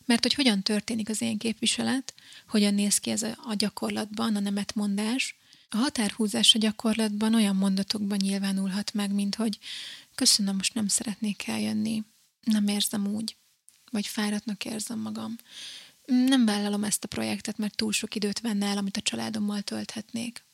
Mert 0.06 0.22
hogy 0.22 0.34
hogyan 0.34 0.62
történik 0.62 1.10
az 1.10 1.22
én 1.22 1.38
képviselet, 1.38 2.14
hogyan 2.48 2.74
néz 2.74 2.98
ki 2.98 3.10
ez 3.10 3.24
a 3.24 3.54
gyakorlatban, 3.58 4.36
a 4.36 4.40
nemetmondás, 4.40 5.36
a 5.74 5.78
határhúzás 5.78 6.56
a 6.56 6.60
gyakorlatban 6.60 7.36
olyan 7.36 7.56
mondatokban 7.56 8.18
nyilvánulhat 8.22 8.94
meg, 8.94 9.12
mint 9.12 9.36
hogy 9.36 9.60
köszönöm, 10.16 10.56
most 10.56 10.74
nem 10.74 10.88
szeretnék 10.88 11.48
eljönni, 11.48 12.04
nem 12.44 12.68
érzem 12.68 13.08
úgy, 13.08 13.36
vagy 13.92 14.08
fáradtnak 14.08 14.66
érzem 14.66 15.00
magam. 15.00 15.36
Nem 16.06 16.46
vállalom 16.46 16.84
ezt 16.84 17.04
a 17.04 17.08
projektet, 17.08 17.58
mert 17.58 17.76
túl 17.76 17.92
sok 17.92 18.16
időt 18.16 18.40
venne 18.40 18.66
el, 18.66 18.78
amit 18.78 18.98
a 18.98 19.02
családommal 19.02 19.62
tölthetnék. 19.62 20.46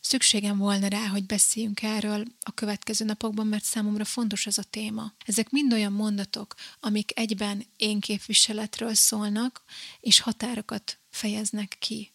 Szükségem 0.00 0.58
volna 0.58 0.88
rá, 0.88 1.06
hogy 1.06 1.26
beszéljünk 1.26 1.82
erről 1.82 2.24
a 2.40 2.52
következő 2.52 3.04
napokban, 3.04 3.46
mert 3.46 3.64
számomra 3.64 4.04
fontos 4.04 4.46
ez 4.46 4.58
a 4.58 4.62
téma. 4.62 5.12
Ezek 5.26 5.50
mind 5.50 5.72
olyan 5.72 5.92
mondatok, 5.92 6.54
amik 6.80 7.18
egyben 7.18 7.66
én 7.76 8.00
képviseletről 8.00 8.94
szólnak, 8.94 9.62
és 10.00 10.20
határokat 10.20 10.98
fejeznek 11.10 11.76
ki. 11.78 12.11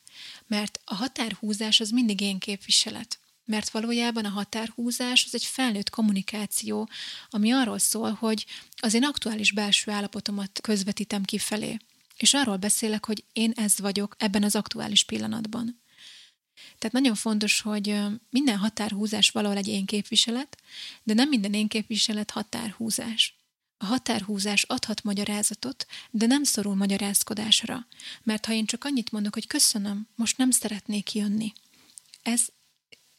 Mert 0.48 0.80
a 0.84 0.96
határhúzás 0.96 1.80
az 1.80 1.90
mindig 1.90 2.22
én 2.22 2.40
képviselet. 2.40 3.20
Mert 3.46 3.70
valójában 3.70 4.26
a 4.26 4.30
határhúzás 4.30 5.24
az 5.26 5.34
egy 5.34 5.46
felnőtt 5.46 5.90
kommunikáció, 5.90 6.90
ami 7.30 7.52
arról 7.52 7.80
szól, 7.80 8.12
hogy 8.12 8.46
az 8.76 8.94
én 8.94 9.04
aktuális 9.04 9.52
belső 9.52 9.92
állapotomat 9.92 10.62
közvetítem 10.62 11.24
kifelé. 11.24 11.78
És 12.18 12.34
arról 12.34 12.58
beszélek, 12.58 13.06
hogy 13.06 13.24
én 13.34 13.52
ez 13.56 13.80
vagyok 13.80 14.16
ebben 14.20 14.44
az 14.44 14.56
aktuális 14.56 15.04
pillanatban. 15.04 15.82
Tehát 16.78 16.96
nagyon 16.96 17.16
fontos, 17.16 17.62
hogy 17.62 18.00
minden 18.30 18.58
határhúzás 18.58 19.30
valahol 19.30 19.58
egy 19.58 19.68
én 19.68 19.86
képviselet, 19.86 20.58
de 21.04 21.14
nem 21.14 21.30
minden 21.30 21.54
én 21.54 21.68
képviselet 21.68 22.32
határhúzás. 22.32 23.37
A 23.78 23.86
határhúzás 23.86 24.64
adhat 24.64 25.04
magyarázatot, 25.04 25.86
de 26.12 26.26
nem 26.26 26.44
szorul 26.44 26.76
magyarázkodásra, 26.76 27.88
mert 28.24 28.46
ha 28.46 28.54
én 28.54 28.66
csak 28.66 28.84
annyit 28.84 29.12
mondok, 29.12 29.34
hogy 29.34 29.48
köszönöm, 29.48 30.08
most 30.16 30.38
nem 30.38 30.52
szeretnék 30.52 31.14
jönni, 31.14 31.54
ez 32.22 32.48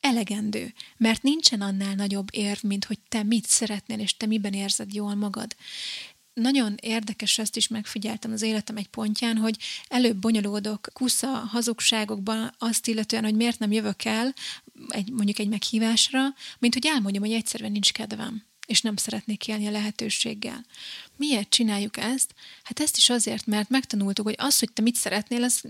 elegendő, 0.01 0.75
mert 0.97 1.23
nincsen 1.23 1.61
annál 1.61 1.95
nagyobb 1.95 2.29
érv, 2.31 2.63
mint 2.63 2.85
hogy 2.85 2.99
te 3.09 3.23
mit 3.23 3.47
szeretnél, 3.47 3.99
és 3.99 4.17
te 4.17 4.27
miben 4.27 4.53
érzed 4.53 4.95
jól 4.95 5.15
magad. 5.15 5.57
Nagyon 6.33 6.75
érdekes, 6.81 7.39
ezt 7.39 7.57
is 7.57 7.69
megfigyeltem 7.69 8.33
az 8.33 8.43
életem 8.43 8.77
egy 8.77 8.89
pontján, 8.89 9.37
hogy 9.37 9.57
előbb 9.89 10.17
bonyolódok 10.17 10.89
kusza 10.93 11.29
hazugságokban 11.29 12.55
azt 12.59 12.87
illetően, 12.87 13.25
hogy 13.25 13.35
miért 13.35 13.59
nem 13.59 13.73
jövök 13.73 14.05
el 14.05 14.35
egy, 14.89 15.11
mondjuk 15.11 15.39
egy 15.39 15.49
meghívásra, 15.49 16.21
mint 16.59 16.75
hogy 16.75 16.87
elmondjam, 16.87 17.23
hogy 17.23 17.33
egyszerűen 17.33 17.73
nincs 17.73 17.93
kedvem 17.93 18.48
és 18.69 18.81
nem 18.81 18.97
szeretnék 18.97 19.49
élni 19.49 19.67
a 19.67 19.71
lehetőséggel. 19.71 20.65
Miért 21.17 21.49
csináljuk 21.49 21.97
ezt? 21.97 22.35
Hát 22.63 22.81
ezt 22.81 22.97
is 22.97 23.11
azért, 23.11 23.47
mert 23.47 23.69
megtanultuk, 23.69 24.25
hogy 24.25 24.35
az, 24.39 24.59
hogy 24.59 24.73
te 24.73 24.83
mit 24.83 24.95
szeretnél, 24.95 25.43
az 25.43 25.63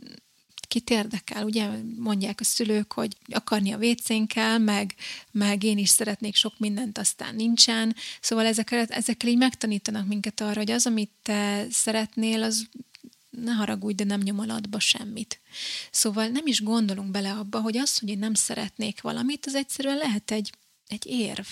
kit 0.68 0.90
érdekel, 0.90 1.44
ugye 1.44 1.68
mondják 1.96 2.40
a 2.40 2.44
szülők, 2.44 2.92
hogy 2.92 3.16
akarni 3.32 3.72
a 3.72 3.78
vécénkkel, 3.78 4.58
meg, 4.58 4.94
meg 5.30 5.62
én 5.62 5.78
is 5.78 5.88
szeretnék 5.88 6.34
sok 6.34 6.58
mindent, 6.58 6.98
aztán 6.98 7.34
nincsen. 7.34 7.96
Szóval 8.20 8.46
ezekkel, 8.46 8.84
ezekkel 8.84 9.30
így 9.30 9.36
megtanítanak 9.36 10.06
minket 10.06 10.40
arra, 10.40 10.58
hogy 10.58 10.70
az, 10.70 10.86
amit 10.86 11.10
te 11.22 11.66
szeretnél, 11.70 12.42
az 12.42 12.68
ne 13.30 13.52
haragudj, 13.52 13.94
de 13.94 14.04
nem 14.04 14.20
nyom 14.20 14.38
alatba 14.38 14.80
semmit. 14.80 15.40
Szóval 15.90 16.26
nem 16.26 16.46
is 16.46 16.62
gondolunk 16.62 17.10
bele 17.10 17.32
abba, 17.32 17.60
hogy 17.60 17.76
az, 17.76 17.98
hogy 17.98 18.08
én 18.08 18.18
nem 18.18 18.34
szeretnék 18.34 19.00
valamit, 19.00 19.46
az 19.46 19.54
egyszerűen 19.54 19.96
lehet 19.96 20.30
egy, 20.30 20.52
egy 20.86 21.06
érv. 21.06 21.46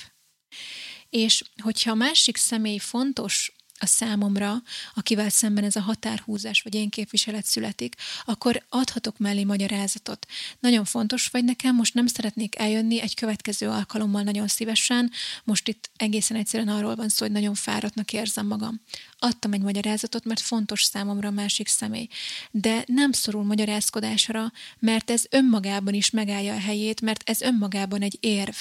És 1.10 1.44
hogyha 1.62 1.90
a 1.90 1.94
másik 1.94 2.36
személy 2.36 2.78
fontos 2.78 3.56
a 3.78 3.86
számomra, 3.86 4.62
akivel 4.94 5.28
szemben 5.28 5.64
ez 5.64 5.76
a 5.76 5.80
határhúzás 5.80 6.62
vagy 6.62 6.74
én 6.74 6.88
képviselet 6.88 7.44
születik, 7.44 7.94
akkor 8.24 8.62
adhatok 8.68 9.18
mellé 9.18 9.44
magyarázatot. 9.44 10.26
Nagyon 10.60 10.84
fontos 10.84 11.26
vagy 11.26 11.44
nekem, 11.44 11.74
most 11.74 11.94
nem 11.94 12.06
szeretnék 12.06 12.58
eljönni 12.58 13.00
egy 13.00 13.14
következő 13.14 13.68
alkalommal 13.68 14.22
nagyon 14.22 14.48
szívesen, 14.48 15.10
most 15.44 15.68
itt 15.68 15.90
egészen 15.96 16.36
egyszerűen 16.36 16.68
arról 16.68 16.94
van 16.94 17.08
szó, 17.08 17.24
hogy 17.24 17.34
nagyon 17.34 17.54
fáradtnak 17.54 18.12
érzem 18.12 18.46
magam. 18.46 18.80
Adtam 19.18 19.52
egy 19.52 19.60
magyarázatot, 19.60 20.24
mert 20.24 20.40
fontos 20.40 20.82
számomra 20.82 21.28
a 21.28 21.30
másik 21.30 21.68
személy. 21.68 22.08
De 22.50 22.84
nem 22.86 23.12
szorul 23.12 23.44
magyarázkodásra, 23.44 24.52
mert 24.78 25.10
ez 25.10 25.24
önmagában 25.30 25.94
is 25.94 26.10
megállja 26.10 26.54
a 26.54 26.60
helyét, 26.60 27.00
mert 27.00 27.28
ez 27.28 27.40
önmagában 27.40 28.02
egy 28.02 28.16
érv 28.20 28.54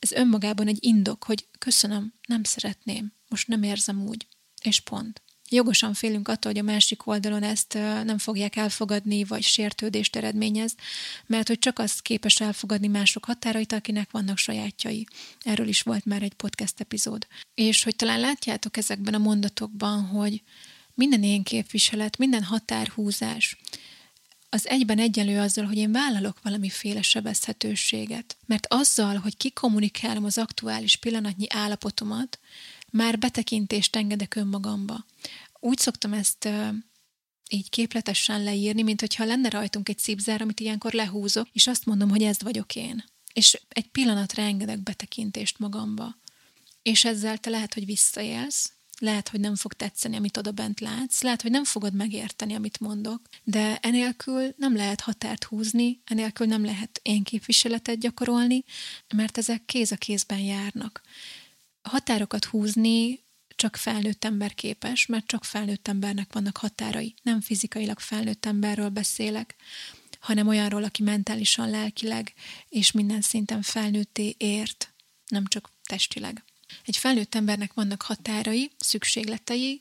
ez 0.00 0.12
önmagában 0.12 0.66
egy 0.66 0.84
indok, 0.84 1.24
hogy 1.24 1.46
köszönöm, 1.58 2.12
nem 2.26 2.42
szeretném, 2.42 3.12
most 3.28 3.48
nem 3.48 3.62
érzem 3.62 4.06
úgy, 4.06 4.26
és 4.62 4.80
pont. 4.80 5.22
Jogosan 5.52 5.94
félünk 5.94 6.28
attól, 6.28 6.52
hogy 6.52 6.60
a 6.60 6.64
másik 6.64 7.06
oldalon 7.06 7.42
ezt 7.42 7.72
nem 8.04 8.18
fogják 8.18 8.56
elfogadni, 8.56 9.24
vagy 9.24 9.42
sértődést 9.42 10.16
eredményez, 10.16 10.74
mert 11.26 11.48
hogy 11.48 11.58
csak 11.58 11.78
az 11.78 12.00
képes 12.00 12.40
elfogadni 12.40 12.86
mások 12.86 13.24
határait, 13.24 13.72
akinek 13.72 14.10
vannak 14.10 14.38
sajátjai. 14.38 15.06
Erről 15.40 15.68
is 15.68 15.82
volt 15.82 16.04
már 16.04 16.22
egy 16.22 16.34
podcast 16.34 16.80
epizód. 16.80 17.26
És 17.54 17.82
hogy 17.82 17.96
talán 17.96 18.20
látjátok 18.20 18.76
ezekben 18.76 19.14
a 19.14 19.18
mondatokban, 19.18 20.04
hogy 20.04 20.42
minden 20.94 21.22
én 21.22 21.42
képviselet, 21.42 22.18
minden 22.18 22.42
határhúzás, 22.42 23.56
az 24.50 24.68
egyben 24.68 24.98
egyenlő 24.98 25.38
azzal, 25.38 25.64
hogy 25.64 25.76
én 25.76 25.92
vállalok 25.92 26.40
valamiféle 26.42 27.02
sebezhetőséget. 27.02 28.36
Mert 28.46 28.66
azzal, 28.66 29.16
hogy 29.16 29.36
kikommunikálom 29.36 30.24
az 30.24 30.38
aktuális 30.38 30.96
pillanatnyi 30.96 31.46
állapotomat, 31.48 32.38
már 32.90 33.18
betekintést 33.18 33.96
engedek 33.96 34.34
önmagamba. 34.34 35.06
Úgy 35.60 35.78
szoktam 35.78 36.12
ezt 36.12 36.48
így 37.48 37.70
képletesen 37.70 38.42
leírni, 38.42 38.82
mint 38.82 39.00
hogyha 39.00 39.24
lenne 39.24 39.48
rajtunk 39.48 39.88
egy 39.88 39.98
szívzár, 39.98 40.42
amit 40.42 40.60
ilyenkor 40.60 40.92
lehúzok, 40.92 41.48
és 41.52 41.66
azt 41.66 41.86
mondom, 41.86 42.08
hogy 42.08 42.22
ez 42.22 42.42
vagyok 42.42 42.74
én. 42.74 43.04
És 43.32 43.60
egy 43.68 43.88
pillanatra 43.88 44.42
engedek 44.42 44.78
betekintést 44.78 45.58
magamba. 45.58 46.16
És 46.82 47.04
ezzel 47.04 47.38
te 47.38 47.50
lehet, 47.50 47.74
hogy 47.74 47.84
visszaélsz, 47.84 48.72
lehet, 49.00 49.28
hogy 49.28 49.40
nem 49.40 49.54
fog 49.54 49.72
tetszeni, 49.72 50.16
amit 50.16 50.36
oda 50.36 50.50
bent 50.50 50.80
látsz, 50.80 51.22
lehet, 51.22 51.42
hogy 51.42 51.50
nem 51.50 51.64
fogod 51.64 51.94
megérteni, 51.94 52.54
amit 52.54 52.80
mondok, 52.80 53.20
de 53.44 53.78
enélkül 53.82 54.54
nem 54.56 54.76
lehet 54.76 55.00
határt 55.00 55.44
húzni, 55.44 56.00
enélkül 56.04 56.46
nem 56.46 56.64
lehet 56.64 57.00
én 57.02 57.22
képviseletet 57.22 57.98
gyakorolni, 57.98 58.64
mert 59.14 59.38
ezek 59.38 59.64
kéz 59.64 59.92
a 59.92 59.96
kézben 59.96 60.38
járnak. 60.38 61.00
Határokat 61.82 62.44
húzni 62.44 63.20
csak 63.48 63.76
felnőtt 63.76 64.24
ember 64.24 64.54
képes, 64.54 65.06
mert 65.06 65.26
csak 65.26 65.44
felnőtt 65.44 65.88
embernek 65.88 66.32
vannak 66.32 66.56
határai. 66.56 67.14
Nem 67.22 67.40
fizikailag 67.40 67.98
felnőtt 67.98 68.46
emberről 68.46 68.88
beszélek, 68.88 69.56
hanem 70.20 70.48
olyanról, 70.48 70.84
aki 70.84 71.02
mentálisan, 71.02 71.70
lelkileg 71.70 72.34
és 72.68 72.92
minden 72.92 73.20
szinten 73.20 73.62
felnőtté 73.62 74.34
ért, 74.38 74.92
nem 75.26 75.46
csak 75.46 75.70
testileg. 75.82 76.44
Egy 76.84 76.96
felnőtt 76.96 77.34
embernek 77.34 77.74
vannak 77.74 78.02
határai, 78.02 78.70
szükségletei, 78.78 79.80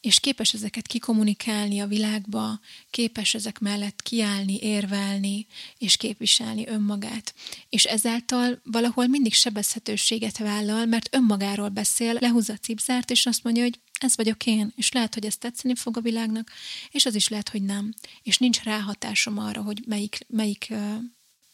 és 0.00 0.20
képes 0.20 0.54
ezeket 0.54 0.86
kikommunikálni 0.86 1.80
a 1.80 1.86
világba, 1.86 2.60
képes 2.90 3.34
ezek 3.34 3.58
mellett 3.58 4.02
kiállni, 4.02 4.58
érvelni, 4.60 5.46
és 5.78 5.96
képviselni 5.96 6.66
önmagát. 6.66 7.34
És 7.68 7.84
ezáltal 7.84 8.60
valahol 8.64 9.06
mindig 9.06 9.34
sebezhetőséget 9.34 10.38
vállal, 10.38 10.86
mert 10.86 11.14
önmagáról 11.14 11.68
beszél, 11.68 12.16
lehúzza 12.20 12.52
a 12.52 12.56
cipzárt, 12.56 13.10
és 13.10 13.26
azt 13.26 13.44
mondja, 13.44 13.62
hogy 13.62 13.80
ez 14.00 14.16
vagyok 14.16 14.46
én, 14.46 14.72
és 14.76 14.92
lehet, 14.92 15.14
hogy 15.14 15.26
ez 15.26 15.36
tetszeni 15.36 15.74
fog 15.74 15.96
a 15.96 16.00
világnak, 16.00 16.50
és 16.90 17.06
az 17.06 17.14
is 17.14 17.28
lehet, 17.28 17.48
hogy 17.48 17.62
nem. 17.62 17.94
És 18.22 18.38
nincs 18.38 18.60
ráhatásom 18.62 19.38
arra, 19.38 19.62
hogy 19.62 19.82
melyik, 19.86 20.18
melyik 20.28 20.72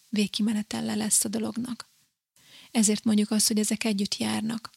végkimenetelle 0.09 0.95
lesz 0.95 1.25
a 1.25 1.29
dolognak. 1.29 1.95
Ezért 2.71 3.05
mondjuk 3.05 3.31
azt, 3.31 3.47
hogy 3.47 3.59
ezek 3.59 3.85
együtt 3.85 4.17
járnak. 4.17 4.71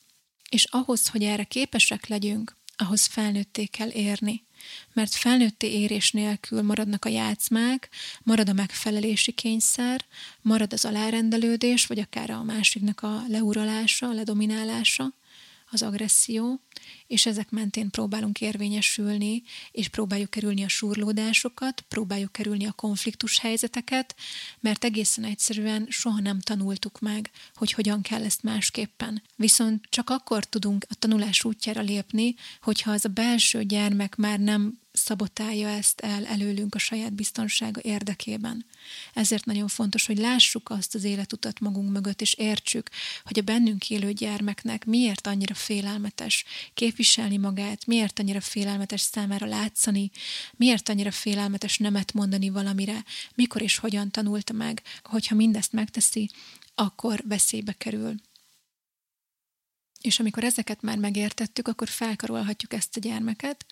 És 0.49 0.65
ahhoz, 0.65 1.07
hogy 1.07 1.23
erre 1.23 1.43
képesek 1.43 2.07
legyünk, 2.07 2.57
ahhoz 2.75 3.05
felnőtté 3.05 3.65
kell 3.65 3.89
érni. 3.89 4.43
Mert 4.93 5.15
felnőtté 5.15 5.71
érés 5.71 6.11
nélkül 6.11 6.61
maradnak 6.61 7.05
a 7.05 7.09
játszmák, 7.09 7.89
marad 8.23 8.49
a 8.49 8.53
megfelelési 8.53 9.31
kényszer, 9.31 10.05
marad 10.41 10.73
az 10.73 10.85
alárendelődés, 10.85 11.85
vagy 11.85 11.99
akár 11.99 12.29
a 12.29 12.43
másiknak 12.43 13.01
a 13.01 13.23
leuralása, 13.27 14.07
a 14.07 14.13
ledominálása, 14.13 15.13
az 15.71 15.81
agresszió, 15.81 16.61
és 17.07 17.25
ezek 17.25 17.49
mentén 17.49 17.89
próbálunk 17.89 18.41
érvényesülni, 18.41 19.43
és 19.71 19.87
próbáljuk 19.87 20.29
kerülni 20.29 20.63
a 20.63 20.67
surlódásokat, 20.67 21.81
próbáljuk 21.87 22.31
kerülni 22.31 22.65
a 22.65 22.71
konfliktus 22.71 23.39
helyzeteket, 23.39 24.15
mert 24.59 24.83
egészen 24.83 25.23
egyszerűen 25.23 25.87
soha 25.89 26.19
nem 26.19 26.39
tanultuk 26.39 26.99
meg, 26.99 27.31
hogy 27.55 27.71
hogyan 27.71 28.01
kell 28.01 28.23
ezt 28.23 28.43
másképpen. 28.43 29.21
Viszont 29.35 29.85
csak 29.89 30.09
akkor 30.09 30.45
tudunk 30.45 30.85
a 30.89 30.95
tanulás 30.95 31.43
útjára 31.43 31.81
lépni, 31.81 32.35
hogyha 32.61 32.91
az 32.91 33.05
a 33.05 33.09
belső 33.09 33.63
gyermek 33.63 34.15
már 34.15 34.39
nem 34.39 34.79
szabotálja 34.99 35.67
ezt 35.67 35.99
el 35.99 36.25
előlünk 36.25 36.75
a 36.75 36.79
saját 36.79 37.13
biztonsága 37.13 37.81
érdekében. 37.83 38.65
Ezért 39.13 39.45
nagyon 39.45 39.67
fontos, 39.67 40.05
hogy 40.05 40.17
lássuk 40.17 40.69
azt 40.69 40.95
az 40.95 41.03
életutat 41.03 41.59
magunk 41.59 41.91
mögött, 41.91 42.21
és 42.21 42.33
értsük, 42.33 42.89
hogy 43.23 43.39
a 43.39 43.41
bennünk 43.41 43.89
élő 43.89 44.11
gyermeknek 44.11 44.85
miért 44.85 45.27
annyira 45.27 45.53
félelmetes 45.53 46.45
képviselni 46.73 47.37
magát, 47.37 47.85
miért 47.85 48.19
annyira 48.19 48.41
félelmetes 48.41 49.01
számára 49.01 49.45
látszani, 49.45 50.11
miért 50.55 50.89
annyira 50.89 51.11
félelmetes 51.11 51.77
nemet 51.77 52.13
mondani 52.13 52.49
valamire, 52.49 53.03
mikor 53.35 53.61
és 53.61 53.77
hogyan 53.77 54.11
tanulta 54.11 54.53
meg, 54.53 54.81
hogyha 55.03 55.35
mindezt 55.35 55.71
megteszi, 55.71 56.29
akkor 56.75 57.23
veszélybe 57.27 57.73
kerül. 57.73 58.15
És 60.01 60.19
amikor 60.19 60.43
ezeket 60.43 60.81
már 60.81 60.97
megértettük, 60.97 61.67
akkor 61.67 61.87
felkarolhatjuk 61.87 62.73
ezt 62.73 62.97
a 62.97 62.99
gyermeket, 62.99 63.65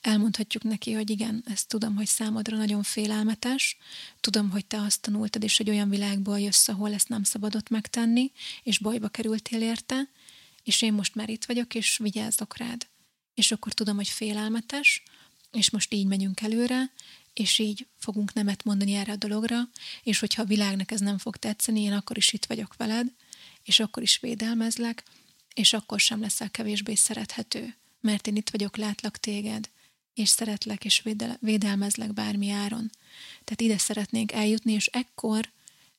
elmondhatjuk 0.00 0.62
neki, 0.62 0.92
hogy 0.92 1.10
igen, 1.10 1.44
ezt 1.46 1.68
tudom, 1.68 1.96
hogy 1.96 2.06
számodra 2.06 2.56
nagyon 2.56 2.82
félelmetes, 2.82 3.76
tudom, 4.20 4.50
hogy 4.50 4.66
te 4.66 4.80
azt 4.80 5.00
tanultad, 5.00 5.42
és 5.42 5.56
hogy 5.56 5.70
olyan 5.70 5.88
világból 5.88 6.40
jössz, 6.40 6.68
ahol 6.68 6.94
ezt 6.94 7.08
nem 7.08 7.22
szabadott 7.22 7.68
megtenni, 7.68 8.32
és 8.62 8.78
bajba 8.78 9.08
kerültél 9.08 9.62
érte, 9.62 10.08
és 10.62 10.82
én 10.82 10.92
most 10.92 11.14
már 11.14 11.28
itt 11.28 11.44
vagyok, 11.44 11.74
és 11.74 11.96
vigyázzok 12.02 12.56
rád. 12.56 12.86
És 13.34 13.52
akkor 13.52 13.72
tudom, 13.72 13.96
hogy 13.96 14.08
félelmetes, 14.08 15.02
és 15.52 15.70
most 15.70 15.94
így 15.94 16.06
megyünk 16.06 16.40
előre, 16.40 16.92
és 17.34 17.58
így 17.58 17.86
fogunk 17.98 18.32
nemet 18.32 18.64
mondani 18.64 18.92
erre 18.94 19.12
a 19.12 19.16
dologra, 19.16 19.68
és 20.02 20.18
hogyha 20.18 20.42
a 20.42 20.46
világnak 20.46 20.90
ez 20.90 21.00
nem 21.00 21.18
fog 21.18 21.36
tetszeni, 21.36 21.80
én 21.80 21.92
akkor 21.92 22.16
is 22.16 22.32
itt 22.32 22.44
vagyok 22.44 22.76
veled, 22.76 23.12
és 23.62 23.80
akkor 23.80 24.02
is 24.02 24.18
védelmezlek, 24.18 25.02
és 25.54 25.72
akkor 25.72 26.00
sem 26.00 26.20
leszel 26.20 26.50
kevésbé 26.50 26.94
szerethető, 26.94 27.76
mert 28.00 28.26
én 28.26 28.36
itt 28.36 28.50
vagyok, 28.50 28.76
látlak 28.76 29.16
téged, 29.16 29.70
és 30.14 30.28
szeretlek, 30.28 30.84
és 30.84 31.02
védelmezlek 31.40 32.12
bármi 32.12 32.50
áron. 32.50 32.90
Tehát 33.44 33.60
ide 33.60 33.78
szeretnénk 33.78 34.32
eljutni, 34.32 34.72
és 34.72 34.86
ekkor 34.86 35.52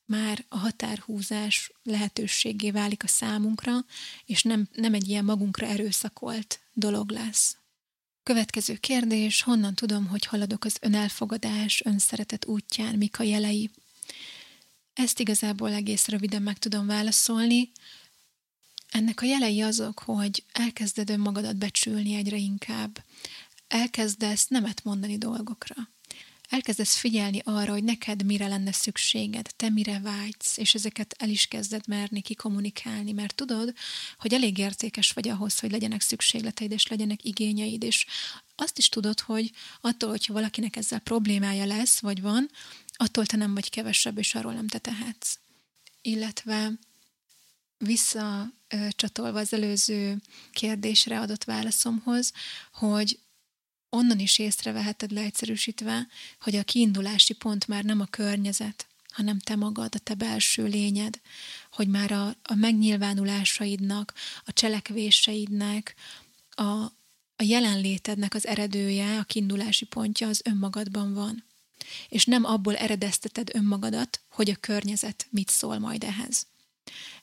már 0.04 0.44
a 0.48 0.56
határhúzás 0.56 1.72
lehetőségé 1.82 2.70
válik 2.70 3.02
a 3.02 3.08
számunkra, 3.08 3.84
és 4.24 4.42
nem, 4.42 4.68
nem 4.72 4.94
egy 4.94 5.08
ilyen 5.08 5.24
magunkra 5.24 5.66
erőszakolt 5.66 6.60
dolog 6.72 7.10
lesz. 7.10 7.56
Következő 8.22 8.76
kérdés, 8.76 9.42
honnan 9.42 9.74
tudom, 9.74 10.06
hogy 10.06 10.26
haladok 10.26 10.64
az 10.64 10.76
önelfogadás, 10.80 11.82
önszeretet 11.84 12.46
útján, 12.46 12.94
mik 12.94 13.18
a 13.18 13.22
jelei? 13.22 13.70
Ezt 14.92 15.20
igazából 15.20 15.72
egész 15.72 16.08
röviden 16.08 16.42
meg 16.42 16.58
tudom 16.58 16.86
válaszolni. 16.86 17.70
Ennek 18.90 19.20
a 19.20 19.26
jelei 19.26 19.60
azok, 19.60 19.98
hogy 19.98 20.44
elkezded 20.52 21.10
önmagadat 21.10 21.56
becsülni 21.56 22.14
egyre 22.14 22.36
inkább, 22.36 23.04
elkezdesz 23.68 24.46
nemet 24.46 24.84
mondani 24.84 25.18
dolgokra. 25.18 25.74
Elkezdesz 26.48 26.96
figyelni 26.96 27.40
arra, 27.44 27.72
hogy 27.72 27.84
neked 27.84 28.24
mire 28.24 28.46
lenne 28.46 28.72
szükséged, 28.72 29.50
te 29.56 29.68
mire 29.68 30.00
vágysz, 30.00 30.56
és 30.56 30.74
ezeket 30.74 31.14
el 31.18 31.28
is 31.28 31.46
kezded 31.46 31.88
merni 31.88 32.20
kikommunikálni, 32.20 33.12
mert 33.12 33.34
tudod, 33.34 33.74
hogy 34.18 34.34
elég 34.34 34.58
értékes 34.58 35.10
vagy 35.10 35.28
ahhoz, 35.28 35.58
hogy 35.58 35.70
legyenek 35.70 36.00
szükségleteid, 36.00 36.72
és 36.72 36.86
legyenek 36.86 37.24
igényeid, 37.24 37.82
és 37.82 38.06
azt 38.54 38.78
is 38.78 38.88
tudod, 38.88 39.20
hogy 39.20 39.50
attól, 39.80 40.10
hogyha 40.10 40.32
valakinek 40.32 40.76
ezzel 40.76 40.98
problémája 40.98 41.64
lesz, 41.64 42.00
vagy 42.00 42.20
van, 42.20 42.50
attól 42.96 43.26
te 43.26 43.36
nem 43.36 43.54
vagy 43.54 43.70
kevesebb, 43.70 44.18
és 44.18 44.34
arról 44.34 44.52
nem 44.52 44.68
te 44.68 44.78
tehetsz. 44.78 45.38
Illetve 46.02 46.72
visszacsatolva 47.78 49.38
az 49.38 49.52
előző 49.52 50.16
kérdésre 50.52 51.20
adott 51.20 51.44
válaszomhoz, 51.44 52.32
hogy 52.72 53.18
onnan 53.88 54.18
is 54.18 54.38
észreveheted 54.38 55.10
leegyszerűsítve, 55.10 56.06
hogy 56.40 56.56
a 56.56 56.62
kiindulási 56.62 57.34
pont 57.34 57.66
már 57.66 57.84
nem 57.84 58.00
a 58.00 58.06
környezet, 58.06 58.86
hanem 59.08 59.38
te 59.38 59.56
magad, 59.56 59.94
a 59.94 59.98
te 59.98 60.14
belső 60.14 60.64
lényed, 60.64 61.20
hogy 61.72 61.88
már 61.88 62.12
a, 62.12 62.26
a 62.42 62.54
megnyilvánulásaidnak, 62.54 64.14
a 64.44 64.52
cselekvéseidnek, 64.52 65.94
a, 66.50 66.82
a 67.36 67.42
jelenlétednek 67.42 68.34
az 68.34 68.46
eredője, 68.46 69.18
a 69.18 69.24
kiindulási 69.24 69.84
pontja 69.84 70.28
az 70.28 70.40
önmagadban 70.44 71.14
van. 71.14 71.44
És 72.08 72.24
nem 72.24 72.44
abból 72.44 72.76
eredezteted 72.76 73.50
önmagadat, 73.54 74.20
hogy 74.28 74.50
a 74.50 74.56
környezet 74.56 75.26
mit 75.30 75.48
szól 75.48 75.78
majd 75.78 76.04
ehhez 76.04 76.46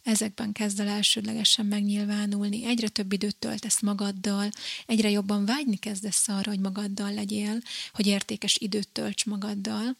ezekben 0.03 0.51
kezd 0.51 0.80
el 0.80 0.88
elsődlegesen 0.88 1.66
megnyilvánulni. 1.66 2.66
Egyre 2.66 2.88
több 2.88 3.11
időt 3.11 3.36
töltesz 3.36 3.82
magaddal, 3.82 4.49
egyre 4.86 5.09
jobban 5.09 5.45
vágyni 5.45 5.78
kezdesz 5.78 6.28
arra, 6.28 6.49
hogy 6.49 6.59
magaddal 6.59 7.14
legyél, 7.14 7.61
hogy 7.91 8.07
értékes 8.07 8.57
időt 8.59 8.89
tölts 8.89 9.26
magaddal, 9.26 9.95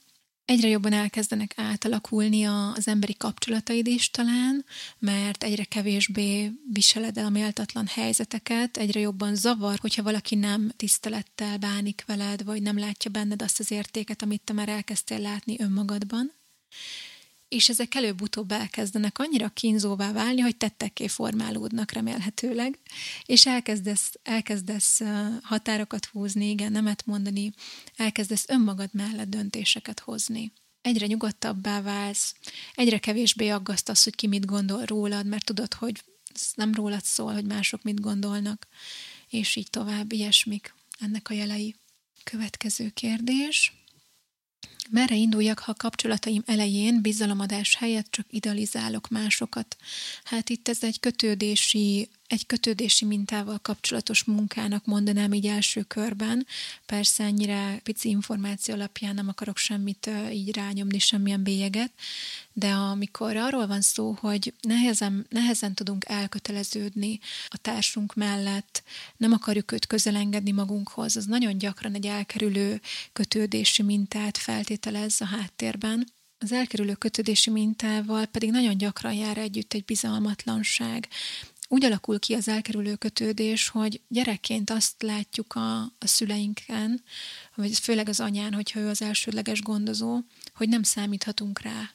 egyre 0.46 0.68
jobban 0.68 0.94
elkezdenek 0.94 1.54
átalakulni 1.56 2.44
az 2.44 2.88
emberi 2.88 3.16
kapcsolataid 3.18 3.88
is 3.88 4.10
talán, 4.10 4.66
mert 5.00 5.44
egyre 5.44 5.64
kevésbé 5.64 6.52
viseled 6.74 7.18
el 7.18 7.26
a 7.26 7.30
méltatlan 7.30 7.88
helyzeteket, 7.88 8.78
egyre 8.78 9.00
jobban 9.00 9.36
zavar, 9.36 9.80
hogyha 9.80 10.04
valaki 10.04 10.36
nem 10.36 10.72
tisztelettel 10.76 11.58
bánik 11.58 12.04
veled, 12.06 12.44
vagy 12.44 12.62
nem 12.62 12.80
látja 12.80 13.12
benned 13.12 13.42
azt 13.42 13.60
az 13.60 13.72
értéket, 13.72 14.22
amit 14.22 14.42
te 14.42 14.54
már 14.54 14.70
elkezdtél 14.70 15.20
látni 15.20 15.56
önmagadban 15.60 16.34
és 17.54 17.70
ezek 17.70 17.96
előbb-utóbb 17.96 18.52
elkezdenek 18.52 19.20
annyira 19.20 19.50
kínzóvá 19.50 20.12
válni, 20.12 20.42
hogy 20.42 20.58
tettekké 20.58 21.08
formálódnak 21.08 21.92
remélhetőleg, 21.92 22.80
és 23.26 23.46
elkezdesz, 23.46 24.14
elkezdesz 24.24 25.02
határokat 25.42 26.06
húzni, 26.06 26.50
igen, 26.50 26.72
nemet 26.72 27.06
mondani, 27.06 27.54
elkezdesz 27.96 28.46
önmagad 28.48 28.90
mellett 28.92 29.30
döntéseket 29.30 30.00
hozni. 30.00 30.52
Egyre 30.82 31.06
nyugodtabbá 31.06 31.82
válsz, 31.82 32.36
egyre 32.76 32.98
kevésbé 32.98 33.50
aggasztasz, 33.50 34.04
hogy 34.04 34.16
ki 34.16 34.28
mit 34.28 34.46
gondol 34.46 34.86
rólad, 34.86 35.26
mert 35.26 35.46
tudod, 35.46 35.74
hogy 35.74 36.04
ez 36.34 36.52
nem 36.56 36.74
rólad 36.74 37.04
szól, 37.04 37.34
hogy 37.34 37.46
mások 37.46 37.84
mit 37.84 38.02
gondolnak, 38.02 38.68
és 39.30 39.56
így 39.56 39.70
tovább, 39.70 40.12
ilyesmik 40.12 40.74
ennek 41.00 41.30
a 41.30 41.34
jelei. 41.34 41.76
Következő 42.24 42.90
kérdés. 42.90 43.74
Merre 44.90 45.16
induljak, 45.16 45.60
ha 45.60 45.72
a 45.72 45.76
kapcsolataim 45.76 46.44
elején 46.46 47.02
bizalomadás 47.02 47.76
helyett 47.76 48.08
csak 48.10 48.26
idealizálok 48.30 49.10
másokat? 49.10 49.78
Hát 50.24 50.50
itt 50.50 50.68
ez 50.68 50.84
egy 50.84 51.00
kötődési 51.00 52.10
egy 52.34 52.46
kötődési 52.46 53.06
mintával 53.06 53.60
kapcsolatos 53.62 54.24
munkának 54.24 54.86
mondanám 54.86 55.34
így 55.34 55.48
első 55.48 55.82
körben. 55.82 56.46
Persze 56.86 57.24
ennyire 57.24 57.80
pici 57.84 58.10
információ 58.10 58.74
alapján 58.74 59.16
nem 59.16 59.28
akarok 59.28 59.58
semmit 59.58 60.10
így 60.32 60.56
rányomni, 60.56 61.00
semmilyen 61.00 61.44
bélyeget, 61.44 61.92
de 62.54 62.70
amikor 62.70 63.36
arról 63.36 63.68
van 63.68 63.82
szó, 63.82 64.16
hogy 64.20 64.54
nehezen, 64.62 65.26
nehezen 65.30 65.74
tudunk 65.74 66.06
elköteleződni 66.08 67.20
a 67.48 67.58
társunk 67.58 68.16
mellett, 68.16 68.84
nem 69.18 69.32
akarjuk 69.32 69.72
őt 69.72 69.88
közelengedni 69.88 70.52
magunkhoz, 70.52 71.16
az 71.16 71.26
nagyon 71.26 71.58
gyakran 71.58 71.94
egy 71.94 72.06
elkerülő 72.06 72.82
kötődési 73.14 73.82
mintát 73.82 74.38
feltételez 74.74 75.22
a 75.22 75.26
háttérben. 75.26 76.08
Az 76.38 76.52
elkerülő 76.52 76.94
kötődési 76.94 77.50
mintával 77.50 78.26
pedig 78.26 78.52
nagyon 78.52 78.78
gyakran 78.78 79.14
jár 79.14 79.38
együtt 79.38 79.74
egy 79.74 79.86
bizalmatlanság, 79.86 81.08
úgy 81.68 81.86
alakul 81.86 82.20
ki 82.20 82.34
az 82.34 82.48
elkerülő 82.48 82.96
kötődés, 82.96 83.68
hogy 83.68 84.02
gyerekként 84.08 84.70
azt 84.70 85.02
látjuk 85.02 85.56
a, 85.56 85.82
a 85.82 86.08
szüleinken, 86.08 87.04
vagy 87.56 87.80
főleg 87.80 88.10
az 88.10 88.20
anyán, 88.20 88.54
hogyha 88.54 88.80
ő 88.80 88.88
az 88.88 89.02
elsődleges 89.02 89.62
gondozó, 89.62 90.20
hogy 90.54 90.70
nem 90.70 90.84
számíthatunk 90.84 91.62
rá, 91.62 91.90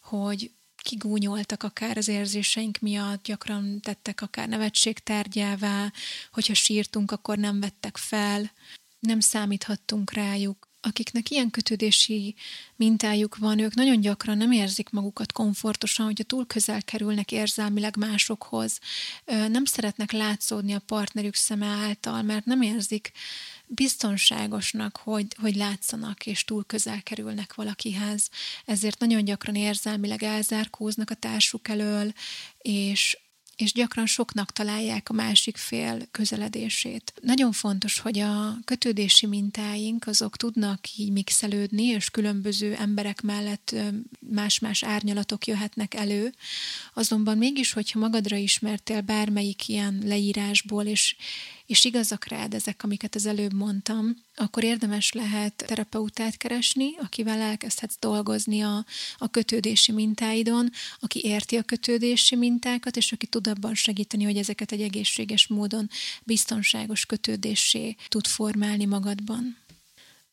hogy 0.00 0.50
kigúnyoltak 0.82 1.62
akár 1.62 1.96
az 1.96 2.08
érzéseink 2.08 2.78
miatt, 2.78 3.22
gyakran 3.22 3.80
tettek 3.80 4.20
akár 4.20 4.48
nevetségtárgyává, 4.48 5.92
hogyha 6.32 6.54
sírtunk, 6.54 7.10
akkor 7.10 7.38
nem 7.38 7.60
vettek 7.60 7.96
fel, 7.96 8.50
nem 8.98 9.20
számíthattunk 9.20 10.12
rájuk 10.12 10.67
akiknek 10.88 11.30
ilyen 11.30 11.50
kötődési 11.50 12.34
mintájuk 12.76 13.36
van, 13.36 13.58
ők 13.58 13.74
nagyon 13.74 14.00
gyakran 14.00 14.36
nem 14.36 14.52
érzik 14.52 14.90
magukat 14.90 15.32
komfortosan, 15.32 16.06
hogyha 16.06 16.24
túl 16.24 16.46
közel 16.46 16.82
kerülnek 16.82 17.32
érzelmileg 17.32 17.96
másokhoz, 17.96 18.78
nem 19.24 19.64
szeretnek 19.64 20.12
látszódni 20.12 20.72
a 20.72 20.82
partnerük 20.86 21.34
szeme 21.34 21.66
által, 21.66 22.22
mert 22.22 22.44
nem 22.44 22.62
érzik 22.62 23.12
biztonságosnak, 23.66 24.96
hogy, 24.96 25.26
hogy 25.40 25.56
látszanak, 25.56 26.26
és 26.26 26.44
túl 26.44 26.64
közel 26.64 27.02
kerülnek 27.02 27.54
valakihez. 27.54 28.28
Ezért 28.64 28.98
nagyon 28.98 29.24
gyakran 29.24 29.54
érzelmileg 29.54 30.22
elzárkóznak 30.22 31.10
a 31.10 31.14
társuk 31.14 31.68
elől, 31.68 32.12
és 32.58 33.18
és 33.58 33.72
gyakran 33.72 34.06
soknak 34.06 34.52
találják 34.52 35.08
a 35.10 35.12
másik 35.12 35.56
fél 35.56 36.06
közeledését. 36.10 37.12
Nagyon 37.20 37.52
fontos, 37.52 37.98
hogy 37.98 38.18
a 38.18 38.58
kötődési 38.64 39.26
mintáink 39.26 40.06
azok 40.06 40.36
tudnak 40.36 40.96
így 40.96 41.12
mixelődni, 41.12 41.84
és 41.84 42.10
különböző 42.10 42.74
emberek 42.74 43.20
mellett 43.20 43.74
más-más 44.18 44.82
árnyalatok 44.82 45.46
jöhetnek 45.46 45.94
elő, 45.94 46.34
azonban 46.94 47.38
mégis, 47.38 47.72
hogyha 47.72 47.98
magadra 47.98 48.36
ismertél 48.36 49.00
bármelyik 49.00 49.68
ilyen 49.68 50.02
leírásból, 50.04 50.84
és 50.84 51.16
és 51.68 51.84
igazak 51.84 52.26
rád 52.26 52.54
ezek, 52.54 52.82
amiket 52.82 53.14
az 53.14 53.26
előbb 53.26 53.52
mondtam, 53.52 54.16
akkor 54.34 54.64
érdemes 54.64 55.12
lehet 55.12 55.64
terapeutát 55.66 56.36
keresni, 56.36 56.96
akivel 56.96 57.40
elkezdhetsz 57.40 57.96
dolgozni 58.00 58.60
a, 58.60 58.84
a 59.18 59.28
kötődési 59.28 59.92
mintáidon, 59.92 60.70
aki 61.00 61.20
érti 61.24 61.56
a 61.56 61.62
kötődési 61.62 62.36
mintákat, 62.36 62.96
és 62.96 63.12
aki 63.12 63.26
tud 63.26 63.46
abban 63.46 63.74
segíteni, 63.74 64.24
hogy 64.24 64.36
ezeket 64.36 64.72
egy 64.72 64.82
egészséges 64.82 65.46
módon 65.46 65.90
biztonságos 66.24 67.06
kötődésé 67.06 67.96
tud 68.08 68.26
formálni 68.26 68.84
magadban. 68.84 69.56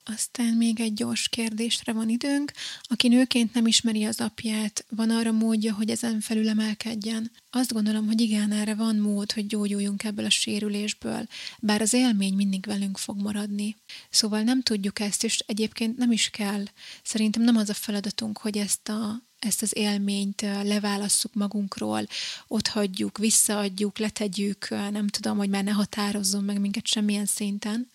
Aztán 0.08 0.54
még 0.54 0.80
egy 0.80 0.94
gyors 0.94 1.30
kérdésre 1.30 1.94
van 1.94 2.10
időnk. 2.10 2.52
Aki 2.82 3.08
nőként 3.08 3.54
nem 3.54 3.68
ismeri 3.68 4.04
az 4.04 4.20
apját, 4.20 4.86
van 4.90 5.10
arra 5.10 5.32
módja, 5.32 5.74
hogy 5.74 5.90
ezen 5.90 6.20
felül 6.20 6.50
emelkedjen? 6.50 7.32
Azt 7.50 7.74
gondolom, 7.74 8.06
hogy 8.06 8.22
igen, 8.22 8.52
erre 8.52 8.76
van 8.76 8.96
mód, 8.96 9.32
hogy 9.32 9.48
gyógyuljunk 9.48 10.04
ebből 10.04 10.26
a 10.26 10.30
sérülésből, 10.30 11.28
bár 11.60 11.82
az 11.82 11.94
élmény 11.94 12.34
mindig 12.34 12.66
velünk 12.66 12.98
fog 12.98 13.22
maradni. 13.22 13.76
Szóval 14.10 14.42
nem 14.42 14.62
tudjuk 14.62 15.00
ezt, 15.00 15.24
és 15.24 15.40
egyébként 15.48 15.98
nem 15.98 16.12
is 16.12 16.30
kell. 16.30 16.64
Szerintem 17.04 17.44
nem 17.44 17.58
az 17.58 17.70
a 17.70 17.74
feladatunk, 17.74 18.38
hogy 18.38 18.58
ezt 18.58 18.90
a, 18.90 19.22
ezt 19.40 19.62
az 19.62 19.78
élményt 19.78 20.42
leválasszuk 20.42 21.34
magunkról, 21.34 22.08
ott 22.48 22.68
hagyjuk, 22.68 23.18
visszaadjuk, 23.18 23.98
letegyük, 23.98 24.70
nem 24.70 25.08
tudom, 25.08 25.38
hogy 25.38 25.50
már 25.50 25.64
ne 25.64 25.72
határozzon 25.72 26.44
meg 26.44 26.60
minket 26.60 26.88
semmilyen 26.88 27.26
szinten, 27.26 27.90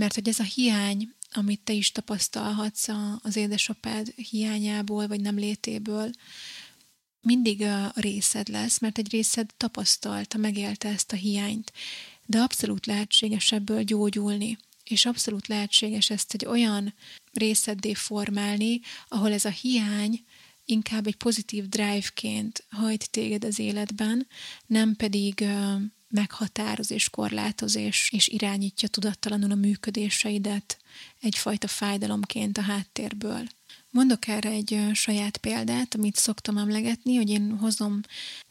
mert 0.00 0.14
hogy 0.14 0.28
ez 0.28 0.38
a 0.38 0.42
hiány, 0.42 1.14
amit 1.32 1.60
te 1.60 1.72
is 1.72 1.92
tapasztalhatsz 1.92 2.88
az 3.22 3.36
édesapád 3.36 4.08
hiányából, 4.08 5.06
vagy 5.06 5.20
nem 5.20 5.36
létéből, 5.36 6.10
mindig 7.20 7.62
a 7.62 7.92
részed 7.94 8.48
lesz, 8.48 8.78
mert 8.78 8.98
egy 8.98 9.10
részed 9.10 9.50
tapasztalta, 9.56 10.38
megélte 10.38 10.88
ezt 10.88 11.12
a 11.12 11.16
hiányt, 11.16 11.72
de 12.26 12.38
abszolút 12.38 12.86
lehetséges 12.86 13.52
ebből 13.52 13.82
gyógyulni, 13.82 14.58
és 14.84 15.06
abszolút 15.06 15.46
lehetséges 15.46 16.10
ezt 16.10 16.34
egy 16.34 16.46
olyan 16.46 16.94
részeddé 17.32 17.94
formálni, 17.94 18.80
ahol 19.08 19.32
ez 19.32 19.44
a 19.44 19.50
hiány 19.50 20.24
inkább 20.64 21.06
egy 21.06 21.16
pozitív 21.16 21.68
drive-ként 21.68 22.64
hajt 22.68 23.10
téged 23.10 23.44
az 23.44 23.58
életben, 23.58 24.26
nem 24.66 24.96
pedig 24.96 25.44
meghatároz 26.10 26.90
és 26.90 27.10
korlátoz 27.10 27.76
és, 27.76 28.10
és 28.12 28.28
irányítja 28.28 28.88
tudattalanul 28.88 29.50
a 29.50 29.54
működéseidet 29.54 30.78
egyfajta 31.20 31.68
fájdalomként 31.68 32.58
a 32.58 32.62
háttérből. 32.62 33.42
Mondok 33.90 34.26
erre 34.26 34.48
egy 34.48 34.80
saját 34.92 35.36
példát, 35.36 35.94
amit 35.94 36.16
szoktam 36.16 36.56
emlegetni, 36.56 37.16
hogy 37.16 37.30
én 37.30 37.56
hozom 37.56 38.00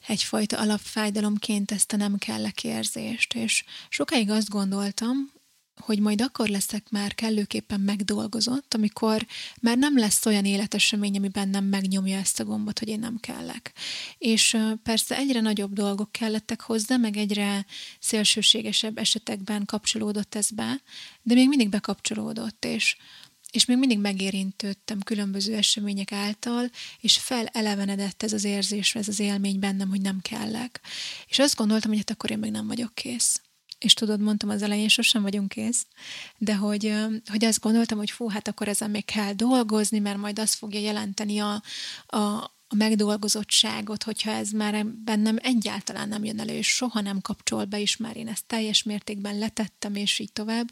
egyfajta 0.08 0.58
alapfájdalomként 0.60 1.72
ezt 1.72 1.94
a 1.94 1.98
nem 1.98 2.18
kellek 2.18 2.64
érzést, 2.64 3.34
és 3.34 3.64
sokáig 3.90 4.30
azt 4.30 4.50
gondoltam, 4.50 5.32
hogy 5.80 6.00
majd 6.00 6.22
akkor 6.22 6.48
leszek 6.48 6.90
már 6.90 7.16
kellőképpen 7.16 7.80
megdolgozott, 7.80 8.74
amikor 8.74 9.26
már 9.62 9.78
nem 9.78 9.98
lesz 9.98 10.26
olyan 10.26 10.46
életesemény, 10.46 11.18
ami 11.18 11.28
bennem 11.28 11.66
megnyomja 11.66 12.18
ezt 12.18 12.40
a 12.40 12.46
gombot, 12.46 12.80
hogy 12.80 12.88
én 12.88 13.00
nem 13.00 13.18
kellek. 13.20 13.74
És 14.18 14.58
persze 14.84 15.18
egyre 15.18 15.42
nagyobb 15.42 15.74
dolgok 15.74 16.12
kellettek 16.12 16.62
hozzá, 16.62 16.98
meg 16.98 17.18
egyre 17.18 17.66
szélsőségesebb 18.00 18.98
esetekben 18.98 19.66
kapcsolódott 19.66 20.36
ez 20.36 20.50
be, 20.52 20.82
de 21.22 21.34
még 21.34 21.48
mindig 21.48 21.70
bekapcsolódott, 21.70 22.66
és 22.66 22.96
és 23.52 23.66
még 23.66 23.78
mindig 23.78 24.00
megérintődtem 24.00 25.00
különböző 25.00 25.56
események 25.56 26.12
által, 26.12 26.70
és 27.00 27.18
felelevenedett 27.18 28.24
ez 28.24 28.34
az 28.34 28.44
érzés, 28.44 28.96
ez 28.96 29.08
az 29.08 29.20
élmény 29.20 29.60
bennem, 29.60 29.90
hogy 29.90 30.02
nem 30.02 30.20
kellek. 30.22 30.82
És 31.28 31.40
azt 31.40 31.56
gondoltam, 31.56 31.90
hogy 31.90 32.00
hát 32.00 32.10
akkor 32.10 32.32
én 32.32 32.38
még 32.38 32.52
nem 32.52 32.68
vagyok 32.68 32.96
kész 32.96 33.42
és 33.80 33.94
tudod, 33.94 34.20
mondtam 34.20 34.50
az 34.50 34.62
elején, 34.62 34.88
sosem 34.88 35.22
vagyunk 35.22 35.50
kész, 35.50 35.86
de 36.38 36.56
hogy, 36.56 36.94
hogy 37.26 37.46
azt 37.46 37.60
gondoltam, 37.60 37.98
hogy 37.98 38.12
fú, 38.12 38.30
hát 38.30 38.48
akkor 38.48 38.68
ezen 38.68 38.90
még 38.90 39.06
kell 39.06 39.34
dolgozni, 39.34 40.00
mert 40.00 40.18
majd 40.18 40.40
az 40.40 40.54
fogja 40.54 40.80
jelenteni 40.80 41.40
a, 41.40 41.64
a, 42.06 42.18
a 42.72 42.76
megdolgozottságot, 42.76 44.04
hogyha 44.04 44.32
ez 44.32 44.50
már 44.50 44.86
bennem 44.86 45.38
egyáltalán 45.42 46.08
nem 46.10 46.24
jön 46.24 46.40
elő, 46.40 46.54
és 46.54 46.68
soha 46.68 47.02
nem 47.02 47.22
kapcsol 47.22 47.66
be, 47.66 47.80
és 47.80 47.98
már 47.98 48.18
én 48.18 48.28
ezt 48.28 48.46
teljes 48.46 48.84
mértékben 48.84 49.38
letettem, 49.38 49.96
és 49.96 50.20
így 50.20 50.32
tovább. 50.32 50.72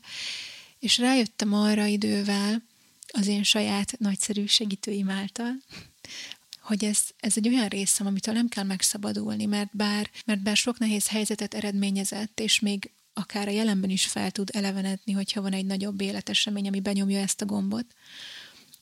És 0.80 0.97
rájöttem 0.97 1.53
arra 1.53 1.86
idővel, 1.86 2.64
az 3.08 3.28
én 3.28 3.43
saját 3.43 3.99
nagyszerű 3.99 4.45
segítőim 4.45 5.10
által, 5.10 5.51
hogy 6.62 6.84
ez, 6.84 6.99
ez 7.20 7.34
egy 7.38 7.47
olyan 7.47 7.68
részem, 7.68 8.08
amitől 8.08 8.34
nem 8.34 8.47
kell 8.47 8.64
megszabadulni, 8.64 9.45
mert 9.45 9.70
bár, 9.76 10.10
mert 10.26 10.41
bár 10.41 10.55
sok 10.55 10.78
nehéz 10.78 11.08
helyzetet 11.08 11.53
eredményezett, 11.53 12.39
és 12.39 12.60
még 12.60 12.91
akár 13.18 13.47
a 13.47 13.51
jelenben 13.51 13.89
is 13.89 14.05
fel 14.05 14.32
tud 14.32 14.49
elevenedni, 14.53 15.11
hogyha 15.11 15.41
van 15.41 15.53
egy 15.53 15.65
nagyobb 15.65 16.01
életesemény, 16.01 16.68
ami 16.68 16.80
benyomja 16.80 17.20
ezt 17.20 17.41
a 17.41 17.45
gombot, 17.45 17.86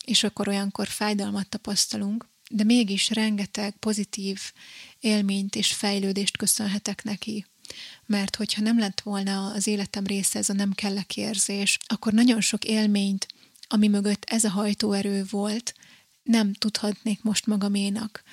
és 0.05 0.23
akkor 0.23 0.47
olyankor 0.47 0.87
fájdalmat 0.87 1.49
tapasztalunk, 1.49 2.27
de 2.49 2.63
mégis 2.63 3.09
rengeteg 3.09 3.75
pozitív 3.77 4.39
élményt 4.99 5.55
és 5.55 5.73
fejlődést 5.73 6.37
köszönhetek 6.37 7.03
neki. 7.03 7.45
Mert 8.05 8.35
hogyha 8.35 8.61
nem 8.61 8.79
lett 8.79 9.01
volna 9.01 9.51
az 9.51 9.67
életem 9.67 10.05
része 10.05 10.39
ez 10.39 10.49
a 10.49 10.53
nem 10.53 10.71
kellek 10.71 11.17
érzés, 11.17 11.77
akkor 11.87 12.13
nagyon 12.13 12.41
sok 12.41 12.65
élményt, 12.65 13.27
ami 13.67 13.87
mögött 13.87 14.25
ez 14.25 14.43
a 14.43 14.49
hajtóerő 14.49 15.25
volt, 15.29 15.73
nem 16.23 16.53
tudhatnék 16.53 17.23
most 17.23 17.45
magaménak 17.45 18.23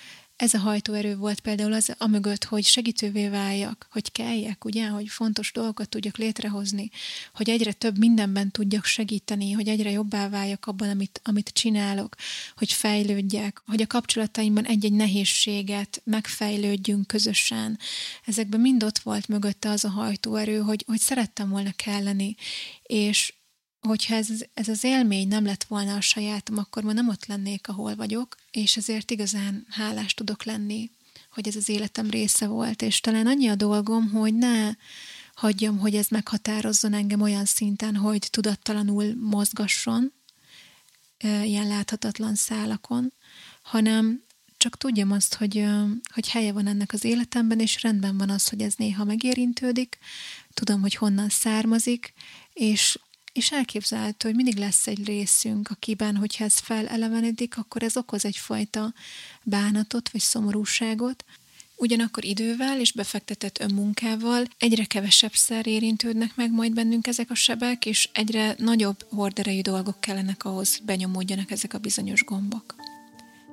ez 0.43 0.55
a 0.55 0.59
hajtóerő 0.59 1.17
volt 1.17 1.41
például 1.41 1.73
az 1.73 1.95
a 1.99 2.07
mögött, 2.07 2.45
hogy 2.45 2.65
segítővé 2.65 3.29
váljak, 3.29 3.87
hogy 3.91 4.13
kelljek, 4.13 4.65
ugye, 4.65 4.87
hogy 4.87 5.09
fontos 5.09 5.53
dolgokat 5.53 5.89
tudjak 5.89 6.17
létrehozni, 6.17 6.91
hogy 7.35 7.51
egyre 7.51 7.73
több 7.73 7.99
mindenben 7.99 8.51
tudjak 8.51 8.85
segíteni, 8.85 9.53
hogy 9.53 9.69
egyre 9.69 9.91
jobbá 9.91 10.29
váljak 10.29 10.67
abban, 10.67 10.89
amit, 10.89 11.21
amit 11.25 11.49
csinálok, 11.49 12.17
hogy 12.57 12.73
fejlődjek, 12.73 13.63
hogy 13.67 13.83
a 13.83 13.87
kapcsolataimban 13.87 14.65
egy-egy 14.65 14.93
nehézséget 14.93 16.01
megfejlődjünk 16.05 17.07
közösen. 17.07 17.79
Ezekben 18.25 18.61
mind 18.61 18.83
ott 18.83 18.99
volt 18.99 19.29
mögötte 19.29 19.71
az 19.71 19.85
a 19.85 19.91
hajtóerő, 19.91 20.59
hogy, 20.59 20.85
hogy 20.87 21.01
szerettem 21.01 21.49
volna 21.49 21.73
kelleni, 21.77 22.35
és 22.83 23.33
hogyha 23.83 24.15
ez, 24.15 24.29
ez 24.55 24.69
az 24.69 24.85
élmény 24.85 25.29
nem 25.29 25.45
lett 25.45 25.65
volna 25.65 25.95
a 25.95 26.01
sajátom, 26.01 26.59
akkor 26.59 26.83
ma 26.83 26.93
nem 26.93 27.09
ott 27.09 27.27
lennék, 27.27 27.69
ahol 27.69 27.95
vagyok, 27.97 28.37
és 28.51 28.77
ezért 28.77 29.11
igazán 29.11 29.67
hálás 29.71 30.15
tudok 30.15 30.45
lenni, 30.45 30.91
hogy 31.31 31.49
ez 31.49 31.57
az 31.57 31.69
életem 31.69 32.11
része 32.11 32.47
volt, 32.47 32.83
és 32.83 33.01
talán 33.01 33.27
annyi 33.27 33.49
a 33.49 33.55
dolgom, 33.55 34.11
hogy 34.11 34.35
ne 34.35 34.71
hagyjam, 35.35 35.79
hogy 35.79 35.95
ez 35.95 36.07
meghatározzon 36.09 36.93
engem 36.93 37.21
olyan 37.21 37.45
szinten, 37.45 37.97
hogy 37.97 38.29
tudattalanul 38.31 39.15
mozgasson, 39.21 40.13
ilyen 41.23 41.67
láthatatlan 41.67 42.35
szálakon, 42.35 43.13
hanem 43.63 44.23
csak 44.57 44.77
tudjam 44.77 45.13
azt, 45.13 45.35
hogy, 45.35 45.65
hogy 46.15 46.29
helye 46.29 46.53
van 46.53 46.67
ennek 46.67 46.93
az 46.93 47.05
életemben, 47.05 47.61
és 47.61 47.83
rendben 47.83 48.19
van 48.19 48.31
az, 48.31 48.49
hogy 48.49 48.61
ez 48.61 48.75
néha 48.77 49.05
megérintődik, 49.05 49.99
tudom, 50.55 50.81
hogy 50.81 50.95
honnan 50.95 51.29
származik, 51.29 52.13
és 52.53 52.99
és 53.33 53.53
elképzelhető, 53.53 54.29
hogy 54.29 54.37
mindig 54.37 54.57
lesz 54.57 54.87
egy 54.87 55.05
részünk, 55.05 55.71
akiben, 55.71 56.17
hogyha 56.17 56.45
ez 56.45 56.59
felelevenedik, 56.59 57.59
akkor 57.59 57.83
ez 57.83 57.97
okoz 57.97 58.25
egyfajta 58.25 58.95
bánatot 59.43 60.11
vagy 60.11 60.21
szomorúságot, 60.21 61.25
Ugyanakkor 61.77 62.25
idővel 62.25 62.81
és 62.81 62.93
befektetett 62.93 63.61
önmunkával 63.61 64.45
egyre 64.59 64.85
kevesebb 64.85 65.33
szer 65.35 65.67
érintődnek 65.67 66.37
meg 66.37 66.53
majd 66.53 66.75
bennünk 66.75 67.07
ezek 67.07 67.31
a 67.31 67.35
sebek, 67.35 67.87
és 67.87 68.09
egyre 68.13 68.55
nagyobb 68.59 69.07
horderejű 69.09 69.61
dolgok 69.61 70.01
kellenek 70.01 70.45
ahhoz, 70.45 70.79
benyomódjanak 70.85 71.51
ezek 71.51 71.75
a 71.75 71.79
bizonyos 71.79 72.25
gombok. 72.25 72.75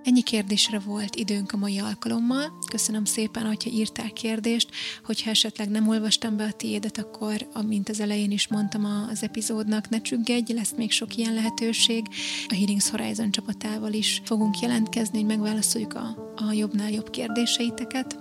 Ennyi 0.04 0.22
kérdésre 0.22 0.80
volt 0.80 1.16
időnk 1.16 1.52
a 1.52 1.58
mai 1.58 1.80
alkalommal. 1.80 2.58
Köszönöm 2.72 3.06
szépen, 3.06 3.46
hogyha 3.46 3.70
írtál 3.70 4.14
kérdést, 4.14 4.70
hogyha 5.04 5.30
esetleg 5.30 5.70
nem 5.70 5.88
olvastam 5.88 6.38
be 6.38 6.44
a 6.44 6.52
tiédet, 6.52 6.98
akkor, 6.98 7.48
amint 7.54 7.90
az 7.90 8.00
elején 8.00 8.32
is 8.32 8.48
mondtam 8.48 8.86
az 8.86 9.24
epizódnak, 9.24 9.90
ne 9.90 10.02
csüggedj, 10.02 10.54
lesz 10.54 10.74
még 10.78 10.92
sok 10.92 11.16
ilyen 11.16 11.34
lehetőség. 11.34 12.08
A 12.48 12.54
Healings 12.54 12.90
Horizon 12.90 13.32
csapatával 13.32 13.94
is 13.94 14.22
fogunk 14.26 14.60
jelentkezni, 14.60 15.18
hogy 15.18 15.28
megválaszoljuk 15.28 15.94
a, 15.94 16.34
a 16.36 16.52
jobbnál 16.52 16.92
jobb 16.92 17.10
kérdéseiteket 17.10 18.18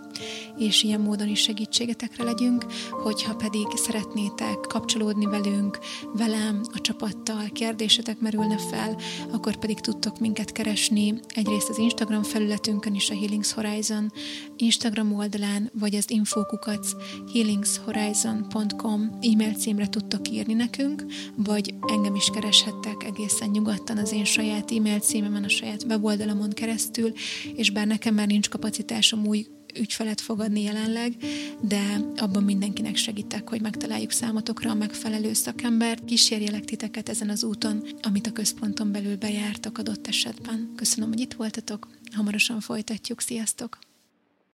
és 0.58 0.82
ilyen 0.82 1.00
módon 1.00 1.28
is 1.28 1.40
segítségetekre 1.40 2.24
legyünk, 2.24 2.66
hogyha 2.90 3.34
pedig 3.34 3.66
szeretnétek 3.74 4.60
kapcsolódni 4.60 5.26
velünk, 5.26 5.78
velem, 6.12 6.60
a 6.72 6.80
csapattal, 6.80 7.44
kérdésetek 7.52 8.20
merülne 8.20 8.58
fel, 8.58 8.96
akkor 9.30 9.56
pedig 9.56 9.80
tudtok 9.80 10.18
minket 10.18 10.52
keresni 10.52 11.14
egyrészt 11.28 11.67
az 11.68 11.78
Instagram 11.78 12.22
felületünkön 12.22 12.94
is 12.94 13.10
a 13.10 13.14
Healings 13.14 13.52
Horizon 13.52 14.12
Instagram 14.56 15.14
oldalán, 15.14 15.70
vagy 15.72 15.94
az 15.94 16.10
infokukac 16.10 16.92
healingshorizon.com 17.32 19.18
e-mail 19.22 19.54
címre 19.54 19.88
tudtok 19.88 20.30
írni 20.30 20.54
nekünk, 20.54 21.04
vagy 21.36 21.74
engem 21.86 22.14
is 22.14 22.30
kereshettek 22.32 23.04
egészen 23.04 23.48
nyugodtan 23.48 23.98
az 23.98 24.12
én 24.12 24.24
saját 24.24 24.70
e-mail 24.70 24.98
címemen, 24.98 25.44
a 25.44 25.48
saját 25.48 25.82
weboldalamon 25.82 26.50
keresztül, 26.50 27.12
és 27.54 27.70
bár 27.70 27.86
nekem 27.86 28.14
már 28.14 28.26
nincs 28.26 28.48
kapacitásom 28.48 29.26
új 29.26 29.46
ügyfelet 29.74 30.20
fogadni 30.20 30.62
jelenleg, 30.62 31.16
de 31.60 32.00
abban 32.16 32.42
mindenkinek 32.42 32.96
segítek, 32.96 33.48
hogy 33.48 33.60
megtaláljuk 33.60 34.10
számotokra 34.10 34.70
a 34.70 34.74
megfelelő 34.74 35.32
szakembert, 35.32 36.04
kísérjelek 36.04 36.64
titeket 36.64 37.08
ezen 37.08 37.28
az 37.28 37.44
úton, 37.44 37.84
amit 38.02 38.26
a 38.26 38.32
központon 38.32 38.92
belül 38.92 39.16
bejártok 39.16 39.78
adott 39.78 40.06
esetben. 40.06 40.72
Köszönöm, 40.76 41.08
hogy 41.08 41.20
itt 41.20 41.34
voltatok, 41.34 41.88
hamarosan 42.12 42.60
folytatjuk, 42.60 43.20
sziasztok! 43.20 43.87